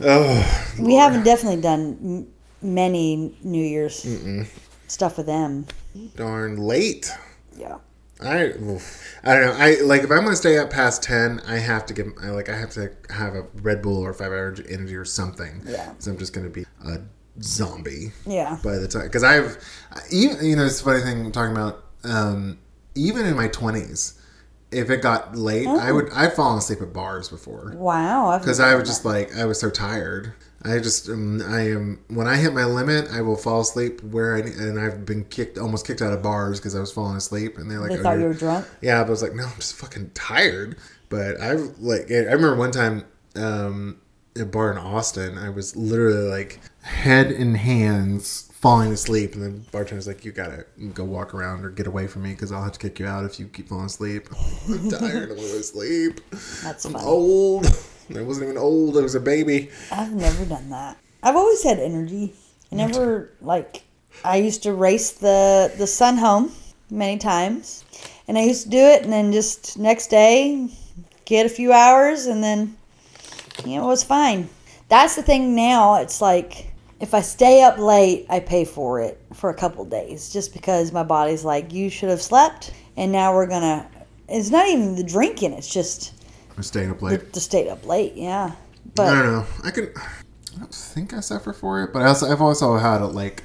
Oh, 0.00 0.74
we 0.78 0.94
haven't 0.94 1.24
definitely 1.24 1.60
done 1.60 1.98
m- 2.02 2.26
many 2.74 3.36
New 3.42 3.64
Year's 3.64 4.06
stuff 4.86 5.16
with 5.16 5.26
them. 5.26 5.66
darn 6.16 6.56
late. 6.56 7.10
Yeah. 7.56 7.78
I. 8.20 8.52
I 9.24 9.34
don't 9.34 9.46
know. 9.46 9.54
I 9.56 9.80
like 9.82 10.02
if 10.02 10.10
I'm 10.10 10.24
gonna 10.24 10.36
stay 10.36 10.58
up 10.58 10.70
past 10.70 11.02
ten, 11.02 11.40
I 11.46 11.58
have 11.58 11.86
to 11.86 11.94
get. 11.94 12.06
I 12.22 12.30
like 12.30 12.48
I 12.48 12.56
have 12.56 12.70
to 12.70 12.90
have 13.10 13.34
a 13.34 13.46
Red 13.62 13.82
Bull 13.82 13.98
or 14.04 14.12
five 14.12 14.28
hour 14.32 14.54
energy 14.68 14.96
or 14.96 15.04
something. 15.04 15.62
Yeah. 15.66 15.90
Because 15.90 16.06
I'm 16.06 16.18
just 16.18 16.32
gonna 16.32 16.50
be 16.50 16.64
a 16.84 16.98
zombie. 17.42 18.12
Yeah. 18.26 18.58
by 18.62 18.78
the 18.78 18.88
time 18.88 19.04
because 19.04 19.22
I've 19.22 19.58
you, 20.10 20.30
you 20.42 20.56
know 20.56 20.64
it's 20.64 20.80
a 20.80 20.84
funny 20.84 21.02
thing 21.02 21.26
I'm 21.26 21.32
talking 21.32 21.52
about 21.52 21.84
um, 22.04 22.58
even 22.94 23.26
in 23.26 23.36
my 23.36 23.48
20s 23.48 24.18
if 24.70 24.90
it 24.90 25.02
got 25.02 25.36
late 25.36 25.66
I 25.66 25.92
would 25.92 26.10
I've 26.12 26.34
fallen 26.34 26.58
asleep 26.58 26.82
at 26.82 26.92
bars 26.92 27.28
before 27.28 27.72
Wow. 27.76 28.38
Because 28.38 28.60
I 28.60 28.74
was 28.74 28.88
just 28.88 29.04
like 29.04 29.36
I 29.36 29.44
was 29.44 29.58
so 29.60 29.70
tired 29.70 30.32
I 30.64 30.78
just 30.80 31.08
um, 31.08 31.40
I 31.46 31.68
am 31.70 32.00
when 32.08 32.26
I 32.26 32.36
hit 32.36 32.52
my 32.52 32.64
limit 32.64 33.08
I 33.12 33.20
will 33.20 33.36
fall 33.36 33.60
asleep 33.60 34.02
where 34.02 34.34
I 34.34 34.40
and 34.40 34.78
I've 34.78 35.06
been 35.06 35.24
kicked 35.24 35.56
almost 35.56 35.86
kicked 35.86 36.02
out 36.02 36.12
of 36.12 36.22
bars 36.22 36.58
because 36.58 36.74
I 36.74 36.80
was 36.80 36.90
falling 36.90 37.16
asleep 37.16 37.58
and 37.58 37.70
they're 37.70 37.78
like 37.78 37.90
they 37.90 37.98
"Oh, 37.98 38.02
thought 38.02 38.18
you 38.18 38.24
were 38.24 38.34
drunk. 38.34 38.66
yeah, 38.82 39.00
but 39.02 39.08
I 39.08 39.10
was 39.10 39.22
like, 39.22 39.34
no, 39.34 39.44
I'm 39.44 39.54
just 39.56 39.74
fucking 39.76 40.10
tired. 40.14 40.76
But 41.10 41.40
I've 41.40 41.78
like, 41.78 42.10
I 42.10 42.14
remember 42.14 42.56
one 42.56 42.70
time, 42.72 43.04
um, 43.36 43.98
at 44.36 44.42
a 44.42 44.46
bar 44.46 44.70
in 44.70 44.78
Austin, 44.78 45.38
I 45.38 45.48
was 45.48 45.74
literally 45.76 46.28
like 46.28 46.60
head 46.82 47.30
in 47.32 47.54
hands 47.54 48.50
falling 48.52 48.92
asleep, 48.92 49.34
and 49.34 49.42
the 49.42 49.70
bartender's 49.70 50.06
like, 50.08 50.24
you 50.24 50.32
gotta 50.32 50.66
go 50.92 51.04
walk 51.04 51.32
around 51.34 51.64
or 51.64 51.70
get 51.70 51.86
away 51.86 52.06
from 52.08 52.24
me 52.24 52.30
because 52.32 52.50
I'll 52.52 52.62
have 52.64 52.72
to 52.72 52.78
kick 52.78 52.98
you 52.98 53.06
out 53.06 53.24
if 53.24 53.38
you 53.40 53.46
keep 53.46 53.68
falling 53.68 53.86
asleep. 53.86 54.28
I'm 54.68 54.90
tired. 54.90 55.30
I'm 55.30 55.36
going 55.36 55.48
to 55.48 55.62
sleep. 55.62 56.20
That's 56.62 56.84
I'm 56.84 56.92
fun. 56.92 57.04
old. 57.04 57.66
I 58.16 58.22
wasn't 58.22 58.44
even 58.44 58.58
old. 58.58 58.96
I 58.96 59.02
was 59.02 59.14
a 59.14 59.20
baby. 59.20 59.70
I've 59.92 60.12
never 60.12 60.44
done 60.44 60.70
that. 60.70 60.96
I've 61.22 61.36
always 61.36 61.62
had 61.62 61.78
energy. 61.78 62.34
I 62.72 62.76
never 62.76 63.30
like. 63.40 63.82
I 64.24 64.36
used 64.36 64.62
to 64.64 64.72
race 64.72 65.12
the 65.12 65.72
the 65.76 65.86
sun 65.86 66.16
home 66.16 66.52
many 66.90 67.18
times, 67.18 67.84
and 68.26 68.38
I 68.38 68.42
used 68.42 68.64
to 68.64 68.70
do 68.70 68.78
it, 68.78 69.02
and 69.02 69.12
then 69.12 69.32
just 69.32 69.78
next 69.78 70.08
day 70.08 70.68
get 71.24 71.46
a 71.46 71.48
few 71.50 71.72
hours, 71.72 72.26
and 72.26 72.42
then 72.42 72.76
you 73.64 73.76
know 73.76 73.84
it 73.84 73.88
was 73.88 74.04
fine. 74.04 74.48
That's 74.88 75.16
the 75.16 75.22
thing 75.22 75.54
now. 75.54 75.96
It's 75.96 76.20
like 76.20 76.72
if 77.00 77.14
I 77.14 77.20
stay 77.20 77.62
up 77.62 77.78
late, 77.78 78.26
I 78.28 78.40
pay 78.40 78.64
for 78.64 79.00
it 79.00 79.20
for 79.34 79.50
a 79.50 79.54
couple 79.54 79.84
days, 79.84 80.32
just 80.32 80.52
because 80.52 80.92
my 80.92 81.04
body's 81.04 81.44
like, 81.44 81.72
you 81.72 81.90
should 81.90 82.08
have 82.08 82.22
slept, 82.22 82.72
and 82.96 83.12
now 83.12 83.34
we're 83.34 83.46
gonna. 83.46 83.88
It's 84.28 84.50
not 84.50 84.68
even 84.68 84.94
the 84.94 85.04
drinking. 85.04 85.52
It's 85.52 85.72
just 85.72 86.12
Staying 86.60 86.90
up 86.90 87.02
late. 87.02 87.32
the 87.32 87.40
stayed 87.40 87.68
up 87.68 87.86
late. 87.86 88.14
Yeah, 88.14 88.52
But 88.94 89.08
I 89.14 89.22
don't 89.22 89.32
know. 89.32 89.46
I 89.64 89.70
can. 89.70 89.92
I 89.96 90.58
don't 90.60 90.74
think 90.74 91.14
I 91.14 91.20
suffer 91.20 91.52
for 91.52 91.82
it, 91.84 91.92
but 91.92 92.02
I 92.02 92.06
also 92.06 92.26
I've 92.30 92.40
also 92.42 92.76
had 92.78 93.00
a, 93.00 93.06
like, 93.06 93.44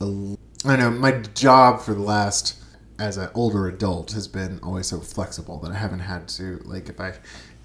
a, 0.00 0.04
I 0.04 0.76
don't 0.76 0.78
know. 0.78 0.90
My 0.90 1.12
job 1.12 1.80
for 1.80 1.94
the 1.94 2.02
last 2.02 2.56
as 2.98 3.16
an 3.16 3.30
older 3.34 3.66
adult 3.66 4.12
has 4.12 4.28
been 4.28 4.60
always 4.62 4.86
so 4.86 5.00
flexible 5.00 5.58
that 5.60 5.72
I 5.72 5.76
haven't 5.76 6.00
had 6.00 6.28
to 6.28 6.60
like 6.64 6.88
if 6.88 7.00
I 7.00 7.14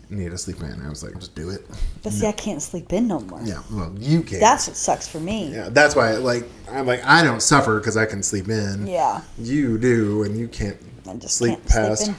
need 0.10 0.32
to 0.32 0.38
sleep 0.38 0.62
in, 0.62 0.82
I 0.82 0.88
was 0.90 1.04
like 1.04 1.14
just 1.20 1.36
do 1.36 1.50
it. 1.50 1.68
but 2.02 2.14
see, 2.14 2.26
I 2.26 2.32
can't 2.32 2.62
sleep 2.62 2.94
in 2.94 3.08
no 3.10 3.20
more. 3.20 3.42
Yeah, 3.44 3.62
well 3.72 3.94
you 4.00 4.22
can. 4.24 4.40
That's 4.40 4.68
what 4.68 4.78
sucks 4.78 5.08
for 5.08 5.20
me. 5.20 5.52
yeah, 5.54 5.68
that's 5.70 5.96
why 5.96 6.14
like 6.14 6.46
I'm 6.72 6.88
like 6.88 7.04
I 7.04 7.22
don't 7.24 7.42
suffer 7.42 7.78
because 7.80 7.98
I 7.98 8.06
can 8.06 8.24
sleep 8.24 8.48
in. 8.48 8.88
Yeah, 8.88 9.22
You 9.38 9.78
do, 9.78 10.24
and 10.24 10.38
you 10.38 10.48
can't 10.48 10.78
I 11.08 11.16
just 11.16 11.36
sleep 11.36 11.60
can't 11.60 11.68
past. 11.68 12.06
sleep 12.06 12.16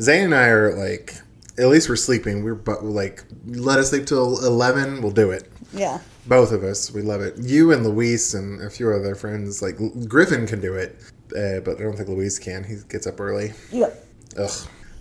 Zane 0.00 0.26
and 0.26 0.34
I 0.34 0.46
are 0.48 0.74
like, 0.76 1.16
at 1.60 1.68
least 1.68 1.88
we're 1.88 1.96
sleeping. 1.96 2.42
We're 2.42 2.54
but 2.54 2.84
like, 2.84 3.22
let 3.46 3.78
us 3.78 3.90
sleep 3.90 4.06
till 4.06 4.44
eleven. 4.44 5.02
We'll 5.02 5.12
do 5.12 5.30
it. 5.30 5.50
Yeah, 5.72 6.00
Both 6.26 6.50
of 6.50 6.64
us, 6.64 6.90
we 6.92 7.02
love 7.02 7.20
it. 7.20 7.34
You 7.38 7.70
and 7.72 7.86
Luis 7.86 8.34
and 8.34 8.60
a 8.60 8.68
few 8.70 8.90
other 8.92 9.14
friends, 9.14 9.62
like 9.62 9.76
Griffin 10.08 10.44
can 10.46 10.60
do 10.60 10.74
it, 10.74 10.96
uh, 11.36 11.60
but 11.60 11.78
I 11.78 11.82
don't 11.84 11.96
think 11.96 12.08
Luis 12.08 12.40
can. 12.40 12.64
He 12.64 12.76
gets 12.88 13.06
up 13.06 13.20
early. 13.20 13.52
yeah. 13.70 13.90
Ugh. 14.36 14.50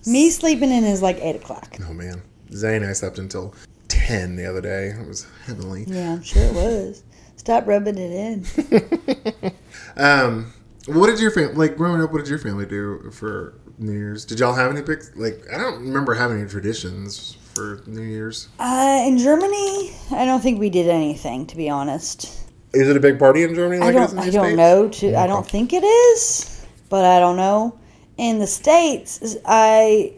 Me 0.05 0.29
sleeping 0.29 0.71
in 0.71 0.83
is 0.83 1.01
like 1.01 1.17
eight 1.21 1.35
o'clock. 1.35 1.75
Oh 1.87 1.93
man. 1.93 2.21
Zane 2.51 2.81
and 2.81 2.85
I 2.85 2.93
slept 2.93 3.17
until 3.19 3.53
ten 3.87 4.35
the 4.35 4.45
other 4.45 4.61
day. 4.61 4.89
It 4.89 5.07
was 5.07 5.25
heavenly. 5.45 5.85
Yeah, 5.87 6.13
I'm 6.13 6.23
sure 6.23 6.43
it 6.43 6.53
was. 6.53 7.03
Stop 7.37 7.65
rubbing 7.67 7.97
it 7.97 8.11
in. 8.11 9.51
Um, 9.97 10.53
what 10.87 11.07
did 11.07 11.19
your 11.19 11.31
family 11.31 11.53
like 11.55 11.75
growing 11.77 12.01
up? 12.01 12.11
What 12.11 12.19
did 12.19 12.29
your 12.29 12.39
family 12.39 12.65
do 12.65 13.11
for 13.11 13.53
New 13.79 13.93
Year's? 13.93 14.25
Did 14.25 14.39
y'all 14.39 14.53
have 14.53 14.71
any 14.71 14.81
big 14.81 15.03
like? 15.15 15.41
I 15.53 15.57
don't 15.57 15.81
remember 15.81 16.13
having 16.13 16.39
any 16.39 16.49
traditions 16.49 17.37
for 17.53 17.81
New 17.87 18.01
Year's. 18.01 18.49
Uh, 18.59 19.03
in 19.05 19.17
Germany, 19.17 19.91
I 20.11 20.25
don't 20.25 20.41
think 20.41 20.59
we 20.59 20.69
did 20.69 20.87
anything, 20.87 21.45
to 21.47 21.57
be 21.57 21.69
honest. 21.69 22.37
Is 22.73 22.87
it 22.87 22.95
a 22.95 22.99
big 22.99 23.17
party 23.17 23.43
in 23.43 23.55
Germany? 23.55 23.79
Like 23.79 23.89
I 23.89 23.91
don't. 23.93 24.19
I 24.19 24.29
don't 24.29 24.45
States? 24.45 24.57
know. 24.57 24.89
To 24.89 25.15
I 25.15 25.27
don't 25.27 25.47
think 25.47 25.73
it 25.73 25.83
is, 25.83 26.65
but 26.89 27.05
I 27.05 27.19
don't 27.19 27.37
know. 27.37 27.77
In 28.17 28.39
the 28.39 28.47
states, 28.47 29.37
I, 29.45 30.13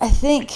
I 0.00 0.08
think 0.08 0.52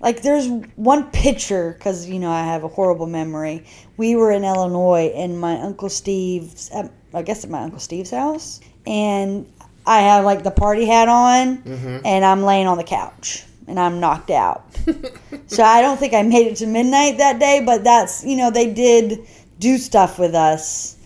like 0.00 0.22
there's 0.22 0.46
one 0.76 1.10
picture 1.10 1.72
because 1.72 2.08
you 2.08 2.18
know 2.18 2.30
I 2.30 2.44
have 2.44 2.64
a 2.64 2.68
horrible 2.68 3.06
memory. 3.06 3.66
We 3.96 4.14
were 4.16 4.30
in 4.30 4.44
Illinois, 4.44 5.12
and 5.14 5.38
my 5.40 5.60
uncle 5.60 5.88
Steve's. 5.88 6.70
At, 6.70 6.92
I 7.14 7.22
guess 7.22 7.44
at 7.44 7.50
my 7.50 7.62
uncle 7.62 7.78
Steve's 7.78 8.10
house, 8.10 8.60
and 8.86 9.50
I 9.86 10.00
have 10.00 10.24
like 10.24 10.42
the 10.42 10.50
party 10.50 10.84
hat 10.84 11.08
on, 11.08 11.62
and 12.04 12.24
I'm 12.24 12.42
laying 12.42 12.66
on 12.66 12.76
the 12.76 12.84
couch, 12.84 13.44
and 13.68 13.78
I'm 13.78 14.00
knocked 14.00 14.30
out. 14.30 14.64
so 15.46 15.62
I 15.62 15.80
don't 15.80 15.98
think 15.98 16.12
I 16.12 16.22
made 16.22 16.46
it 16.48 16.56
to 16.56 16.66
midnight 16.66 17.18
that 17.18 17.38
day, 17.38 17.62
but 17.64 17.84
that's 17.84 18.24
you 18.24 18.36
know 18.36 18.50
they 18.50 18.72
did 18.72 19.20
do 19.58 19.78
stuff 19.78 20.18
with 20.18 20.34
us 20.34 20.96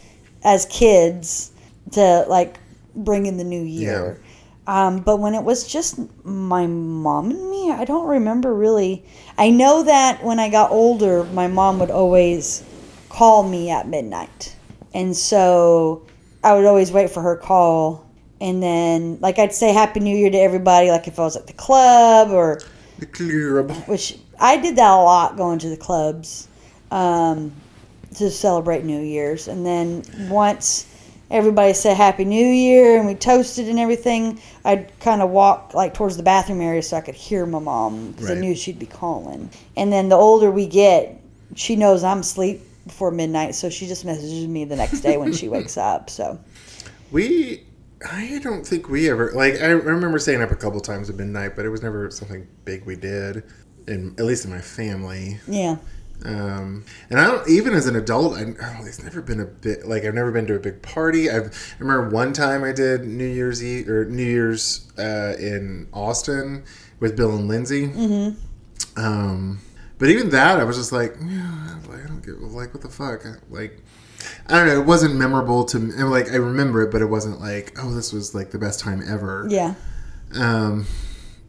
as 0.43 0.67
kids 0.67 1.53
to 1.93 2.25
like 2.29 2.59
bring 2.95 3.27
in 3.27 3.37
the 3.37 3.45
new 3.45 3.63
year. 3.63 3.93
Um, 4.67 5.01
but 5.01 5.19
when 5.19 5.35
it 5.35 5.43
was 5.43 5.67
just 5.71 5.99
my 6.25 6.67
mom 6.67 7.31
and 7.31 7.51
me, 7.51 7.71
I 7.73 7.85
don't 7.85 8.07
remember 8.07 8.55
really. 8.55 9.05
I 9.37 9.51
know 9.51 9.83
that 9.83 10.23
when 10.23 10.39
I 10.39 10.49
got 10.49 10.71
older, 10.71 11.25
my 11.25 11.49
mom 11.49 11.79
would 11.81 11.91
always 11.91 12.63
call 13.09 13.43
me 13.43 13.71
at 13.71 13.89
midnight. 13.89 14.55
And 14.95 15.17
so 15.17 16.07
I 16.45 16.55
would 16.55 16.67
always 16.67 16.93
wait 16.93 17.11
for 17.11 17.21
her 17.23 17.37
call. 17.37 18.07
And 18.41 18.63
then, 18.63 19.19
like, 19.21 19.39
I'd 19.39 19.53
say 19.53 19.73
Happy 19.73 20.01
New 20.01 20.17
Year 20.17 20.31
to 20.31 20.39
everybody, 20.39 20.91
like 20.91 21.07
if 21.07 21.19
I 21.19 21.23
was 21.23 21.37
at 21.37 21.47
the 21.47 21.53
club 21.53 22.31
or 22.31 22.61
The 22.99 23.07
club. 23.07 23.71
which 23.87 24.19
I 24.39 24.57
did 24.57 24.77
that 24.77 24.91
a 24.91 24.97
lot 24.97 25.37
going 25.37 25.59
to 25.59 25.69
the 25.69 25.77
clubs 25.77 26.49
um, 26.91 27.53
to 28.17 28.31
celebrate 28.31 28.85
New 28.85 29.01
Year's. 29.01 29.47
And 29.49 29.65
then 29.67 30.03
once 30.31 30.87
everybody 31.31 31.75
said 31.75 31.97
Happy 31.97 32.25
New 32.25 32.47
Year 32.47 32.97
and 32.99 33.07
we 33.07 33.15
toasted 33.15 33.69
and 33.69 33.79
everything, 33.79 34.41
I'd 34.65 34.91
kind 35.01 35.21
of 35.23 35.31
walk 35.31 35.75
like 35.75 35.93
towards 35.95 36.17
the 36.17 36.23
bathroom 36.23 36.63
area 36.63 36.83
so 36.83 36.97
I 36.97 37.03
could 37.03 37.15
hear 37.15 37.45
my 37.47 37.59
mom 37.59 38.13
because 38.13 38.31
Right. 38.31 38.39
I 38.39 38.41
knew 38.41 38.55
she'd 38.55 38.79
be 38.79 38.87
calling. 38.87 39.51
And 39.77 39.93
then 39.93 40.09
the 40.09 40.17
older 40.17 40.51
we 40.51 40.67
get, 40.67 41.21
she 41.57 41.77
knows 41.77 42.03
I'm 42.03 42.21
asleep 42.21 42.63
before 42.87 43.11
midnight, 43.11 43.55
so 43.55 43.69
she 43.69 43.87
just 43.87 44.05
messages 44.07 44.47
me 44.49 44.65
the 44.65 44.77
next 44.77 45.01
day 45.03 45.19
when 45.19 45.33
she 45.35 45.49
wakes 45.49 45.77
up. 45.77 46.09
So 46.11 46.39
We, 47.13 47.63
I 48.09 48.41
don't 48.43 48.67
think 48.67 48.89
we 48.89 49.11
ever 49.11 49.31
like. 49.33 49.61
I 49.61 49.69
remember 49.69 50.19
staying 50.19 50.41
up 50.41 50.51
a 50.51 50.57
couple 50.57 50.81
times 50.81 51.11
at 51.11 51.17
midnight, 51.17 51.55
but 51.55 51.65
it 51.65 51.69
was 51.69 51.83
never 51.83 52.11
something 52.11 52.47
big 52.65 52.85
we 52.87 52.97
did. 52.97 53.43
In 53.87 54.15
at 54.19 54.25
least 54.25 54.45
in 54.45 54.51
my 54.51 54.61
family. 54.61 55.39
yeah, 55.49 55.77
Um, 56.25 56.85
and 57.09 57.19
I 57.19 57.27
don't 57.27 57.49
even 57.49 57.75
as 57.75 57.87
an 57.87 57.97
adult, 57.97 58.37
I, 58.37 58.45
oh, 58.63 58.85
it's 58.87 59.03
never 59.03 59.21
been 59.21 59.41
a 59.41 59.45
bit 59.45 59.87
like 59.87 60.05
I've 60.05 60.15
never 60.15 60.31
been 60.31 60.47
to 60.47 60.55
a 60.55 60.61
big 60.61 60.81
party. 60.83 61.31
I've, 61.31 61.47
I 61.79 61.83
remember 61.83 62.09
one 62.11 62.33
time 62.33 62.63
I 62.63 62.73
did 62.73 63.05
New 63.05 63.27
Year's 63.27 63.63
Eve 63.63 63.89
or 63.89 64.05
New 64.05 64.25
Year's 64.25 64.91
uh, 64.99 65.35
in 65.39 65.89
Austin 65.93 66.65
with 67.01 67.17
Bill 67.17 67.35
and 67.35 67.49
Lindsay. 67.49 67.89
Mm-hmm. 67.89 69.01
Um, 69.01 69.61
but 69.99 70.09
even 70.09 70.31
that, 70.31 70.59
I 70.59 70.65
was 70.65 70.77
just 70.77 70.93
like, 70.93 71.17
yeah, 71.21 71.79
like, 71.89 72.05
I 72.05 72.07
don't 72.07 72.25
get 72.25 72.41
like 72.41 72.73
what 72.73 72.83
the 72.83 72.89
fuck, 72.89 73.25
like. 73.51 73.83
I 74.49 74.55
don't 74.59 74.67
know. 74.67 74.81
It 74.81 74.87
wasn't 74.87 75.15
memorable 75.17 75.65
to 75.67 75.79
me. 75.79 75.93
Like 76.03 76.31
I 76.31 76.37
remember 76.37 76.83
it, 76.83 76.91
but 76.93 77.03
it 77.03 77.07
wasn't 77.07 77.41
like, 77.41 77.77
oh, 77.83 77.93
this 77.95 78.13
was 78.13 78.35
like 78.35 78.51
the 78.51 78.59
best 78.59 78.81
time 78.81 79.03
ever. 79.09 79.47
yeah, 79.51 79.75
Um, 80.35 80.87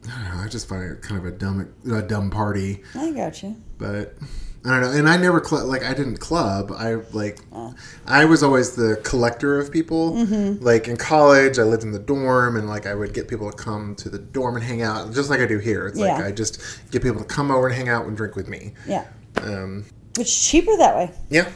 I 0.07 0.23
don't 0.23 0.35
know. 0.37 0.43
I 0.43 0.47
just 0.47 0.67
find 0.67 0.83
it 0.83 1.01
kind 1.01 1.19
of 1.19 1.25
a 1.25 1.31
dumb, 1.31 1.73
a 1.91 2.01
dumb 2.01 2.29
party 2.31 2.81
I 2.95 3.11
got 3.11 3.43
you. 3.43 3.55
but 3.77 4.15
I 4.63 4.69
don't 4.69 4.81
know. 4.81 4.91
And 4.91 5.09
I 5.09 5.17
never 5.17 5.43
cl- 5.43 5.65
like 5.65 5.83
I 5.83 5.93
didn't 5.95 6.17
club. 6.17 6.71
I 6.71 6.95
like 7.13 7.39
Oh. 7.51 7.73
I 8.05 8.25
was 8.25 8.43
always 8.43 8.75
the 8.75 8.99
collector 9.03 9.57
of 9.59 9.71
people. 9.71 10.13
Mm-hmm. 10.13 10.63
Like 10.63 10.87
in 10.87 10.97
college, 10.97 11.57
I 11.59 11.63
lived 11.63 11.83
in 11.83 11.91
the 11.91 11.99
dorm, 11.99 12.55
and 12.57 12.67
like 12.69 12.85
I 12.85 12.93
would 12.93 13.13
get 13.13 13.27
people 13.27 13.49
to 13.51 13.57
come 13.57 13.95
to 13.95 14.09
the 14.09 14.19
dorm 14.19 14.55
and 14.55 14.63
hang 14.63 14.81
out, 14.83 15.13
just 15.13 15.29
like 15.31 15.39
I 15.39 15.47
do 15.47 15.57
here. 15.57 15.87
It's 15.87 15.97
like 15.99 16.17
Yeah. 16.19 16.25
I 16.27 16.31
just 16.31 16.61
get 16.91 17.01
people 17.01 17.19
to 17.19 17.25
come 17.27 17.49
over 17.51 17.67
and 17.67 17.75
hang 17.75 17.89
out 17.89 18.05
and 18.05 18.15
drink 18.15 18.35
with 18.35 18.47
me. 18.47 18.73
Yeah, 18.87 19.05
Um, 19.37 19.85
which 20.17 20.27
is 20.27 20.41
cheaper 20.41 20.77
that 20.77 20.95
way. 20.95 21.11
yeah, 21.31 21.49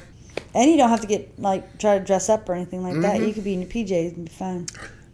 And 0.55 0.71
you 0.71 0.77
don't 0.77 0.89
have 0.89 1.01
to 1.01 1.07
get 1.07 1.37
like 1.37 1.77
try 1.77 1.99
to 1.99 2.03
dress 2.03 2.29
up 2.29 2.47
or 2.47 2.53
anything 2.53 2.81
like 2.81 3.01
that. 3.01 3.17
Mm-hmm. 3.17 3.27
You 3.27 3.33
could 3.33 3.43
be 3.43 3.53
in 3.53 3.61
your 3.61 3.69
PJs 3.69 4.15
and 4.15 4.25
be 4.25 4.31
fine. 4.31 4.67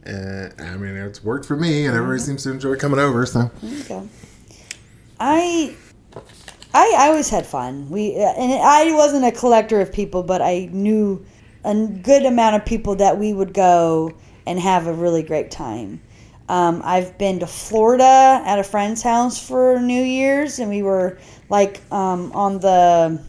uh, 0.05 0.49
I 0.59 0.77
mean 0.77 0.95
it's 0.95 1.23
worked 1.23 1.45
for 1.45 1.57
me, 1.57 1.85
and 1.87 1.95
everybody 1.97 2.19
seems 2.19 2.43
to 2.43 2.51
enjoy 2.51 2.75
coming 2.75 2.99
over. 2.99 3.25
So 3.25 3.49
There 3.61 3.73
you 3.73 3.83
go. 3.83 4.09
I, 5.19 5.75
I, 6.73 6.95
I 6.97 7.07
always 7.07 7.29
had 7.29 7.45
fun. 7.45 7.89
We 7.89 8.15
and 8.15 8.53
I 8.53 8.93
wasn't 8.95 9.25
a 9.25 9.31
collector 9.31 9.81
of 9.81 9.91
people, 9.91 10.21
but 10.21 10.41
I 10.43 10.69
knew 10.71 11.25
a 11.63 11.87
good 11.87 12.25
amount 12.25 12.55
of 12.55 12.65
people 12.65 12.95
that 12.95 13.17
we 13.17 13.33
would 13.33 13.53
go 13.53 14.13
and 14.45 14.59
have 14.59 14.87
a 14.87 14.93
really 14.93 15.23
great 15.23 15.51
time. 15.51 16.01
Um, 16.49 16.81
I've 16.83 17.17
been 17.17 17.39
to 17.39 17.47
Florida 17.47 18.41
at 18.45 18.59
a 18.59 18.63
friend's 18.63 19.01
house 19.01 19.41
for 19.41 19.79
New 19.79 20.03
Year's, 20.03 20.59
and 20.59 20.69
we 20.69 20.83
were 20.83 21.17
like 21.49 21.81
um, 21.91 22.31
on 22.33 22.59
the 22.59 23.21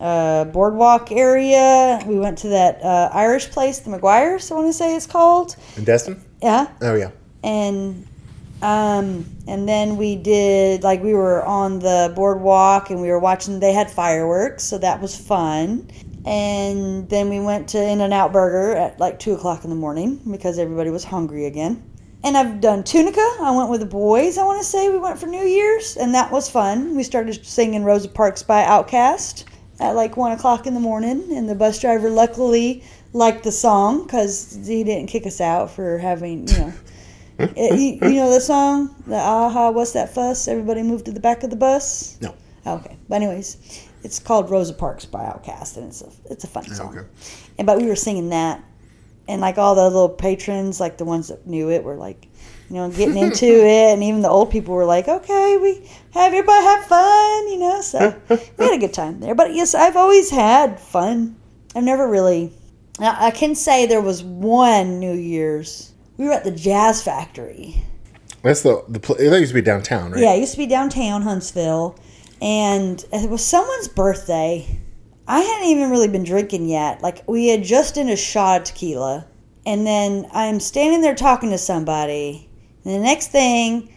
uh, 0.00 0.44
boardwalk 0.46 1.12
area. 1.12 2.00
We 2.06 2.18
went 2.18 2.38
to 2.38 2.48
that 2.48 2.82
uh, 2.82 3.10
Irish 3.12 3.50
place, 3.50 3.78
the 3.80 3.90
McGuire's, 3.90 4.50
I 4.50 4.54
want 4.54 4.66
to 4.68 4.72
say 4.72 4.94
it's 4.96 5.06
called. 5.06 5.56
in 5.76 5.84
Destin, 5.84 6.20
Yeah. 6.42 6.66
Oh 6.82 6.94
yeah, 6.94 7.10
and 7.42 8.06
um 8.62 9.26
and 9.46 9.68
then 9.68 9.96
we 9.96 10.16
did 10.16 10.82
like 10.82 11.02
we 11.02 11.12
were 11.12 11.44
on 11.44 11.80
the 11.80 12.12
boardwalk 12.16 12.88
and 12.90 13.00
we 13.02 13.10
were 13.10 13.18
watching 13.18 13.60
they 13.60 13.72
had 13.72 13.90
fireworks 13.90 14.62
so 14.64 14.78
that 14.78 15.00
was 15.00 15.16
fun. 15.16 15.86
And 16.26 17.06
then 17.10 17.28
we 17.28 17.38
went 17.40 17.68
to 17.70 17.78
In-N-Out 17.78 18.32
Burger 18.32 18.74
at 18.78 18.98
like 18.98 19.18
two 19.18 19.34
o'clock 19.34 19.64
in 19.64 19.68
the 19.70 19.76
morning 19.76 20.18
because 20.30 20.58
everybody 20.58 20.88
was 20.88 21.04
hungry 21.04 21.44
again. 21.46 21.82
And 22.22 22.36
i've 22.38 22.60
done 22.62 22.82
tunica. 22.84 23.20
I 23.40 23.50
went 23.54 23.68
with 23.68 23.80
the 23.80 23.86
boys 23.86 24.38
i 24.38 24.44
want 24.44 24.62
to 24.62 24.66
say. 24.66 24.88
We 24.88 24.98
went 24.98 25.18
for 25.18 25.26
new 25.26 25.44
year's 25.44 25.96
and 25.98 26.14
that 26.14 26.30
was 26.32 26.48
fun. 26.48 26.96
We 26.96 27.02
started 27.02 27.44
singing 27.44 27.84
rosa 27.84 28.08
parks 28.08 28.42
by 28.42 28.62
Outkast 28.62 29.44
at 29.80 29.92
like 29.92 30.16
one 30.16 30.32
o'clock 30.32 30.66
in 30.66 30.74
the 30.74 30.80
morning 30.80 31.24
and 31.32 31.48
the 31.48 31.54
bus 31.54 31.80
driver 31.80 32.08
luckily 32.08 32.84
liked 33.12 33.44
the 33.44 33.52
song 33.52 34.04
because 34.04 34.58
he 34.66 34.84
didn't 34.84 35.08
kick 35.08 35.26
us 35.26 35.40
out 35.40 35.70
for 35.70 35.98
having 35.98 36.46
you 36.48 36.58
know 36.58 36.72
it, 37.38 37.52
eh, 37.56 37.74
you, 37.74 38.10
you 38.10 38.16
know 38.20 38.32
the 38.32 38.40
song, 38.40 38.94
the 39.06 39.16
aha, 39.16 39.70
what's 39.70 39.92
that 39.92 40.14
fuss? 40.14 40.46
Everybody 40.48 40.82
moved 40.82 41.06
to 41.06 41.12
the 41.12 41.20
back 41.20 41.42
of 41.42 41.50
the 41.50 41.56
bus. 41.56 42.18
no, 42.20 42.34
Okay, 42.66 42.96
but 43.08 43.16
anyways, 43.16 43.88
it's 44.02 44.18
called 44.18 44.50
Rosa 44.50 44.72
Parks 44.72 45.04
by 45.04 45.24
Outkast, 45.24 45.76
and 45.76 45.88
it's 45.88 46.02
a 46.02 46.10
it's 46.30 46.44
a 46.44 46.46
fun 46.46 46.64
oh, 46.70 46.74
song. 46.74 46.98
okay. 46.98 47.08
And 47.58 47.66
but 47.66 47.78
we 47.78 47.86
were 47.86 47.96
singing 47.96 48.30
that, 48.30 48.62
and 49.28 49.40
like 49.40 49.58
all 49.58 49.74
the 49.74 49.84
little 49.84 50.08
patrons, 50.08 50.80
like 50.80 50.96
the 50.96 51.04
ones 51.04 51.28
that 51.28 51.46
knew 51.46 51.70
it, 51.70 51.82
were 51.82 51.96
like, 51.96 52.28
you 52.74 52.80
know, 52.80 52.90
getting 52.90 53.16
into 53.16 53.46
it, 53.64 53.92
and 53.92 54.02
even 54.02 54.20
the 54.22 54.28
old 54.28 54.50
people 54.50 54.74
were 54.74 54.84
like, 54.84 55.06
okay, 55.06 55.56
we 55.56 55.88
have 56.12 56.32
everybody 56.32 56.64
have 56.64 56.84
fun, 56.86 57.48
you 57.48 57.58
know. 57.58 57.80
So 57.80 58.20
we 58.28 58.64
had 58.64 58.74
a 58.74 58.78
good 58.78 58.92
time 58.92 59.20
there. 59.20 59.34
But 59.34 59.54
yes, 59.54 59.74
I've 59.74 59.96
always 59.96 60.30
had 60.30 60.80
fun. 60.80 61.36
I've 61.76 61.84
never 61.84 62.08
really. 62.08 62.52
I 62.98 63.30
can 63.30 63.54
say 63.54 63.86
there 63.86 64.00
was 64.00 64.22
one 64.22 64.98
New 64.98 65.14
Year's. 65.14 65.92
We 66.16 66.26
were 66.26 66.32
at 66.32 66.44
the 66.44 66.52
Jazz 66.52 67.02
Factory. 67.02 67.82
that's 68.42 68.62
the 68.62 68.84
the 68.88 69.00
pl- 69.00 69.16
that 69.16 69.38
used 69.40 69.50
to 69.50 69.54
be 69.54 69.62
downtown, 69.62 70.12
right? 70.12 70.20
Yeah, 70.20 70.34
it 70.34 70.40
used 70.40 70.52
to 70.52 70.58
be 70.58 70.66
downtown 70.66 71.22
Huntsville, 71.22 71.96
and 72.42 73.04
it 73.12 73.30
was 73.30 73.44
someone's 73.44 73.88
birthday. 73.88 74.80
I 75.26 75.40
hadn't 75.40 75.68
even 75.68 75.90
really 75.90 76.08
been 76.08 76.24
drinking 76.24 76.68
yet. 76.68 77.02
Like 77.02 77.22
we 77.28 77.48
had 77.48 77.62
just 77.62 77.94
done 77.94 78.08
a 78.08 78.16
shot 78.16 78.60
of 78.60 78.64
tequila, 78.64 79.26
and 79.64 79.86
then 79.86 80.26
I'm 80.32 80.60
standing 80.60 81.00
there 81.02 81.14
talking 81.14 81.50
to 81.50 81.58
somebody, 81.58 82.48
and 82.84 82.94
the 82.94 82.98
next 82.98 83.28
thing, 83.28 83.88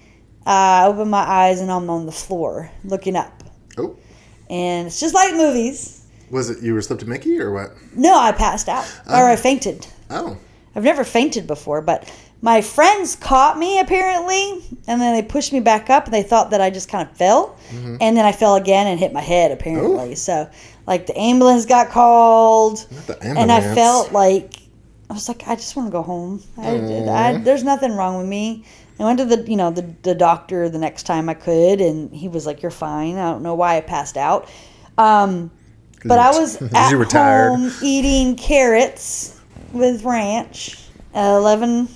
uh, 0.45 0.49
I 0.49 0.85
open 0.87 1.09
my 1.09 1.19
eyes 1.27 1.61
and 1.61 1.71
I'm 1.71 1.89
on 1.89 2.05
the 2.05 2.11
floor 2.11 2.71
looking 2.83 3.15
up, 3.15 3.43
Oh, 3.77 3.95
and 4.49 4.87
it's 4.87 4.99
just 4.99 5.13
like 5.13 5.33
movies. 5.35 6.05
was 6.31 6.49
it 6.49 6.61
you 6.63 6.73
were 6.73 6.81
slipped 6.81 7.03
a 7.03 7.05
Mickey 7.05 7.39
or 7.39 7.53
what? 7.53 7.71
No, 7.95 8.17
I 8.17 8.31
passed 8.31 8.67
out. 8.69 8.85
Or 9.07 9.27
I 9.27 9.35
fainted. 9.35 9.87
Oh, 10.09 10.37
I've 10.75 10.83
never 10.83 11.03
fainted 11.03 11.47
before, 11.47 11.81
but 11.81 12.11
my 12.41 12.61
friends 12.61 13.15
caught 13.15 13.57
me 13.57 13.79
apparently, 13.79 14.63
and 14.87 15.01
then 15.01 15.15
they 15.15 15.23
pushed 15.27 15.51
me 15.51 15.59
back 15.59 15.89
up, 15.89 16.05
and 16.05 16.13
they 16.13 16.21
thought 16.23 16.51
that 16.51 16.61
I 16.61 16.69
just 16.69 16.87
kind 16.87 17.09
of 17.09 17.17
fell, 17.17 17.57
and 17.71 17.99
then 18.15 18.25
I 18.25 18.31
fell 18.31 18.55
again 18.55 18.85
and 18.87 18.99
hit 18.99 19.11
my 19.11 19.21
head 19.21 19.51
apparently. 19.51 20.13
So, 20.15 20.47
like 20.85 21.07
the 21.07 21.17
ambulance 21.19 21.65
got 21.65 21.89
called, 21.89 22.85
not 22.91 23.07
the 23.07 23.23
and 23.23 23.51
I 23.51 23.59
felt 23.73 24.11
like 24.11 24.59
I 25.09 25.13
was 25.13 25.27
like, 25.29 25.47
I 25.47 25.55
just 25.55 25.75
want 25.75 25.87
to 25.87 25.91
go 25.91 26.01
home. 26.01 26.43
I, 26.57 26.75
I, 27.09 27.37
there's 27.37 27.63
nothing 27.63 27.95
wrong 27.95 28.17
with 28.17 28.27
me. 28.27 28.65
I 28.99 29.03
went 29.05 29.19
to 29.19 29.25
the 29.25 29.49
you 29.49 29.55
know 29.55 29.69
the 29.71 29.83
the 30.03 30.15
doctor 30.15 30.69
the 30.69 30.79
next 30.79 31.03
time 31.03 31.29
I 31.29 31.33
could, 31.35 31.79
and 31.81 32.11
he 32.13 32.27
was 32.27 32.45
like, 32.45 32.61
"You're 32.61 32.71
fine." 32.71 33.15
I 33.17 33.31
don't 33.31 33.43
know 33.43 33.53
why 33.55 33.77
I 33.77 33.81
passed 33.81 34.17
out. 34.17 34.49
Um, 34.97 35.51
But 36.03 36.19
I 36.19 36.31
was 36.31 36.59
You 36.61 36.67
at 36.73 36.93
were 36.95 37.05
tired. 37.05 37.49
home 37.51 37.71
eating 37.83 38.35
carrots 38.35 39.39
with 39.71 40.03
ranch. 40.03 40.77
At 41.13 41.35
Eleven. 41.37 41.87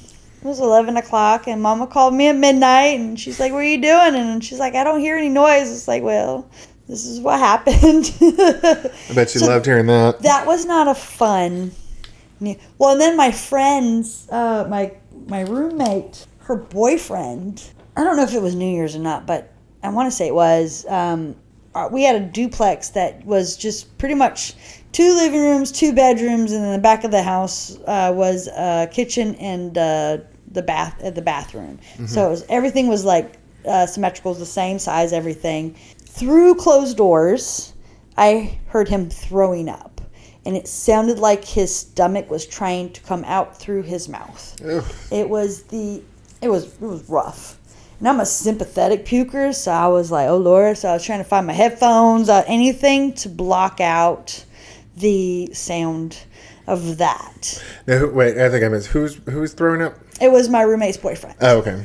It 0.43 0.47
was 0.47 0.59
eleven 0.59 0.97
o'clock, 0.97 1.47
and 1.47 1.62
Mama 1.62 1.86
called 1.88 2.14
me 2.16 2.28
at 2.30 2.36
midnight, 2.36 2.99
and 2.99 3.20
she's 3.20 3.39
like, 3.39 3.51
"What 3.51 3.59
are 3.59 3.64
you 3.64 3.82
doing?" 3.82 4.16
And 4.16 4.43
she's 4.43 4.57
like, 4.59 4.74
"I 4.74 4.84
don't 4.84 4.99
hear 4.99 5.16
any 5.18 5.30
noise." 5.30 5.70
It's 5.72 5.88
like, 5.88 6.01
well, 6.01 6.49
this 6.88 7.05
is 7.05 7.20
what 7.20 7.39
happened. 7.39 8.12
I 8.22 9.14
bet 9.14 9.34
you 9.36 9.39
So 9.41 9.47
loved 9.47 9.66
hearing 9.68 9.86
that. 9.88 10.22
that 10.24 10.47
was 10.47 10.66
not 10.66 10.88
a 10.88 10.95
fun. 10.95 11.72
Well, 12.77 12.91
and 12.91 13.01
then 13.01 13.15
my 13.15 13.31
friends, 13.31 14.27
uh, 14.31 14.65
my 14.69 14.93
my 15.27 15.41
roommate, 15.41 16.25
her 16.39 16.55
boyfriend. 16.55 17.63
I 17.95 18.03
don't 18.03 18.15
know 18.17 18.23
if 18.23 18.33
it 18.33 18.41
was 18.41 18.55
New 18.55 18.69
Year's 18.69 18.95
or 18.95 18.99
not, 18.99 19.27
but 19.27 19.53
I 19.83 19.89
want 19.89 20.07
to 20.09 20.15
say 20.15 20.27
it 20.27 20.35
was. 20.35 20.85
Um, 20.87 21.35
uh, 21.73 21.87
we 21.91 22.03
had 22.03 22.15
a 22.15 22.19
duplex 22.19 22.89
that 22.89 23.25
was 23.25 23.55
just 23.55 23.97
pretty 23.97 24.15
much 24.15 24.55
two 24.91 25.15
living 25.15 25.39
rooms, 25.39 25.71
two 25.71 25.93
bedrooms, 25.93 26.51
and 26.51 26.65
in 26.65 26.71
the 26.71 26.79
back 26.79 27.03
of 27.03 27.11
the 27.11 27.23
house 27.23 27.77
uh, 27.87 28.11
was 28.13 28.47
a 28.47 28.89
kitchen 28.91 29.35
and 29.35 29.77
uh, 29.77 30.17
the 30.51 30.61
bath 30.61 31.01
uh, 31.03 31.09
the 31.11 31.21
bathroom. 31.21 31.79
So 32.07 32.27
it 32.27 32.29
was 32.29 32.45
everything 32.49 32.87
was 32.87 33.05
like 33.05 33.37
uh, 33.65 33.85
symmetrical, 33.85 34.33
the 34.33 34.45
same 34.45 34.79
size, 34.79 35.13
everything. 35.13 35.75
Through 35.99 36.55
closed 36.55 36.97
doors, 36.97 37.73
I 38.17 38.57
heard 38.67 38.89
him 38.89 39.09
throwing 39.09 39.69
up, 39.69 39.90
and 40.45 40.55
it 40.55 40.67
sounded 40.67 41.19
like 41.19 41.45
his 41.45 41.75
stomach 41.75 42.29
was 42.29 42.45
trying 42.45 42.91
to 42.93 43.01
come 43.01 43.23
out 43.25 43.57
through 43.57 43.83
his 43.83 44.09
mouth. 44.09 44.59
Ugh. 44.63 44.83
It 45.11 45.29
was 45.29 45.63
the 45.63 46.01
it 46.41 46.49
was 46.49 46.65
it 46.65 46.81
was 46.81 47.07
rough. 47.09 47.57
And 47.99 48.07
I'm 48.07 48.19
a 48.19 48.25
sympathetic 48.25 49.05
puker, 49.05 49.53
so 49.53 49.71
I 49.71 49.87
was 49.87 50.11
like, 50.11 50.27
oh 50.27 50.37
lord. 50.37 50.77
So 50.77 50.89
I 50.89 50.93
was 50.93 51.05
trying 51.05 51.19
to 51.19 51.25
find 51.25 51.45
my 51.45 51.53
headphones, 51.53 52.29
uh, 52.29 52.43
anything 52.47 53.13
to 53.15 53.29
block 53.29 53.79
out 53.79 54.43
the 54.97 55.51
sound 55.53 56.17
of 56.67 56.97
that. 56.97 57.63
Now, 57.85 58.07
wait, 58.07 58.37
I 58.37 58.49
think 58.49 58.63
I 58.63 58.67
missed. 58.69 58.87
Who's 58.87 59.15
who's 59.29 59.53
throwing 59.53 59.81
up? 59.81 59.97
It 60.19 60.31
was 60.31 60.49
my 60.49 60.61
roommate's 60.61 60.97
boyfriend. 60.97 61.35
Oh, 61.41 61.59
okay. 61.59 61.83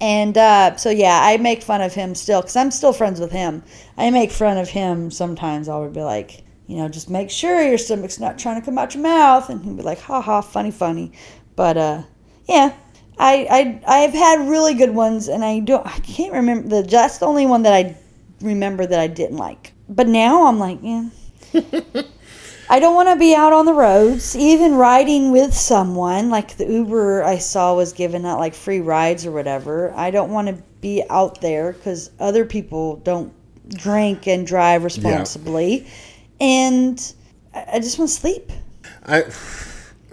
And 0.00 0.38
uh, 0.38 0.76
so, 0.76 0.90
yeah, 0.90 1.20
I 1.22 1.38
make 1.38 1.62
fun 1.62 1.80
of 1.80 1.92
him 1.92 2.14
still 2.14 2.40
because 2.40 2.54
I'm 2.54 2.70
still 2.70 2.92
friends 2.92 3.18
with 3.18 3.32
him. 3.32 3.64
I 3.96 4.10
make 4.10 4.30
fun 4.30 4.56
of 4.56 4.68
him 4.68 5.10
sometimes. 5.10 5.68
I 5.68 5.76
would 5.76 5.92
be 5.92 6.02
like, 6.02 6.44
you 6.68 6.76
know, 6.76 6.88
just 6.88 7.08
make 7.08 7.30
sure 7.30 7.62
your 7.62 7.78
stomach's 7.78 8.20
not 8.20 8.38
trying 8.38 8.60
to 8.60 8.64
come 8.64 8.76
out 8.76 8.94
your 8.94 9.02
mouth. 9.02 9.48
And 9.48 9.64
he'd 9.64 9.78
be 9.78 9.82
like, 9.82 10.00
ha 10.00 10.20
ha, 10.20 10.42
funny, 10.42 10.70
funny. 10.70 11.12
But 11.56 11.78
uh, 11.78 12.02
yeah, 12.46 12.74
I, 13.18 13.80
I, 13.86 14.02
I've 14.02 14.12
had 14.12 14.48
really 14.48 14.74
good 14.74 14.94
ones, 14.94 15.28
and 15.28 15.42
I 15.42 15.60
don't, 15.60 15.84
I 15.86 15.98
can't 16.00 16.34
remember. 16.34 16.68
The, 16.68 16.82
that's 16.88 17.18
the 17.18 17.26
only 17.26 17.46
one 17.46 17.62
that 17.62 17.72
I 17.72 17.96
remember 18.42 18.86
that 18.86 19.00
I 19.00 19.06
didn't 19.06 19.38
like. 19.38 19.72
But 19.88 20.08
now 20.08 20.46
I'm 20.46 20.58
like, 20.58 20.78
yeah. 20.82 21.08
I 22.70 22.80
don't 22.80 22.94
want 22.94 23.08
to 23.08 23.16
be 23.16 23.34
out 23.34 23.54
on 23.54 23.64
the 23.64 23.72
roads, 23.72 24.36
even 24.36 24.74
riding 24.74 25.32
with 25.32 25.54
someone. 25.54 26.28
Like 26.28 26.58
the 26.58 26.66
Uber 26.66 27.24
I 27.24 27.38
saw 27.38 27.74
was 27.74 27.94
giving 27.94 28.26
out 28.26 28.38
like 28.38 28.52
free 28.52 28.80
rides 28.80 29.24
or 29.24 29.32
whatever. 29.32 29.90
I 29.96 30.10
don't 30.10 30.30
want 30.30 30.48
to 30.48 30.62
be 30.82 31.02
out 31.08 31.40
there 31.40 31.72
because 31.72 32.10
other 32.20 32.44
people 32.44 32.96
don't 32.96 33.32
drink 33.70 34.28
and 34.28 34.46
drive 34.46 34.84
responsibly. 34.84 35.86
And 36.40 37.14
I 37.54 37.78
just 37.80 37.98
want 37.98 38.10
to 38.10 38.16
sleep. 38.16 38.52
I 39.06 39.24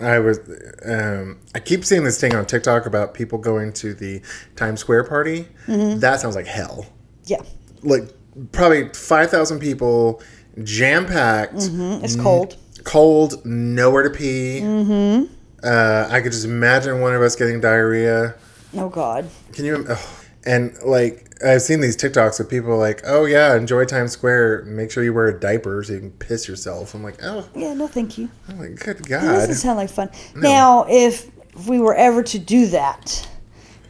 I 0.02 0.20
was 0.20 0.40
um, 0.86 1.40
I 1.54 1.60
keep 1.60 1.86
seeing 1.86 2.04
this 2.04 2.20
thing 2.20 2.36
on 2.36 2.46
TikTok 2.46 2.86
about 2.86 3.14
people 3.14 3.38
going 3.38 3.72
to 3.74 3.94
the 3.94 4.22
Times 4.56 4.80
Square 4.80 5.06
party. 5.06 5.48
Mm-hmm. 5.68 6.00
That 6.00 6.20
sounds 6.20 6.36
like 6.36 6.48
hell. 6.48 6.86
Yeah. 7.26 7.42
Like 7.84 8.10
probably 8.52 8.90
five 8.90 9.30
thousand 9.30 9.60
people, 9.60 10.22
jam 10.64 11.06
packed, 11.06 11.54
It's 11.56 12.16
cold. 12.16 12.58
cold, 12.84 13.46
nowhere 13.46 14.04
to 14.04 14.10
pee. 14.10 14.62
Mm-hmm. 14.62 15.34
Uh, 15.64 16.08
I 16.12 16.22
could 16.22 16.32
just 16.32 16.46
imagine 16.46 17.02
one 17.02 17.16
of 17.16 17.22
us 17.22 17.36
getting 17.36 17.60
diarrhea. 17.60 18.36
Oh, 18.78 18.90
God. 18.90 19.28
Can 19.54 19.66
you? 19.66 19.86
Oh. 19.88 20.15
And 20.46 20.78
like 20.84 21.26
I've 21.44 21.62
seen 21.62 21.82
these 21.82 21.98
TikToks 21.98 22.40
of 22.40 22.50
people 22.50 22.78
like, 22.78 23.02
oh 23.06 23.26
yeah, 23.26 23.56
enjoy 23.56 23.86
Times 23.86 24.12
Square. 24.12 24.66
Make 24.66 24.92
sure 24.92 25.04
you 25.04 25.14
wear 25.14 25.28
a 25.28 25.40
diaper 25.40 25.84
so 25.84 25.94
you 25.94 26.00
can 26.00 26.12
piss 26.12 26.48
yourself. 26.48 26.94
I'm 26.94 27.04
like, 27.04 27.24
oh, 27.24 27.48
Yeah, 27.56 27.74
no, 27.74 27.88
thank 27.88 28.18
you. 28.18 28.30
I'm 28.48 28.60
like, 28.60 28.76
good 28.80 29.08
God. 29.08 29.22
doesn't 29.22 29.56
sound 29.56 29.78
like 29.78 29.90
fun. 29.90 30.10
Now, 30.36 30.86
if, 30.90 31.30
if 31.56 31.68
we 31.68 31.80
were 31.80 31.96
ever 31.96 32.24
to 32.24 32.40
do 32.40 32.68
that, 32.68 33.28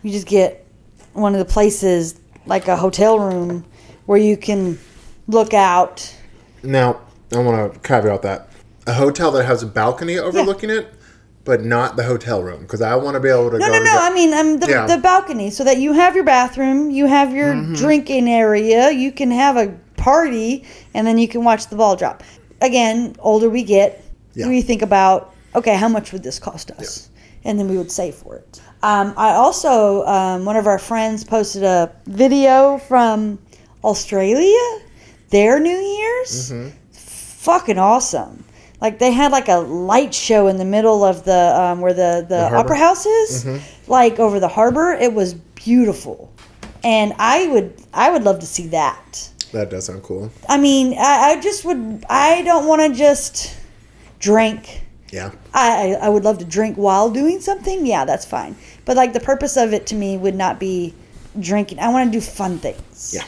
you 0.02 0.12
just 0.12 0.28
get 0.28 0.66
one 1.14 1.34
of 1.34 1.40
the 1.40 1.52
places 1.52 2.20
like 2.46 2.68
a 2.68 2.76
hotel 2.76 3.20
room 3.20 3.66
where 4.06 4.18
you 4.18 4.38
can 4.38 4.80
look 5.28 5.54
out. 5.54 6.16
Now, 6.64 7.02
I 7.34 7.40
want 7.40 7.74
to 7.74 7.80
caveat 7.80 8.22
that 8.22 8.50
a 8.88 8.94
hotel 8.94 9.32
that 9.32 9.46
has 9.46 9.64
a 9.64 9.68
balcony 9.68 10.18
overlooking 10.18 10.70
it, 10.70 10.94
but 11.46 11.64
not 11.64 11.96
the 11.96 12.04
hotel 12.04 12.44
room, 12.44 12.62
because 12.62 12.82
I 12.82 12.96
want 12.96 13.14
to 13.16 13.20
be 13.22 13.30
able 13.30 13.52
to 13.52 13.58
No, 13.60 13.68
go. 13.68 13.72
no, 13.74 13.80
no. 13.80 13.84
the- 13.86 14.02
I 14.02 14.14
mean, 14.14 14.34
um, 14.34 14.58
the, 14.60 14.68
Yeah. 14.68 14.88
the 14.88 14.98
balcony, 14.98 15.50
so 15.52 15.64
that 15.64 15.78
you 15.78 15.94
have 15.94 16.16
your 16.16 16.24
bathroom, 16.26 16.90
you 16.92 17.06
have 17.06 17.34
your 17.34 17.54
Mm-hmm. 17.54 17.76
drinking 17.76 18.28
area, 18.28 18.90
you 18.92 19.12
can 19.12 19.32
have 19.32 19.56
a 19.56 19.72
party, 19.96 20.64
and 20.94 21.06
then 21.08 21.18
you 21.18 21.28
can 21.28 21.44
watch 21.44 21.68
the 21.68 21.76
ball 21.76 21.96
drop. 21.96 22.24
Again, 22.62 23.16
older 23.20 23.50
we 23.50 23.64
get, 23.64 24.04
Yeah. 24.34 24.48
we 24.48 24.62
think 24.62 24.82
about, 24.82 25.34
okay, 25.56 25.76
how 25.76 25.88
much 25.88 26.12
would 26.12 26.24
this 26.24 26.40
cost 26.40 26.72
us? 26.72 27.10
And 27.44 27.60
then 27.60 27.70
we 27.70 27.78
would 27.78 27.92
save 27.92 28.16
for 28.16 28.36
it. 28.38 28.60
Um, 28.82 29.14
I 29.16 29.32
also, 29.34 30.04
um, 30.06 30.46
one 30.46 30.56
of 30.58 30.66
our 30.66 30.80
friends 30.80 31.24
posted 31.24 31.62
a 31.64 31.92
video 32.08 32.80
from 32.88 33.38
Australia, 33.84 34.80
their 35.30 35.60
New 35.60 35.78
Year's. 35.78 36.52
Mm-hmm. 36.52 36.70
Fucking 36.92 37.78
awesome. 37.78 38.45
Like 38.86 39.00
they 39.00 39.12
had 39.12 39.32
like 39.32 39.48
a 39.48 39.58
light 39.58 40.14
show 40.14 40.46
in 40.46 40.58
the 40.58 40.64
middle 40.64 41.04
of 41.04 41.26
the 41.26 41.60
um, 41.60 41.82
where 41.82 41.92
the 41.92 42.24
the, 42.30 42.42
harbor? 42.42 42.58
opera 42.58 42.78
house 42.78 43.08
is, 43.08 43.48
like 43.88 44.20
over 44.20 44.40
the 44.40 44.48
harbor. 44.48 44.92
It 44.92 45.12
was 45.12 45.34
beautiful, 45.34 46.32
and 46.84 47.12
I 47.18 47.48
would 47.48 47.74
I 47.96 48.12
would 48.12 48.22
love 48.22 48.38
to 48.42 48.46
see 48.46 48.68
that. 48.68 49.28
that 49.54 49.72
does 49.72 49.86
sound 49.86 50.04
cool. 50.04 50.32
I 50.48 50.60
mean, 50.60 50.94
I, 51.00 51.32
I 51.32 51.42
just 51.42 51.66
would. 51.66 52.06
I 52.12 52.44
don't 52.44 52.68
want 52.68 52.84
to 52.84 52.96
just 52.96 53.58
drink. 54.20 54.84
Yeah. 55.10 55.32
I 55.52 55.98
I 56.00 56.10
would 56.10 56.24
love 56.24 56.38
to 56.38 56.46
drink 56.46 56.78
while 56.78 57.10
doing 57.10 57.42
something. 57.42 57.88
Yeah, 57.88 58.06
that's 58.06 58.28
fine. 58.28 58.56
But 58.86 58.98
like 58.98 59.14
the 59.14 59.20
purpose 59.20 59.58
of 59.58 59.74
it 59.74 59.88
to 59.88 59.96
me 59.96 60.16
would 60.16 60.36
not 60.36 60.60
be 60.60 60.94
drinking. 61.40 61.80
I 61.80 61.90
want 61.90 62.14
to 62.14 62.20
do 62.20 62.22
fun 62.22 62.60
things. 62.60 63.16
Yeah. 63.16 63.26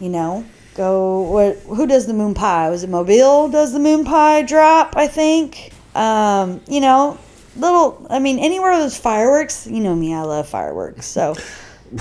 You 0.00 0.08
know, 0.08 0.44
go. 0.76 1.22
What? 1.22 1.56
Who 1.76 1.86
does 1.86 2.06
the 2.06 2.14
moon 2.14 2.34
pie? 2.34 2.70
Was 2.70 2.84
it 2.84 2.90
Mobile? 2.90 3.48
Does 3.48 3.72
the 3.72 3.78
moon 3.78 4.04
pie 4.04 4.42
drop? 4.42 4.94
I 4.96 5.06
think. 5.06 5.72
Um, 5.94 6.60
you 6.68 6.80
know, 6.80 7.18
little. 7.56 8.06
I 8.10 8.18
mean, 8.18 8.38
anywhere 8.38 8.78
there's 8.78 8.96
fireworks. 8.96 9.66
You 9.66 9.80
know 9.80 9.94
me. 9.94 10.14
I 10.14 10.22
love 10.22 10.48
fireworks. 10.48 11.06
So 11.06 11.30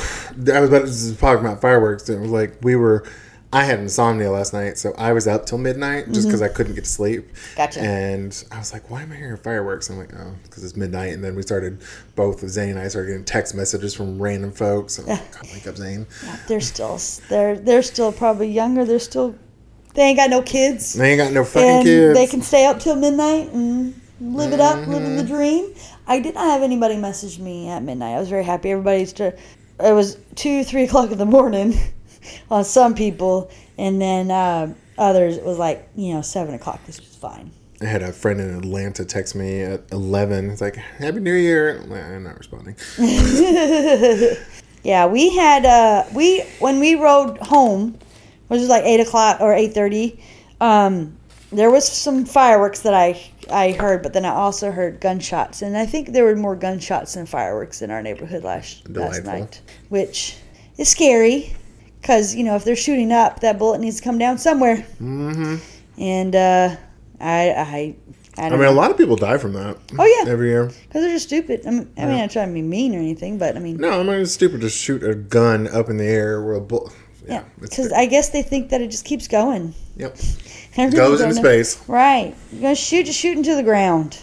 I 0.54 0.60
was 0.60 0.70
about 0.70 0.88
to 0.88 1.18
talk 1.18 1.40
about 1.40 1.62
fireworks. 1.62 2.10
It 2.10 2.20
was 2.20 2.30
like 2.30 2.58
we 2.62 2.76
were. 2.76 3.06
I 3.56 3.64
had 3.64 3.80
insomnia 3.80 4.30
last 4.32 4.54
night, 4.54 4.78
so 4.78 4.94
I 4.98 5.14
was 5.14 5.28
up 5.28 5.46
till 5.46 5.58
midnight 5.58 6.12
just 6.12 6.28
because 6.28 6.42
I 6.42 6.48
couldn't 6.50 6.76
get 6.76 6.84
to 6.84 6.90
sleep. 6.90 7.32
Mm-hmm. 7.32 7.56
Gotcha. 7.58 7.80
And 7.82 8.44
I 8.52 8.60
was 8.60 8.74
like, 8.74 8.90
"Why 8.90 9.02
am 9.04 9.12
I 9.12 9.16
hearing 9.16 9.38
fireworks?" 9.38 9.90
I'm 9.90 9.98
like, 9.98 10.14
"Oh, 10.14 10.34
because 10.44 10.64
it's 10.64 10.76
midnight." 10.76 11.14
And 11.14 11.24
then 11.24 11.36
we 11.36 11.42
started. 11.42 11.82
Both 12.16 12.48
Zane 12.48 12.72
and 12.72 12.80
I 12.80 12.88
started 12.90 13.08
getting 13.10 13.24
text 13.26 13.56
messages 13.56 13.94
from 13.94 14.22
random 14.22 14.52
folks. 14.52 15.00
I'm 15.00 15.06
like, 15.08 15.32
God, 15.42 15.48
wake 15.54 15.68
up, 15.68 15.78
Zane. 15.78 16.06
they're 16.48 16.60
still. 16.62 17.00
They're 17.30 17.58
they're 17.58 17.82
still 17.84 18.12
probably 18.12 18.50
younger. 18.50 18.84
They're 18.86 19.00
still. 19.00 19.36
They 19.94 20.02
ain't 20.04 20.18
got 20.18 20.30
no 20.30 20.42
kids. 20.42 20.94
They 20.94 21.12
ain't 21.12 21.20
got 21.22 21.32
no 21.32 21.46
fucking 21.46 21.70
and 21.70 21.84
kids. 21.86 22.20
they 22.20 22.28
can 22.28 22.42
stay 22.42 22.66
up 22.66 22.80
till 22.82 22.98
midnight 22.98 23.54
and 23.54 24.00
live 24.20 24.52
it 24.52 24.60
up, 24.60 24.86
living 24.88 25.16
the 25.16 25.24
Mm-hmm. 25.24 25.34
dream. 25.34 25.74
I 26.08 26.20
did 26.20 26.36
not 26.36 26.46
have 26.46 26.62
anybody 26.64 26.98
message 26.98 27.40
me 27.40 27.70
at 27.70 27.82
midnight. 27.84 28.16
I 28.16 28.20
was 28.20 28.28
very 28.30 28.44
happy. 28.44 28.72
Everybody's 28.72 29.14
it 29.18 29.38
was 29.80 30.18
two, 30.36 30.64
three 30.66 30.84
o'clock 30.84 31.12
in 31.12 31.18
the 31.18 31.26
morning 31.26 31.74
on 32.50 32.64
some 32.64 32.96
people, 32.96 33.50
and 33.78 34.02
then 34.02 34.32
uh, 34.32 34.74
others 34.98 35.38
it 35.38 35.46
was 35.46 35.58
like 35.58 35.88
you 35.96 36.14
know 36.14 36.22
seven 36.22 36.54
o'clock. 36.54 36.86
This 36.86 37.00
was 37.00 37.16
fine. 37.16 37.52
I 37.82 37.86
had 37.86 38.04
a 38.04 38.14
friend 38.14 38.40
in 38.40 38.56
Atlanta 38.58 39.04
text 39.04 39.36
me 39.36 39.62
at 39.62 39.84
11. 39.92 40.50
It's 40.50 40.62
like, 40.62 40.78
Happy 40.78 41.20
New 41.20 41.34
Year. 41.34 41.82
I'm, 41.82 42.24
not 42.24 42.38
responding. 42.38 42.78
Yeah, 44.86 45.08
we 45.08 45.36
had 45.36 45.66
uh, 45.66 46.04
we 46.14 46.42
when 46.60 46.80
we 46.80 46.94
rode 46.94 47.40
home, 47.40 47.98
which 48.50 48.60
was 48.60 48.70
like 48.70 48.84
eight 48.84 49.00
o'clock 49.00 49.42
or 49.42 49.52
eight 49.52 49.74
thirty. 49.74 50.22
Um, 50.62 51.18
there 51.52 51.72
was 51.72 51.88
some 51.88 52.24
fireworks 52.24 52.82
that 52.82 52.94
I 52.94 53.20
I 53.50 53.72
heard, 53.72 54.04
but 54.04 54.14
then 54.14 54.26
I 54.26 54.30
also 54.30 54.70
heard 54.70 55.02
gunshots, 55.02 55.64
and 55.64 55.76
I 55.76 55.88
think 55.88 56.10
there 56.10 56.24
were 56.24 56.36
more 56.36 56.56
gunshots 56.56 57.16
than 57.16 57.26
fireworks 57.26 57.82
in 57.82 57.90
our 57.90 58.04
neighborhood 58.04 58.44
last 58.44 58.88
last 58.88 59.26
night, 59.26 59.60
which 59.90 60.38
is 60.78 60.88
scary 60.88 61.56
because 62.06 62.36
you 62.36 62.44
know 62.44 62.56
if 62.56 62.64
they're 62.64 62.76
shooting 62.76 63.12
up, 63.12 63.40
that 63.40 63.58
bullet 63.58 63.82
needs 63.82 63.98
to 63.98 64.04
come 64.04 64.20
down 64.20 64.38
somewhere, 64.38 64.86
Mm-hmm. 65.02 65.56
and 65.98 66.36
uh, 66.36 66.76
I 67.20 67.50
I 67.50 67.96
I 68.38 68.48
I 68.48 68.50
mean, 68.52 68.62
a 68.64 68.72
lot 68.72 68.92
of 68.92 68.98
people 68.98 69.16
die 69.16 69.38
from 69.40 69.54
that. 69.54 69.78
Oh, 69.98 70.06
yeah. 70.24 70.30
Every 70.32 70.50
year. 70.50 70.66
because 70.68 71.02
they're 71.04 71.14
just 71.14 71.28
stupid. 71.28 71.66
I 71.66 71.70
mean, 71.72 71.90
I 71.98 72.06
mean, 72.06 72.20
I'm 72.22 72.28
trying 72.30 72.50
to 72.50 72.54
be 72.54 72.62
mean 72.62 72.94
or 72.94 73.00
anything, 73.00 73.38
but 73.38 73.56
I 73.56 73.60
mean, 73.60 73.78
No, 73.78 74.02
I'm 74.02 74.06
not 74.06 74.28
stupid 74.28 74.60
to 74.62 74.70
shoot 74.70 75.04
a 75.04 75.16
gun 75.16 75.68
up 75.70 75.90
in 75.90 75.96
the 75.98 76.04
air 76.04 76.44
where 76.44 76.56
a 76.56 76.60
bullet. 76.62 76.92
yeah, 77.26 77.46
because 77.62 77.86
stu- 77.88 77.96
I 77.96 78.06
guess 78.08 78.30
they 78.30 78.42
think 78.44 78.70
that 78.72 78.82
it 78.82 78.92
just 78.92 79.06
keeps 79.06 79.28
going. 79.28 79.74
Yep. 79.98 80.18
Really 80.78 80.92
Goes 80.92 81.22
into 81.22 81.36
know. 81.36 81.42
space. 81.42 81.88
Right. 81.88 82.36
You're 82.52 82.62
gonna 82.64 82.76
shoot, 82.76 83.06
just 83.06 83.18
shoot 83.18 83.38
into 83.38 83.56
the 83.56 83.64
ground. 83.64 84.20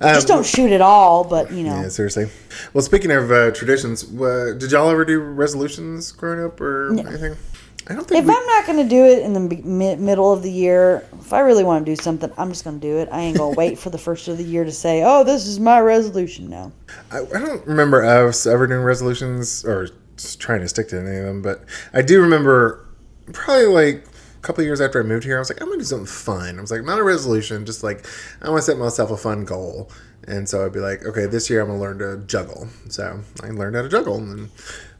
Um, 0.00 0.14
Just 0.14 0.28
don't 0.28 0.46
shoot 0.46 0.72
at 0.72 0.80
all, 0.80 1.24
but 1.24 1.50
you 1.52 1.64
know. 1.64 1.80
Yeah, 1.82 1.88
seriously. 1.88 2.28
Well, 2.72 2.82
speaking 2.82 3.10
of 3.10 3.30
uh, 3.30 3.50
traditions, 3.52 4.04
uh, 4.04 4.54
did 4.58 4.72
y'all 4.72 4.90
ever 4.90 5.04
do 5.04 5.20
resolutions 5.20 6.12
growing 6.12 6.44
up 6.44 6.60
or 6.60 6.90
anything? 6.92 7.36
I 7.88 7.94
don't 7.94 8.06
think 8.06 8.20
If 8.20 8.26
we, 8.28 8.34
I'm 8.34 8.46
not 8.46 8.66
going 8.66 8.78
to 8.78 8.88
do 8.88 9.04
it 9.04 9.20
in 9.24 9.32
the 9.32 9.40
mi- 9.40 9.62
mi- 9.64 9.96
middle 9.96 10.32
of 10.32 10.42
the 10.42 10.50
year, 10.52 11.04
if 11.18 11.32
I 11.32 11.40
really 11.40 11.64
want 11.64 11.84
to 11.84 11.90
do 11.90 12.00
something, 12.00 12.30
I'm 12.38 12.50
just 12.50 12.62
going 12.62 12.78
to 12.78 12.86
do 12.86 12.98
it. 12.98 13.08
I 13.10 13.20
ain't 13.20 13.36
going 13.36 13.52
to 13.54 13.58
wait 13.58 13.78
for 13.78 13.90
the 13.90 13.98
first 13.98 14.28
of 14.28 14.38
the 14.38 14.44
year 14.44 14.64
to 14.64 14.70
say, 14.70 15.02
oh, 15.04 15.24
this 15.24 15.46
is 15.46 15.58
my 15.58 15.80
resolution. 15.80 16.50
No. 16.50 16.72
I, 17.10 17.20
I 17.20 17.38
don't 17.40 17.66
remember 17.66 18.04
us 18.04 18.46
ever 18.46 18.66
doing 18.68 18.82
resolutions 18.82 19.64
or 19.64 19.88
trying 20.38 20.60
to 20.60 20.68
stick 20.68 20.88
to 20.90 21.00
any 21.00 21.16
of 21.16 21.24
them, 21.24 21.42
but 21.42 21.64
I 21.92 22.02
do 22.02 22.20
remember 22.20 22.86
probably 23.32 23.66
like 23.66 24.04
couple 24.42 24.62
of 24.62 24.66
years 24.66 24.80
after 24.80 25.00
I 25.00 25.02
moved 25.02 25.24
here, 25.24 25.36
I 25.36 25.38
was 25.38 25.50
like, 25.50 25.60
I'm 25.60 25.68
gonna 25.68 25.78
do 25.78 25.84
something 25.84 26.06
fun. 26.06 26.58
I 26.58 26.60
was 26.60 26.70
like, 26.70 26.84
not 26.84 26.98
a 26.98 27.04
resolution, 27.04 27.66
just 27.66 27.82
like 27.82 28.06
I 28.42 28.48
want 28.48 28.58
to 28.58 28.62
set 28.62 28.78
myself 28.78 29.10
a 29.10 29.16
fun 29.16 29.44
goal. 29.44 29.90
And 30.26 30.48
so 30.48 30.64
I'd 30.64 30.72
be 30.72 30.80
like, 30.80 31.04
okay, 31.04 31.26
this 31.26 31.48
year 31.50 31.60
I'm 31.60 31.68
gonna 31.68 31.80
learn 31.80 31.98
to 31.98 32.18
juggle. 32.26 32.68
So 32.88 33.20
I 33.42 33.48
learned 33.48 33.76
how 33.76 33.82
to 33.82 33.88
juggle, 33.88 34.16
and 34.16 34.30
then 34.30 34.50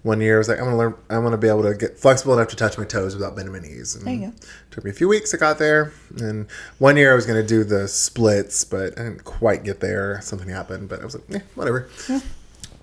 one 0.03 0.21
year 0.21 0.37
I 0.37 0.39
was 0.39 0.49
like, 0.49 0.59
I'm 0.59 0.65
gonna 0.65 0.79
learn, 0.79 0.95
I 1.11 1.19
want 1.19 1.33
to 1.35 1.39
be 1.39 1.49
able 1.49 1.63
to 1.65 1.75
get 1.75 1.99
flexible 1.99 2.33
enough 2.35 2.49
to 2.49 2.57
touch 2.57 2.79
my 2.79 2.85
toes 2.85 3.15
without 3.15 3.37
bending 3.37 3.53
my 3.53 3.61
knees. 3.61 3.95
And 3.95 4.07
There 4.07 4.15
you 4.15 4.27
go. 4.29 4.33
Took 4.71 4.85
me 4.85 4.91
a 4.91 4.95
few 4.95 5.09
weeks. 5.09 5.35
I 5.35 5.37
got 5.37 5.59
there, 5.59 5.93
and 6.19 6.47
one 6.79 6.97
year 6.97 7.13
I 7.13 7.15
was 7.15 7.27
gonna 7.27 7.47
do 7.47 7.65
the 7.65 7.87
splits, 7.87 8.65
but 8.65 8.99
I 8.99 9.05
didn't 9.05 9.25
quite 9.25 9.63
get 9.63 9.81
there. 9.81 10.21
Something 10.23 10.49
happened, 10.49 10.89
but 10.89 11.01
I 11.01 11.05
was 11.05 11.15
like, 11.15 11.25
eh, 11.35 11.45
whatever. 11.55 11.89
It 12.09 12.23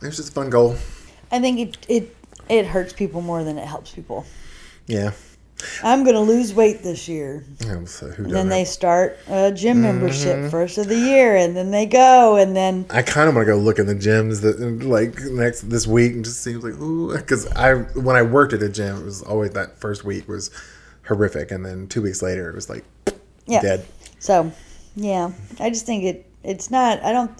was 0.02 0.16
just 0.18 0.30
a 0.30 0.32
fun 0.32 0.52
goal. 0.52 0.76
I 1.32 1.40
think 1.40 1.60
it, 1.60 1.78
it, 1.90 2.16
it 2.50 2.68
hurts 2.68 2.94
people 2.94 3.22
more 3.22 3.44
than 3.44 3.58
it 3.58 3.68
helps 3.68 3.92
people. 3.92 4.26
Yeah. 4.86 5.12
I'm 5.84 6.04
going 6.04 6.16
to 6.16 6.22
lose 6.22 6.54
weight 6.54 6.84
this 6.84 7.08
year. 7.08 7.44
Yeah, 7.66 7.84
so 7.86 8.10
then 8.10 8.50
they 8.50 8.64
start 8.64 9.18
a 9.28 9.52
gym 9.52 9.78
Mm-hmm. 9.78 9.84
membership 9.84 10.52
first 10.52 10.78
of 10.78 10.88
the 10.88 10.98
year, 10.98 11.36
and 11.36 11.56
then 11.56 11.72
they 11.72 11.86
go, 11.86 12.36
and 12.36 12.56
then 12.56 12.86
I 12.90 13.02
kind 13.02 13.28
of 13.28 13.36
want 13.36 13.48
to 13.48 13.54
go 13.54 13.58
look 13.58 13.80
in 13.80 13.88
the 13.88 13.96
gyms 13.96 14.42
that 14.42 14.60
like 14.86 15.20
next 15.32 15.62
this 15.70 15.88
week 15.88 16.14
and 16.14 16.24
just 16.26 16.42
seems 16.42 16.64
like 16.64 16.74
ooh 16.76 17.16
because 17.16 17.48
I 17.54 17.74
when 17.74 18.16
I 18.16 18.22
worked 18.22 18.54
at 18.54 18.62
a 18.62 18.70
gym 18.70 18.98
it 18.98 19.06
was 19.06 19.22
always 19.24 19.52
that 19.52 19.80
first 19.80 20.04
week 20.04 20.28
was 20.28 20.52
horrific 21.08 21.52
and 21.52 21.66
then 21.66 21.88
two 21.88 22.02
weeks 22.02 22.22
later 22.22 22.50
it 22.50 22.56
was 22.56 22.70
like 22.70 22.86
yeah. 23.46 23.62
dead. 23.62 23.86
So, 24.20 24.52
yeah, 24.96 25.32
I 25.60 25.70
just 25.70 25.86
think 25.86 26.04
it. 26.04 26.26
It's 26.44 26.70
not. 26.72 27.04
I 27.04 27.12
don't. 27.12 27.32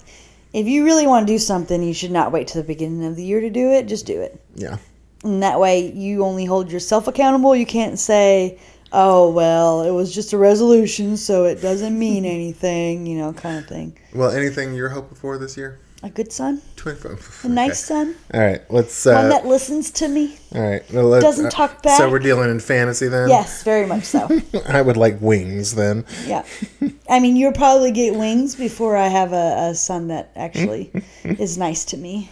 If 0.52 0.66
you 0.66 0.84
really 0.84 1.06
want 1.06 1.26
to 1.26 1.32
do 1.32 1.38
something, 1.38 1.82
you 1.82 1.92
should 1.94 2.10
not 2.10 2.32
wait 2.32 2.48
till 2.48 2.62
the 2.62 2.66
beginning 2.66 3.04
of 3.04 3.16
the 3.16 3.24
year 3.24 3.40
to 3.40 3.50
do 3.50 3.72
it. 3.72 3.86
Just 3.86 4.06
do 4.06 4.20
it. 4.20 4.40
Yeah, 4.54 4.78
And 5.24 5.42
that 5.42 5.58
way 5.58 5.90
you 5.92 6.24
only 6.24 6.44
hold 6.44 6.70
yourself 6.70 7.08
accountable. 7.08 7.54
You 7.56 7.66
can't 7.66 7.98
say, 7.98 8.58
oh, 8.92 9.30
well, 9.30 9.82
it 9.82 9.90
was 9.90 10.14
just 10.14 10.32
a 10.32 10.38
resolution, 10.38 11.16
so 11.16 11.44
it 11.44 11.60
doesn't 11.60 11.98
mean 11.98 12.24
anything, 12.38 13.06
you 13.06 13.18
know, 13.18 13.32
kind 13.32 13.58
of 13.58 13.66
thing. 13.66 13.98
well, 14.14 14.30
anything 14.30 14.74
you're 14.74 14.90
hoping 14.90 15.16
for 15.16 15.38
this 15.38 15.56
year? 15.56 15.80
A 16.00 16.08
good 16.08 16.32
son, 16.32 16.62
Twenty 16.76 17.08
a 17.42 17.48
nice 17.48 17.82
son, 17.84 18.14
All 18.32 18.40
right, 18.40 18.60
let's. 18.70 19.04
one 19.04 19.16
Uh, 19.16 19.28
that 19.30 19.46
listens 19.46 19.90
to 19.90 20.06
me. 20.06 20.36
all 20.54 20.62
right, 20.62 20.82
well, 20.92 21.06
let's, 21.06 21.24
doesn't 21.24 21.46
uh, 21.46 21.50
talk 21.50 21.82
back. 21.82 21.98
So 21.98 22.08
we're 22.08 22.20
dealing 22.20 22.50
in 22.52 22.60
fantasy 22.60 23.08
then. 23.08 23.28
Yes, 23.28 23.64
very 23.64 23.84
much 23.84 24.04
so. 24.04 24.28
I 24.68 24.80
would 24.80 24.96
like 24.96 25.20
wings 25.20 25.74
then. 25.74 26.04
Yeah. 26.24 26.44
I 27.10 27.18
mean, 27.18 27.34
you'll 27.34 27.50
probably 27.50 27.90
get 27.90 28.14
wings 28.14 28.54
before 28.54 28.96
I 28.96 29.08
have 29.08 29.32
a, 29.32 29.70
a 29.70 29.74
son 29.74 30.06
that 30.06 30.30
actually 30.36 30.92
is 31.24 31.58
nice 31.58 31.84
to 31.86 31.96
me. 31.96 32.30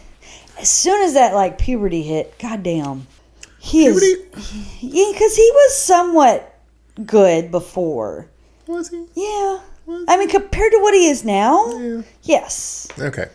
As 0.59 0.71
soon 0.71 1.03
as 1.03 1.15
that, 1.15 1.35
like, 1.35 1.59
puberty 1.59 2.03
hit, 2.03 2.39
goddamn. 2.39 3.07
He 3.59 3.87
is. 3.87 4.03
Yeah, 4.81 5.11
because 5.13 5.37
he 5.37 5.51
was 5.53 5.77
somewhat 5.77 6.59
good 7.05 7.51
before. 7.51 8.29
Was 8.67 8.89
he? 8.89 9.05
Yeah. 9.15 9.61
I 10.09 10.17
mean, 10.17 10.29
compared 10.29 10.73
to 10.73 10.79
what 10.79 10.95
he 10.95 11.09
is 11.09 11.25
now, 11.25 11.67
Yeah. 11.79 12.03
yes. 12.23 12.89
Okay. 12.99 13.27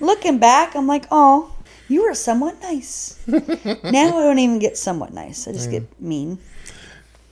Looking 0.00 0.38
back, 0.38 0.74
I'm 0.74 0.86
like, 0.86 1.04
oh, 1.10 1.52
you 1.88 2.02
were 2.04 2.14
somewhat 2.14 2.60
nice. 2.62 3.18
now 3.26 3.40
I 3.82 4.22
don't 4.22 4.38
even 4.38 4.58
get 4.58 4.76
somewhat 4.76 5.12
nice. 5.12 5.46
I 5.46 5.52
just 5.52 5.70
get 5.70 6.00
mean. 6.00 6.38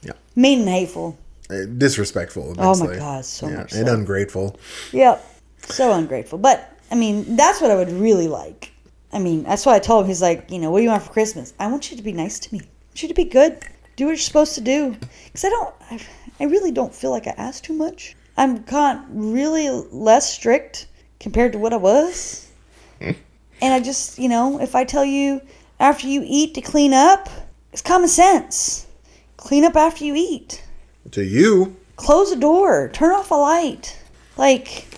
Yeah. 0.01 0.13
Mean 0.35 0.59
and 0.61 0.69
hateful. 0.69 1.17
Uh, 1.49 1.65
disrespectful. 1.77 2.55
Oh 2.57 2.77
my. 2.77 2.95
God, 2.95 3.25
so 3.25 3.47
yeah, 3.47 3.57
much 3.57 3.73
and 3.73 3.87
so. 3.87 3.93
ungrateful. 3.93 4.59
Yep. 4.91 5.25
So 5.61 5.91
ungrateful. 5.93 6.37
But, 6.37 6.69
I 6.91 6.95
mean, 6.95 7.35
that's 7.35 7.59
what 7.61 7.71
I 7.71 7.75
would 7.75 7.91
really 7.91 8.27
like. 8.27 8.71
I 9.11 9.19
mean, 9.19 9.43
that's 9.43 9.65
why 9.65 9.75
I 9.75 9.79
told 9.79 10.05
him, 10.05 10.09
he's 10.09 10.21
like, 10.21 10.51
you 10.51 10.59
know, 10.59 10.69
what 10.71 10.79
do 10.79 10.83
you 10.83 10.89
want 10.89 11.03
for 11.03 11.11
Christmas? 11.11 11.53
I 11.59 11.67
want 11.67 11.89
you 11.89 11.97
to 11.97 12.03
be 12.03 12.11
nice 12.11 12.39
to 12.39 12.53
me. 12.53 12.61
I 12.61 12.67
want 12.89 13.01
you 13.03 13.07
to 13.07 13.15
be 13.15 13.25
good. 13.25 13.59
Do 13.95 14.05
what 14.05 14.11
you're 14.11 14.17
supposed 14.17 14.55
to 14.55 14.61
do. 14.61 14.95
Because 15.25 15.45
I 15.45 15.49
don't, 15.49 15.75
I, 15.91 15.99
I 16.39 16.43
really 16.45 16.71
don't 16.71 16.93
feel 16.93 17.11
like 17.11 17.27
I 17.27 17.33
ask 17.37 17.63
too 17.63 17.73
much. 17.73 18.15
I'm 18.37 18.61
got 18.63 19.03
really 19.09 19.69
less 19.69 20.31
strict 20.31 20.87
compared 21.19 21.51
to 21.53 21.57
what 21.57 21.73
I 21.73 21.77
was. 21.77 22.51
and 23.01 23.15
I 23.61 23.79
just, 23.79 24.19
you 24.19 24.29
know, 24.29 24.61
if 24.61 24.75
I 24.75 24.83
tell 24.83 25.03
you 25.03 25.41
after 25.79 26.07
you 26.07 26.23
eat 26.25 26.53
to 26.55 26.61
clean 26.61 26.93
up, 26.93 27.29
it's 27.73 27.81
common 27.81 28.09
sense. 28.09 28.87
Clean 29.37 29.63
up 29.63 29.75
after 29.75 30.03
you 30.03 30.15
eat 30.15 30.61
To 31.11 31.23
you, 31.23 31.77
close 31.95 32.29
the 32.29 32.35
door, 32.35 32.89
turn 32.93 33.11
off 33.11 33.31
a 33.31 33.35
light. 33.35 33.97
Like, 34.37 34.88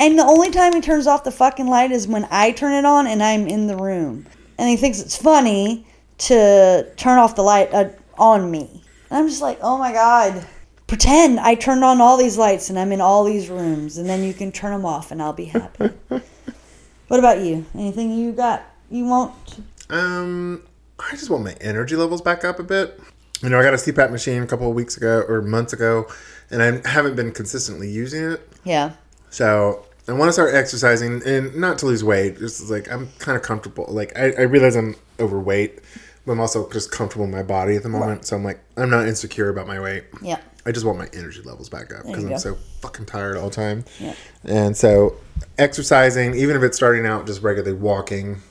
and 0.00 0.18
the 0.18 0.24
only 0.24 0.50
time 0.50 0.72
he 0.72 0.80
turns 0.80 1.06
off 1.06 1.24
the 1.24 1.30
fucking 1.30 1.68
light 1.68 1.92
is 1.92 2.08
when 2.08 2.26
I 2.30 2.52
turn 2.52 2.72
it 2.72 2.86
on 2.86 3.06
and 3.06 3.22
I'm 3.22 3.46
in 3.46 3.66
the 3.66 3.76
room. 3.76 4.26
And 4.58 4.68
he 4.68 4.76
thinks 4.76 4.98
it's 4.98 5.16
funny 5.16 5.86
to 6.18 6.90
turn 6.96 7.18
off 7.18 7.36
the 7.36 7.42
light 7.42 7.72
uh, 7.72 7.90
on 8.16 8.50
me. 8.50 8.82
And 9.10 9.18
I'm 9.18 9.28
just 9.28 9.42
like, 9.42 9.58
oh 9.60 9.76
my 9.76 9.92
God. 9.92 10.46
Pretend 10.86 11.38
I 11.38 11.54
turned 11.54 11.84
on 11.84 12.00
all 12.00 12.16
these 12.16 12.38
lights 12.38 12.70
and 12.70 12.78
I'm 12.78 12.92
in 12.92 13.00
all 13.00 13.24
these 13.24 13.48
rooms, 13.48 13.96
and 13.96 14.08
then 14.08 14.24
you 14.24 14.34
can 14.34 14.50
turn 14.50 14.72
them 14.72 14.84
off 14.84 15.12
and 15.12 15.22
I'll 15.22 15.32
be 15.32 15.44
happy. 15.44 15.90
what 16.08 17.18
about 17.18 17.40
you? 17.40 17.64
Anything 17.74 18.12
you 18.12 18.32
got 18.32 18.64
you 18.90 19.04
want? 19.04 19.60
Um, 19.88 20.62
I 20.98 21.10
just 21.12 21.30
want 21.30 21.44
my 21.44 21.54
energy 21.60 21.94
levels 21.94 22.22
back 22.22 22.44
up 22.44 22.58
a 22.58 22.64
bit. 22.64 22.98
You 23.42 23.50
know, 23.50 23.60
I 23.60 23.62
got 23.62 23.74
a 23.74 23.76
CPAP 23.76 24.10
machine 24.10 24.42
a 24.42 24.46
couple 24.46 24.68
of 24.68 24.74
weeks 24.74 24.96
ago 24.96 25.24
or 25.28 25.42
months 25.42 25.72
ago, 25.72 26.06
and 26.50 26.62
I 26.62 26.88
haven't 26.88 27.16
been 27.16 27.32
consistently 27.32 27.88
using 27.88 28.32
it. 28.32 28.48
Yeah. 28.64 28.92
So 29.30 29.86
I 30.10 30.12
want 30.14 30.28
to 30.28 30.32
start 30.32 30.54
exercising, 30.54 31.22
and 31.24 31.54
not 31.54 31.78
to 31.78 31.86
lose 31.86 32.02
weight. 32.02 32.38
Just 32.38 32.68
like 32.68 32.90
I'm 32.90 33.08
kind 33.18 33.36
of 33.36 33.42
comfortable. 33.42 33.86
Like 33.88 34.18
I, 34.18 34.32
I 34.32 34.42
realize 34.42 34.74
I'm 34.74 34.96
overweight, 35.20 35.80
but 36.26 36.32
I'm 36.32 36.40
also 36.40 36.68
just 36.70 36.90
comfortable 36.90 37.24
in 37.24 37.30
my 37.30 37.44
body 37.44 37.76
at 37.76 37.82
the 37.84 37.88
moment. 37.88 38.26
So 38.26 38.36
I'm 38.36 38.44
like 38.44 38.60
I'm 38.76 38.90
not 38.90 39.06
insecure 39.06 39.48
about 39.48 39.66
my 39.66 39.80
weight. 39.80 40.04
Yeah. 40.20 40.40
I 40.66 40.72
just 40.72 40.84
want 40.84 40.98
my 40.98 41.08
energy 41.14 41.40
levels 41.42 41.68
back 41.68 41.94
up 41.94 42.04
because 42.04 42.24
I'm 42.24 42.30
go. 42.30 42.36
so 42.38 42.54
fucking 42.80 43.06
tired 43.06 43.36
all 43.36 43.48
the 43.48 43.54
time. 43.54 43.84
Yeah. 43.98 44.14
And 44.44 44.76
so 44.76 45.16
exercising, 45.58 46.34
even 46.34 46.56
if 46.56 46.62
it's 46.62 46.76
starting 46.76 47.06
out 47.06 47.26
just 47.26 47.42
regularly 47.42 47.78
walking 47.78 48.42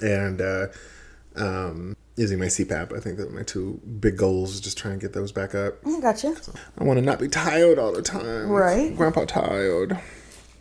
and 0.00 0.40
uh, 0.40 0.68
um, 1.36 1.96
using 2.16 2.38
my 2.38 2.46
CPAP, 2.46 2.96
I 2.96 3.00
think 3.00 3.18
that 3.18 3.32
my 3.32 3.42
two 3.42 3.80
big 4.00 4.16
goals 4.16 4.54
is 4.54 4.60
just 4.60 4.78
trying 4.78 4.98
to 4.98 5.04
get 5.04 5.12
those 5.12 5.30
back 5.30 5.54
up. 5.54 5.74
I 5.86 6.00
gotcha. 6.00 6.34
I 6.78 6.84
want 6.84 6.98
to 6.98 7.04
not 7.04 7.18
be 7.18 7.28
tired 7.28 7.78
all 7.78 7.92
the 7.92 8.02
time. 8.02 8.48
Right. 8.48 8.96
Grandpa 8.96 9.26
tired. 9.26 9.98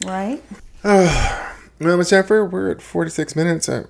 Right? 0.06 0.42
Uh, 0.84 1.44
Well, 1.80 1.96
Miss 1.96 2.10
Jennifer, 2.10 2.44
we're 2.44 2.72
at 2.72 2.82
46 2.82 3.36
minutes. 3.36 3.70
I, 3.70 3.84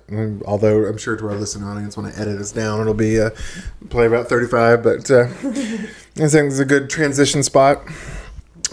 although 0.44 0.84
I'm 0.84 0.98
sure 0.98 1.16
to 1.16 1.26
our 1.26 1.34
listening 1.36 1.66
audience, 1.66 1.96
when 1.96 2.04
I 2.04 2.10
edit 2.10 2.36
this 2.36 2.52
down, 2.52 2.82
it'll 2.82 2.92
be 2.92 3.18
uh, 3.18 3.30
play 3.88 4.04
about 4.04 4.28
35. 4.28 4.82
But 4.82 5.10
uh, 5.10 5.22
I 5.22 5.28
think 6.28 6.50
it's 6.50 6.58
a 6.58 6.66
good 6.66 6.90
transition 6.90 7.42
spot. 7.42 7.78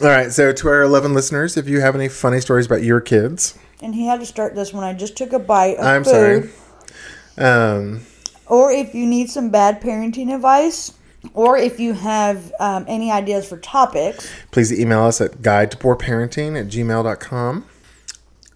All 0.02 0.10
right, 0.10 0.34
so 0.34 0.52
to 0.52 0.68
our 0.68 0.82
11 0.82 1.14
listeners, 1.14 1.56
if 1.56 1.66
you 1.70 1.80
have 1.80 1.96
any 1.96 2.10
funny 2.10 2.42
stories 2.42 2.66
about 2.66 2.84
your 2.84 3.00
kids, 3.00 3.58
And 3.82 3.96
he 3.96 4.06
had 4.06 4.20
to 4.20 4.26
start 4.26 4.54
this 4.54 4.74
when 4.74 4.84
I 4.84 4.92
just 4.94 5.16
took 5.16 5.32
a 5.32 5.40
bite 5.40 5.78
of 5.78 5.86
I'm 5.86 6.04
food. 6.04 6.52
sorry. 7.38 7.48
Um, 7.48 8.02
Or 8.48 8.70
if 8.70 8.94
you 8.94 9.06
need 9.06 9.30
some 9.30 9.50
bad 9.50 9.80
parenting 9.82 10.36
advice, 10.36 10.92
or 11.34 11.58
if 11.58 11.80
you 11.80 11.94
have 11.94 12.54
um, 12.60 12.86
any 12.88 13.12
ideas 13.12 13.48
for 13.48 13.58
topics, 13.58 14.32
please 14.52 14.72
email 14.78 15.04
us 15.04 15.22
at 15.22 15.42
guide 15.42 15.72
to 15.72 15.78
poor 15.78 15.96
parenting 15.96 16.60
at 16.60 16.68
gmail.com. 16.68 17.66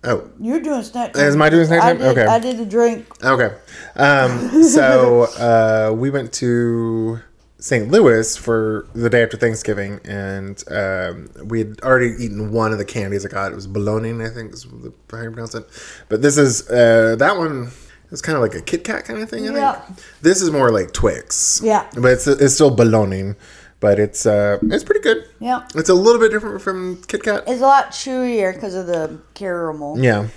Oh, 0.06 0.30
you're 0.40 0.62
doing 0.62 0.82
snack 0.84 1.16
Is 1.16 1.36
my 1.36 1.50
doing 1.50 1.66
snack 1.66 1.84
I 1.84 1.94
did, 1.94 2.02
Okay. 2.04 2.26
I 2.26 2.40
did 2.40 2.60
a 2.60 2.66
drink. 2.66 3.06
Okay. 3.24 3.54
Um, 3.96 4.64
so 4.64 5.24
uh, 5.38 5.94
we 5.94 6.10
went 6.10 6.32
to 6.36 7.20
St. 7.60 7.92
Louis 7.92 8.38
for 8.38 8.88
the 8.96 9.10
day 9.10 9.22
after 9.22 9.36
Thanksgiving, 9.36 10.00
and 10.06 10.64
um, 10.72 11.30
we 11.44 11.60
had 11.60 11.82
already 11.82 12.16
eaten 12.24 12.54
one 12.54 12.72
of 12.72 12.78
the 12.78 12.86
candies 12.86 13.26
I 13.26 13.30
got. 13.30 13.52
It 13.52 13.56
was 13.56 13.68
bologna, 13.68 14.24
I 14.24 14.30
think 14.30 14.54
is 14.54 14.64
the, 14.64 14.94
how 15.12 15.22
you 15.22 15.32
pronounce 15.32 15.56
it. 15.56 15.68
But 16.08 16.22
this 16.22 16.38
is 16.38 16.70
uh, 16.70 17.18
that 17.20 17.36
one. 17.38 17.72
It's 18.12 18.22
kind 18.22 18.36
of 18.36 18.42
like 18.42 18.56
a 18.56 18.62
Kit 18.62 18.84
Kat 18.84 19.06
kind 19.06 19.22
of 19.22 19.30
thing. 19.30 19.48
I 19.50 19.54
Yeah. 19.54 19.74
think 19.76 20.00
this 20.22 20.42
is 20.42 20.50
more 20.52 20.72
like 20.72 20.92
Twix. 20.94 21.62
Yeah. 21.64 21.86
but 21.96 22.12
it's 22.14 22.26
it's 22.28 22.54
still 22.56 22.72
ballooning, 22.72 23.36
but 23.80 24.00
it's 24.00 24.26
uh, 24.26 24.58
it's 24.64 24.84
pretty 24.84 25.02
good. 25.02 25.26
Yeah. 25.40 25.66
It's 25.76 25.90
a 25.90 25.94
little 25.94 26.20
bit 26.20 26.32
different 26.32 26.62
from 26.62 27.02
Kit 27.08 27.24
Kat. 27.24 27.44
It's 27.48 27.62
a 27.62 27.66
lot 27.66 27.92
chewier 27.92 28.54
because 28.54 28.74
of 28.76 28.88
the 28.88 29.20
caramel. 29.36 30.00
Yeah, 30.00 30.28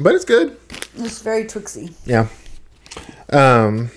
but 0.00 0.14
it's 0.14 0.24
good. 0.24 0.56
It's 0.96 1.20
very 1.22 1.44
Twixy. 1.44 1.92
Yeah. 2.06 2.28
Um. 3.30 3.90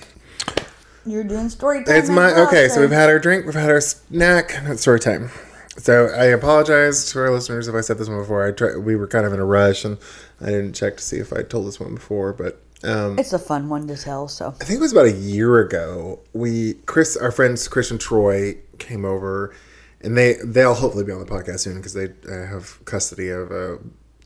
You're 1.08 1.24
doing 1.24 1.50
story 1.50 1.84
time. 1.84 1.96
It's 1.98 2.10
my 2.10 2.32
well, 2.34 2.48
okay. 2.48 2.68
So 2.68 2.82
we've 2.82 2.90
had 2.90 3.10
our 3.10 3.20
drink, 3.20 3.46
we've 3.46 3.54
had 3.54 3.70
our 3.70 3.82
snack. 3.82 4.52
It's 4.64 4.82
story 4.82 5.00
time. 5.00 5.30
So 5.78 6.06
I 6.08 6.26
apologize 6.26 7.12
to 7.12 7.20
our 7.20 7.30
listeners 7.30 7.68
if 7.68 7.76
I 7.76 7.82
said 7.82 7.98
this 7.98 8.08
one 8.10 8.18
before. 8.20 8.46
I 8.48 8.52
try, 8.52 8.76
we 8.78 8.96
were 8.96 9.08
kind 9.08 9.26
of 9.26 9.34
in 9.34 9.40
a 9.40 9.46
rush, 9.46 9.86
and 9.86 9.98
I 10.42 10.46
didn't 10.48 10.74
check 10.74 10.98
to 10.98 11.04
see 11.04 11.18
if 11.18 11.32
I 11.34 11.44
told 11.44 11.68
this 11.68 11.80
one 11.80 11.94
before. 11.96 12.34
But 12.34 12.60
um, 12.86 13.20
It's 13.20 13.34
a 13.34 13.40
fun 13.40 13.70
one 13.70 13.88
to 13.88 13.98
tell. 13.98 14.28
So 14.28 14.50
I 14.62 14.64
think 14.64 14.78
it 14.78 14.82
was 14.82 14.92
about 14.92 15.06
a 15.06 15.12
year 15.12 15.60
ago. 15.60 16.20
We 16.34 16.76
Chris, 16.86 17.18
our 17.18 17.32
friends 17.32 17.68
Chris 17.68 17.92
and 17.92 18.00
Troy 18.00 18.58
came 18.78 19.06
over, 19.06 19.54
and 20.02 20.18
they 20.18 20.36
they'll 20.44 20.74
hopefully 20.74 21.04
be 21.04 21.12
on 21.12 21.20
the 21.20 21.26
podcast 21.26 21.62
soon 21.62 21.78
because 21.78 21.94
they 21.94 22.10
uh, 22.30 22.48
have 22.48 22.84
custody 22.86 23.30
of 23.30 23.52
a 23.52 23.80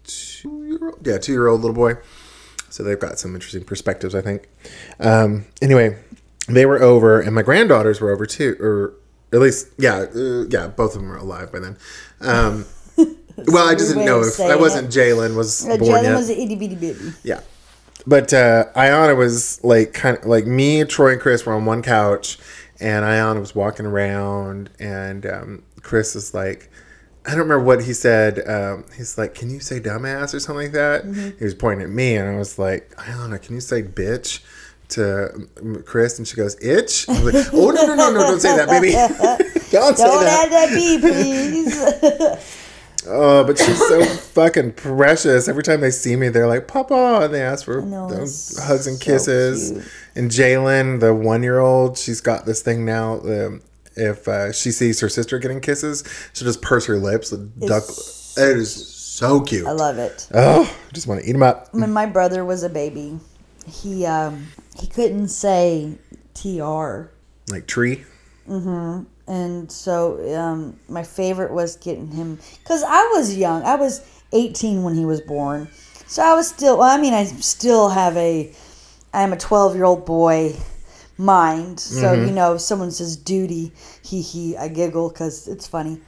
two 0.04 0.66
year 0.66 0.90
old, 0.90 1.08
yeah, 1.08 1.18
two 1.18 1.32
year 1.32 1.48
old 1.48 1.62
little 1.62 1.76
boy. 1.76 1.96
So 2.70 2.84
they've 2.84 3.00
got 3.00 3.18
some 3.18 3.34
interesting 3.34 3.64
perspectives, 3.64 4.14
I 4.14 4.22
think. 4.22 4.48
Um, 5.00 5.46
anyway, 5.62 5.98
they 6.48 6.66
were 6.66 6.82
over, 6.82 7.20
and 7.20 7.34
my 7.34 7.42
granddaughters 7.42 8.00
were 8.00 8.12
over 8.12 8.26
too, 8.26 8.56
or 8.60 8.94
at 9.34 9.40
least, 9.40 9.70
yeah, 9.78 10.06
uh, 10.16 10.46
yeah, 10.50 10.68
both 10.68 10.96
of 10.96 11.02
them 11.02 11.10
were 11.10 11.18
alive 11.18 11.52
by 11.52 11.60
then. 11.60 11.78
Um, 12.22 12.66
well, 13.48 13.68
I 13.68 13.74
just 13.74 13.90
didn't 13.94 14.06
know 14.06 14.22
if 14.22 14.40
I 14.40 14.56
wasn't 14.56 14.92
Jalen 14.92 15.36
was 15.36 15.66
uh, 15.66 15.78
born 15.78 16.04
Jalen 16.04 16.16
was 16.16 16.30
an 16.30 16.38
itty 16.38 16.56
bitty 16.56 16.76
baby. 16.76 17.12
Yeah. 17.24 17.42
But 18.08 18.34
uh 18.34 18.66
Ayana 18.76 19.16
was 19.16 19.64
like 19.64 19.94
kind 19.94 20.18
of 20.18 20.26
like 20.26 20.46
me, 20.46 20.84
Troy, 20.86 21.14
and 21.14 21.22
Chris 21.22 21.46
were 21.46 21.54
on 21.54 21.66
one 21.66 21.82
couch, 21.82 22.38
and 22.80 23.04
Ayana 23.06 23.40
was 23.40 23.54
walking 23.54 23.86
around, 23.86 24.70
and 24.80 25.26
um, 25.26 25.64
Chris 25.82 26.16
is 26.16 26.34
like, 26.34 26.70
I 27.26 27.32
don't 27.32 27.40
remember 27.40 27.64
what 27.64 27.84
he 27.84 27.94
said. 27.94 28.48
Um, 28.48 28.86
he's 28.96 29.18
like, 29.18 29.36
"Can 29.36 29.50
you 29.50 29.60
say 29.60 29.80
dumbass 29.80 30.34
or 30.34 30.40
something 30.40 30.64
like 30.68 30.72
that?" 30.74 31.04
He 31.38 31.44
was 31.44 31.54
pointing 31.56 31.84
at 31.84 31.90
me, 31.92 32.16
and 32.16 32.28
I 32.30 32.38
was 32.38 32.58
like, 32.58 32.96
"Ayana, 32.96 33.42
can 33.42 33.56
you 33.56 33.62
say 33.62 33.84
bitch?" 33.84 34.40
To 34.90 35.48
um, 35.62 35.84
Chris, 35.86 36.18
and 36.18 36.28
she 36.28 36.36
goes, 36.36 36.56
"Itch." 36.64 37.08
I 37.10 37.22
was 37.22 37.34
like, 37.34 37.54
"Oh 37.54 37.70
no, 37.70 37.86
no, 37.86 37.96
no, 37.96 38.12
no! 38.12 38.20
Don't 38.22 38.40
say 38.40 38.56
that, 38.56 38.68
baby! 38.70 38.92
don't 39.72 39.96
say 39.96 40.04
Don't 40.04 40.24
that." 40.24 40.46
add 40.46 40.52
that 40.52 40.70
B, 40.74 40.98
please. 41.02 42.66
Oh, 43.08 43.44
but 43.46 43.58
she's 43.58 43.78
so 43.88 44.04
fucking 44.34 44.74
precious. 44.74 45.48
Every 45.48 45.64
time 45.64 45.82
they 45.82 45.92
see 45.92 46.16
me, 46.16 46.30
they're 46.30 46.48
like, 46.48 46.68
Papa, 46.68 47.22
and 47.24 47.34
they 47.34 47.42
ask 47.42 47.66
for 47.66 47.82
know, 47.82 48.08
hugs 48.10 48.88
and 48.88 48.98
so 48.98 48.98
kisses. 48.98 49.72
cute. 49.72 49.86
And 50.16 50.30
Jalen, 50.32 51.00
the 51.00 51.14
one 51.14 51.44
year 51.44 51.60
old, 51.60 51.98
she's 51.98 52.22
got 52.22 52.46
this 52.46 52.62
thing 52.62 52.86
now. 52.86 53.20
Um, 53.22 53.62
if 53.96 54.28
uh, 54.28 54.52
she 54.52 54.72
sees 54.72 55.00
her 55.02 55.10
sister 55.10 55.40
getting 55.40 55.62
kisses, 55.62 56.04
she'll 56.34 56.48
just 56.48 56.62
purse 56.62 56.86
her 56.88 56.98
lips. 56.98 57.32
and 57.32 57.58
Duck. 57.60 57.84
It 58.38 58.58
is 58.58 58.74
so 58.88 59.42
cute. 59.42 59.68
I 59.68 59.72
love 59.72 59.98
it. 59.98 60.28
oh, 60.34 60.64
I 60.64 60.94
just 60.94 61.08
want 61.08 61.22
to 61.22 61.28
eat 61.30 61.34
them 61.34 61.44
up. 61.44 61.74
When 61.74 61.92
my 61.92 62.06
brother 62.06 62.46
was 62.46 62.64
a 62.64 62.70
baby, 62.70 63.20
he 63.68 64.06
um 64.06 64.48
he 64.80 64.88
couldn't 64.88 65.28
say 65.30 65.98
tr, 66.34 67.04
Like 67.52 67.68
tree. 67.68 68.06
And 69.30 69.72
so 69.72 70.36
um 70.36 70.80
my 70.90 71.04
favorite 71.04 71.54
was 71.54 71.76
getting 71.78 72.12
him 72.12 72.40
because 72.62 72.84
I 72.84 73.14
was 73.16 73.38
young. 73.38 73.64
I 73.64 73.76
was 73.76 74.02
18 74.34 74.84
when 74.84 74.96
he 74.96 75.06
was 75.06 75.22
born, 75.22 75.70
so 76.08 76.24
I 76.24 76.34
was 76.34 76.50
still. 76.50 76.80
Well, 76.80 76.90
I 76.90 77.00
mean, 77.00 77.14
I 77.14 77.24
still 77.26 77.90
have 77.90 78.18
a. 78.18 78.52
I 79.14 79.24
am 79.24 79.34
a 79.34 79.38
12 79.38 79.76
year 79.76 79.86
old 79.86 80.06
boy 80.06 80.56
mind. 81.18 81.80
So 81.80 82.14
you 82.14 82.32
know, 82.32 82.56
if 82.56 82.62
someone 82.62 82.92
says 82.92 83.16
duty, 83.16 83.72
he 84.04 84.22
he, 84.22 84.58
I 84.58 84.68
giggle 84.68 85.10
because 85.10 85.48
it's 85.48 85.68
funny. 85.68 86.02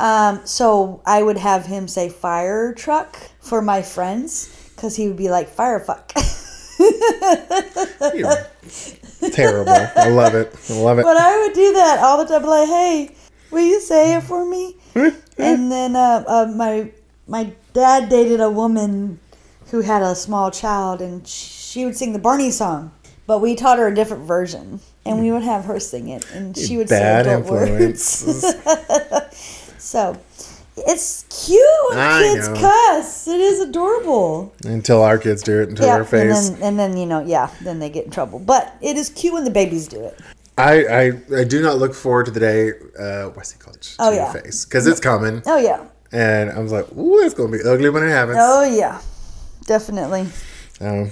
Um, 0.00 0.40
so 0.44 1.02
I 1.06 1.22
would 1.22 1.38
have 1.38 1.66
him 1.66 1.86
say 1.86 2.08
fire 2.08 2.74
truck 2.74 3.16
for 3.40 3.62
my 3.62 3.82
friends 3.82 4.72
because 4.74 4.96
he 4.96 5.06
would 5.06 5.16
be 5.16 5.30
like 5.30 5.48
fire 5.48 5.78
fuck. 5.78 6.12
You're 8.14 9.30
terrible. 9.30 9.72
I 9.72 10.08
love 10.08 10.34
it. 10.34 10.54
I 10.70 10.72
love 10.74 10.98
it. 10.98 11.02
But 11.02 11.16
I 11.16 11.38
would 11.40 11.54
do 11.54 11.72
that 11.74 12.00
all 12.00 12.18
the 12.18 12.26
time. 12.26 12.42
Like, 12.44 12.68
hey, 12.68 13.14
will 13.50 13.64
you 13.64 13.80
say 13.80 14.16
it 14.16 14.22
for 14.22 14.44
me? 14.44 14.76
and 14.94 15.70
then 15.70 15.96
uh, 15.96 16.24
uh, 16.26 16.52
my 16.54 16.90
my 17.26 17.52
dad 17.72 18.08
dated 18.08 18.40
a 18.40 18.50
woman 18.50 19.20
who 19.70 19.80
had 19.80 20.02
a 20.02 20.14
small 20.14 20.50
child, 20.50 21.00
and 21.00 21.26
she 21.26 21.84
would 21.84 21.96
sing 21.96 22.12
the 22.12 22.18
Barney 22.18 22.50
song. 22.50 22.92
But 23.26 23.40
we 23.40 23.54
taught 23.54 23.78
her 23.78 23.88
a 23.88 23.94
different 23.94 24.24
version, 24.24 24.80
and 25.06 25.20
we 25.20 25.32
would 25.32 25.42
have 25.42 25.64
her 25.64 25.80
sing 25.80 26.08
it, 26.08 26.30
and 26.32 26.56
she 26.56 26.76
would 26.76 26.88
Bad 26.88 27.24
say 27.24 27.32
adult 27.32 27.50
words. 27.50 28.54
So 29.84 30.18
it's 30.76 31.24
cute 31.30 31.60
when 31.90 31.98
I 31.98 32.22
kids 32.22 32.48
know. 32.48 32.54
cuss. 32.60 33.28
It 33.28 33.40
is 33.40 33.60
adorable. 33.60 34.52
Until 34.64 35.02
our 35.02 35.18
kids 35.18 35.42
do 35.42 35.60
it 35.62 35.68
into 35.68 35.82
Yeah, 35.84 35.98
and 35.98 36.08
face. 36.08 36.50
then 36.50 36.62
and 36.62 36.78
then 36.78 36.96
you 36.96 37.06
know, 37.06 37.20
yeah, 37.24 37.50
then 37.62 37.78
they 37.78 37.88
get 37.90 38.04
in 38.06 38.10
trouble. 38.10 38.38
But 38.38 38.74
it 38.80 38.96
is 38.96 39.08
cute 39.10 39.32
when 39.34 39.44
the 39.44 39.50
babies 39.50 39.86
do 39.88 40.00
it. 40.00 40.18
I, 40.56 40.84
I 40.86 41.12
I 41.40 41.44
do 41.44 41.60
not 41.62 41.78
look 41.78 41.94
forward 41.94 42.26
to 42.26 42.30
the 42.32 42.40
day 42.40 42.72
uh 42.98 43.30
Wesley 43.36 43.58
College 43.58 43.96
Oh, 43.98 44.12
yeah. 44.12 44.32
your 44.32 44.42
face 44.42 44.64
because 44.64 44.86
it's 44.86 45.00
coming, 45.00 45.42
Oh 45.46 45.56
yeah. 45.58 45.84
and 46.12 46.50
I 46.50 46.60
was 46.60 46.70
like, 46.70 46.90
"Ooh, 46.96 47.18
it's 47.20 47.34
gonna 47.34 47.50
be 47.50 47.62
ugly 47.64 47.90
when 47.90 48.04
it 48.04 48.10
happens." 48.10 48.38
Oh 48.40 48.62
yeah, 48.62 49.00
definitely. 49.66 50.28
Um, 50.80 51.10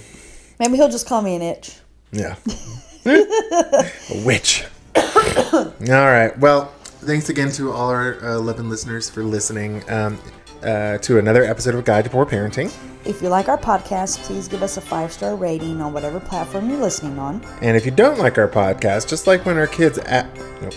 Maybe 0.61 0.77
he'll 0.77 0.89
just 0.91 1.09
call 1.09 1.23
me 1.23 1.35
an 1.35 1.43
itch. 1.43 1.77
yeah, 2.13 2.37
a 3.05 3.91
witch. 4.25 4.65
all 4.97 5.73
right. 5.89 6.39
Well, 6.39 6.73
thanks 7.03 7.28
again 7.28 7.50
to 7.53 7.72
all 7.72 7.90
our 7.90 8.22
uh, 8.22 8.34
eleven 8.36 8.68
listeners 8.68 9.11
for 9.11 9.22
listening 9.22 9.88
um, 9.90 10.18
uh, 10.62 10.98
to 10.98 11.18
another 11.18 11.44
episode 11.44 11.74
of 11.74 11.84
Guide 11.84 12.05
to 12.05 12.11
Poor 12.11 12.24
Parenting. 12.26 12.72
If 13.05 13.20
you 13.20 13.28
like 13.28 13.48
our 13.48 13.59
podcast, 13.59 14.18
please 14.18 14.46
give 14.46 14.62
us 14.62 14.76
a 14.76 14.80
five 14.80 15.12
star 15.12 15.34
rating 15.34 15.80
on 15.80 15.92
whatever 15.92 16.20
platform 16.20 16.70
you're 16.70 16.80
listening 16.80 17.18
on. 17.18 17.44
And 17.61 17.76
if 17.76 17.84
you 17.84 17.90
don't 17.90 18.18
like 18.18 18.38
our 18.38 18.48
podcast, 18.48 19.09
just 19.09 19.26
like 19.26 19.44
when 19.44 19.59
our 19.59 19.66
kids 19.66 19.98
at 19.98 20.26
nope, 20.61 20.74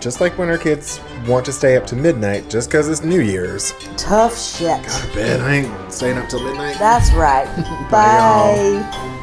just 0.00 0.20
like 0.20 0.36
when 0.36 0.48
our 0.50 0.58
kids 0.58 1.00
want 1.26 1.46
to 1.46 1.52
stay 1.52 1.76
up 1.76 1.86
to 1.86 1.96
midnight 1.96 2.50
just 2.50 2.68
because 2.68 2.88
it's 2.88 3.02
New 3.02 3.20
Year's. 3.20 3.72
Tough 3.96 4.38
shit. 4.38 4.80
I 4.80 5.14
bet 5.14 5.40
I 5.40 5.54
ain't 5.54 5.92
staying 5.92 6.18
up 6.18 6.28
till 6.28 6.42
midnight. 6.42 6.78
That's 6.78 7.10
right. 7.12 7.46
Bye. 7.90 8.82
Bye. 8.82 9.18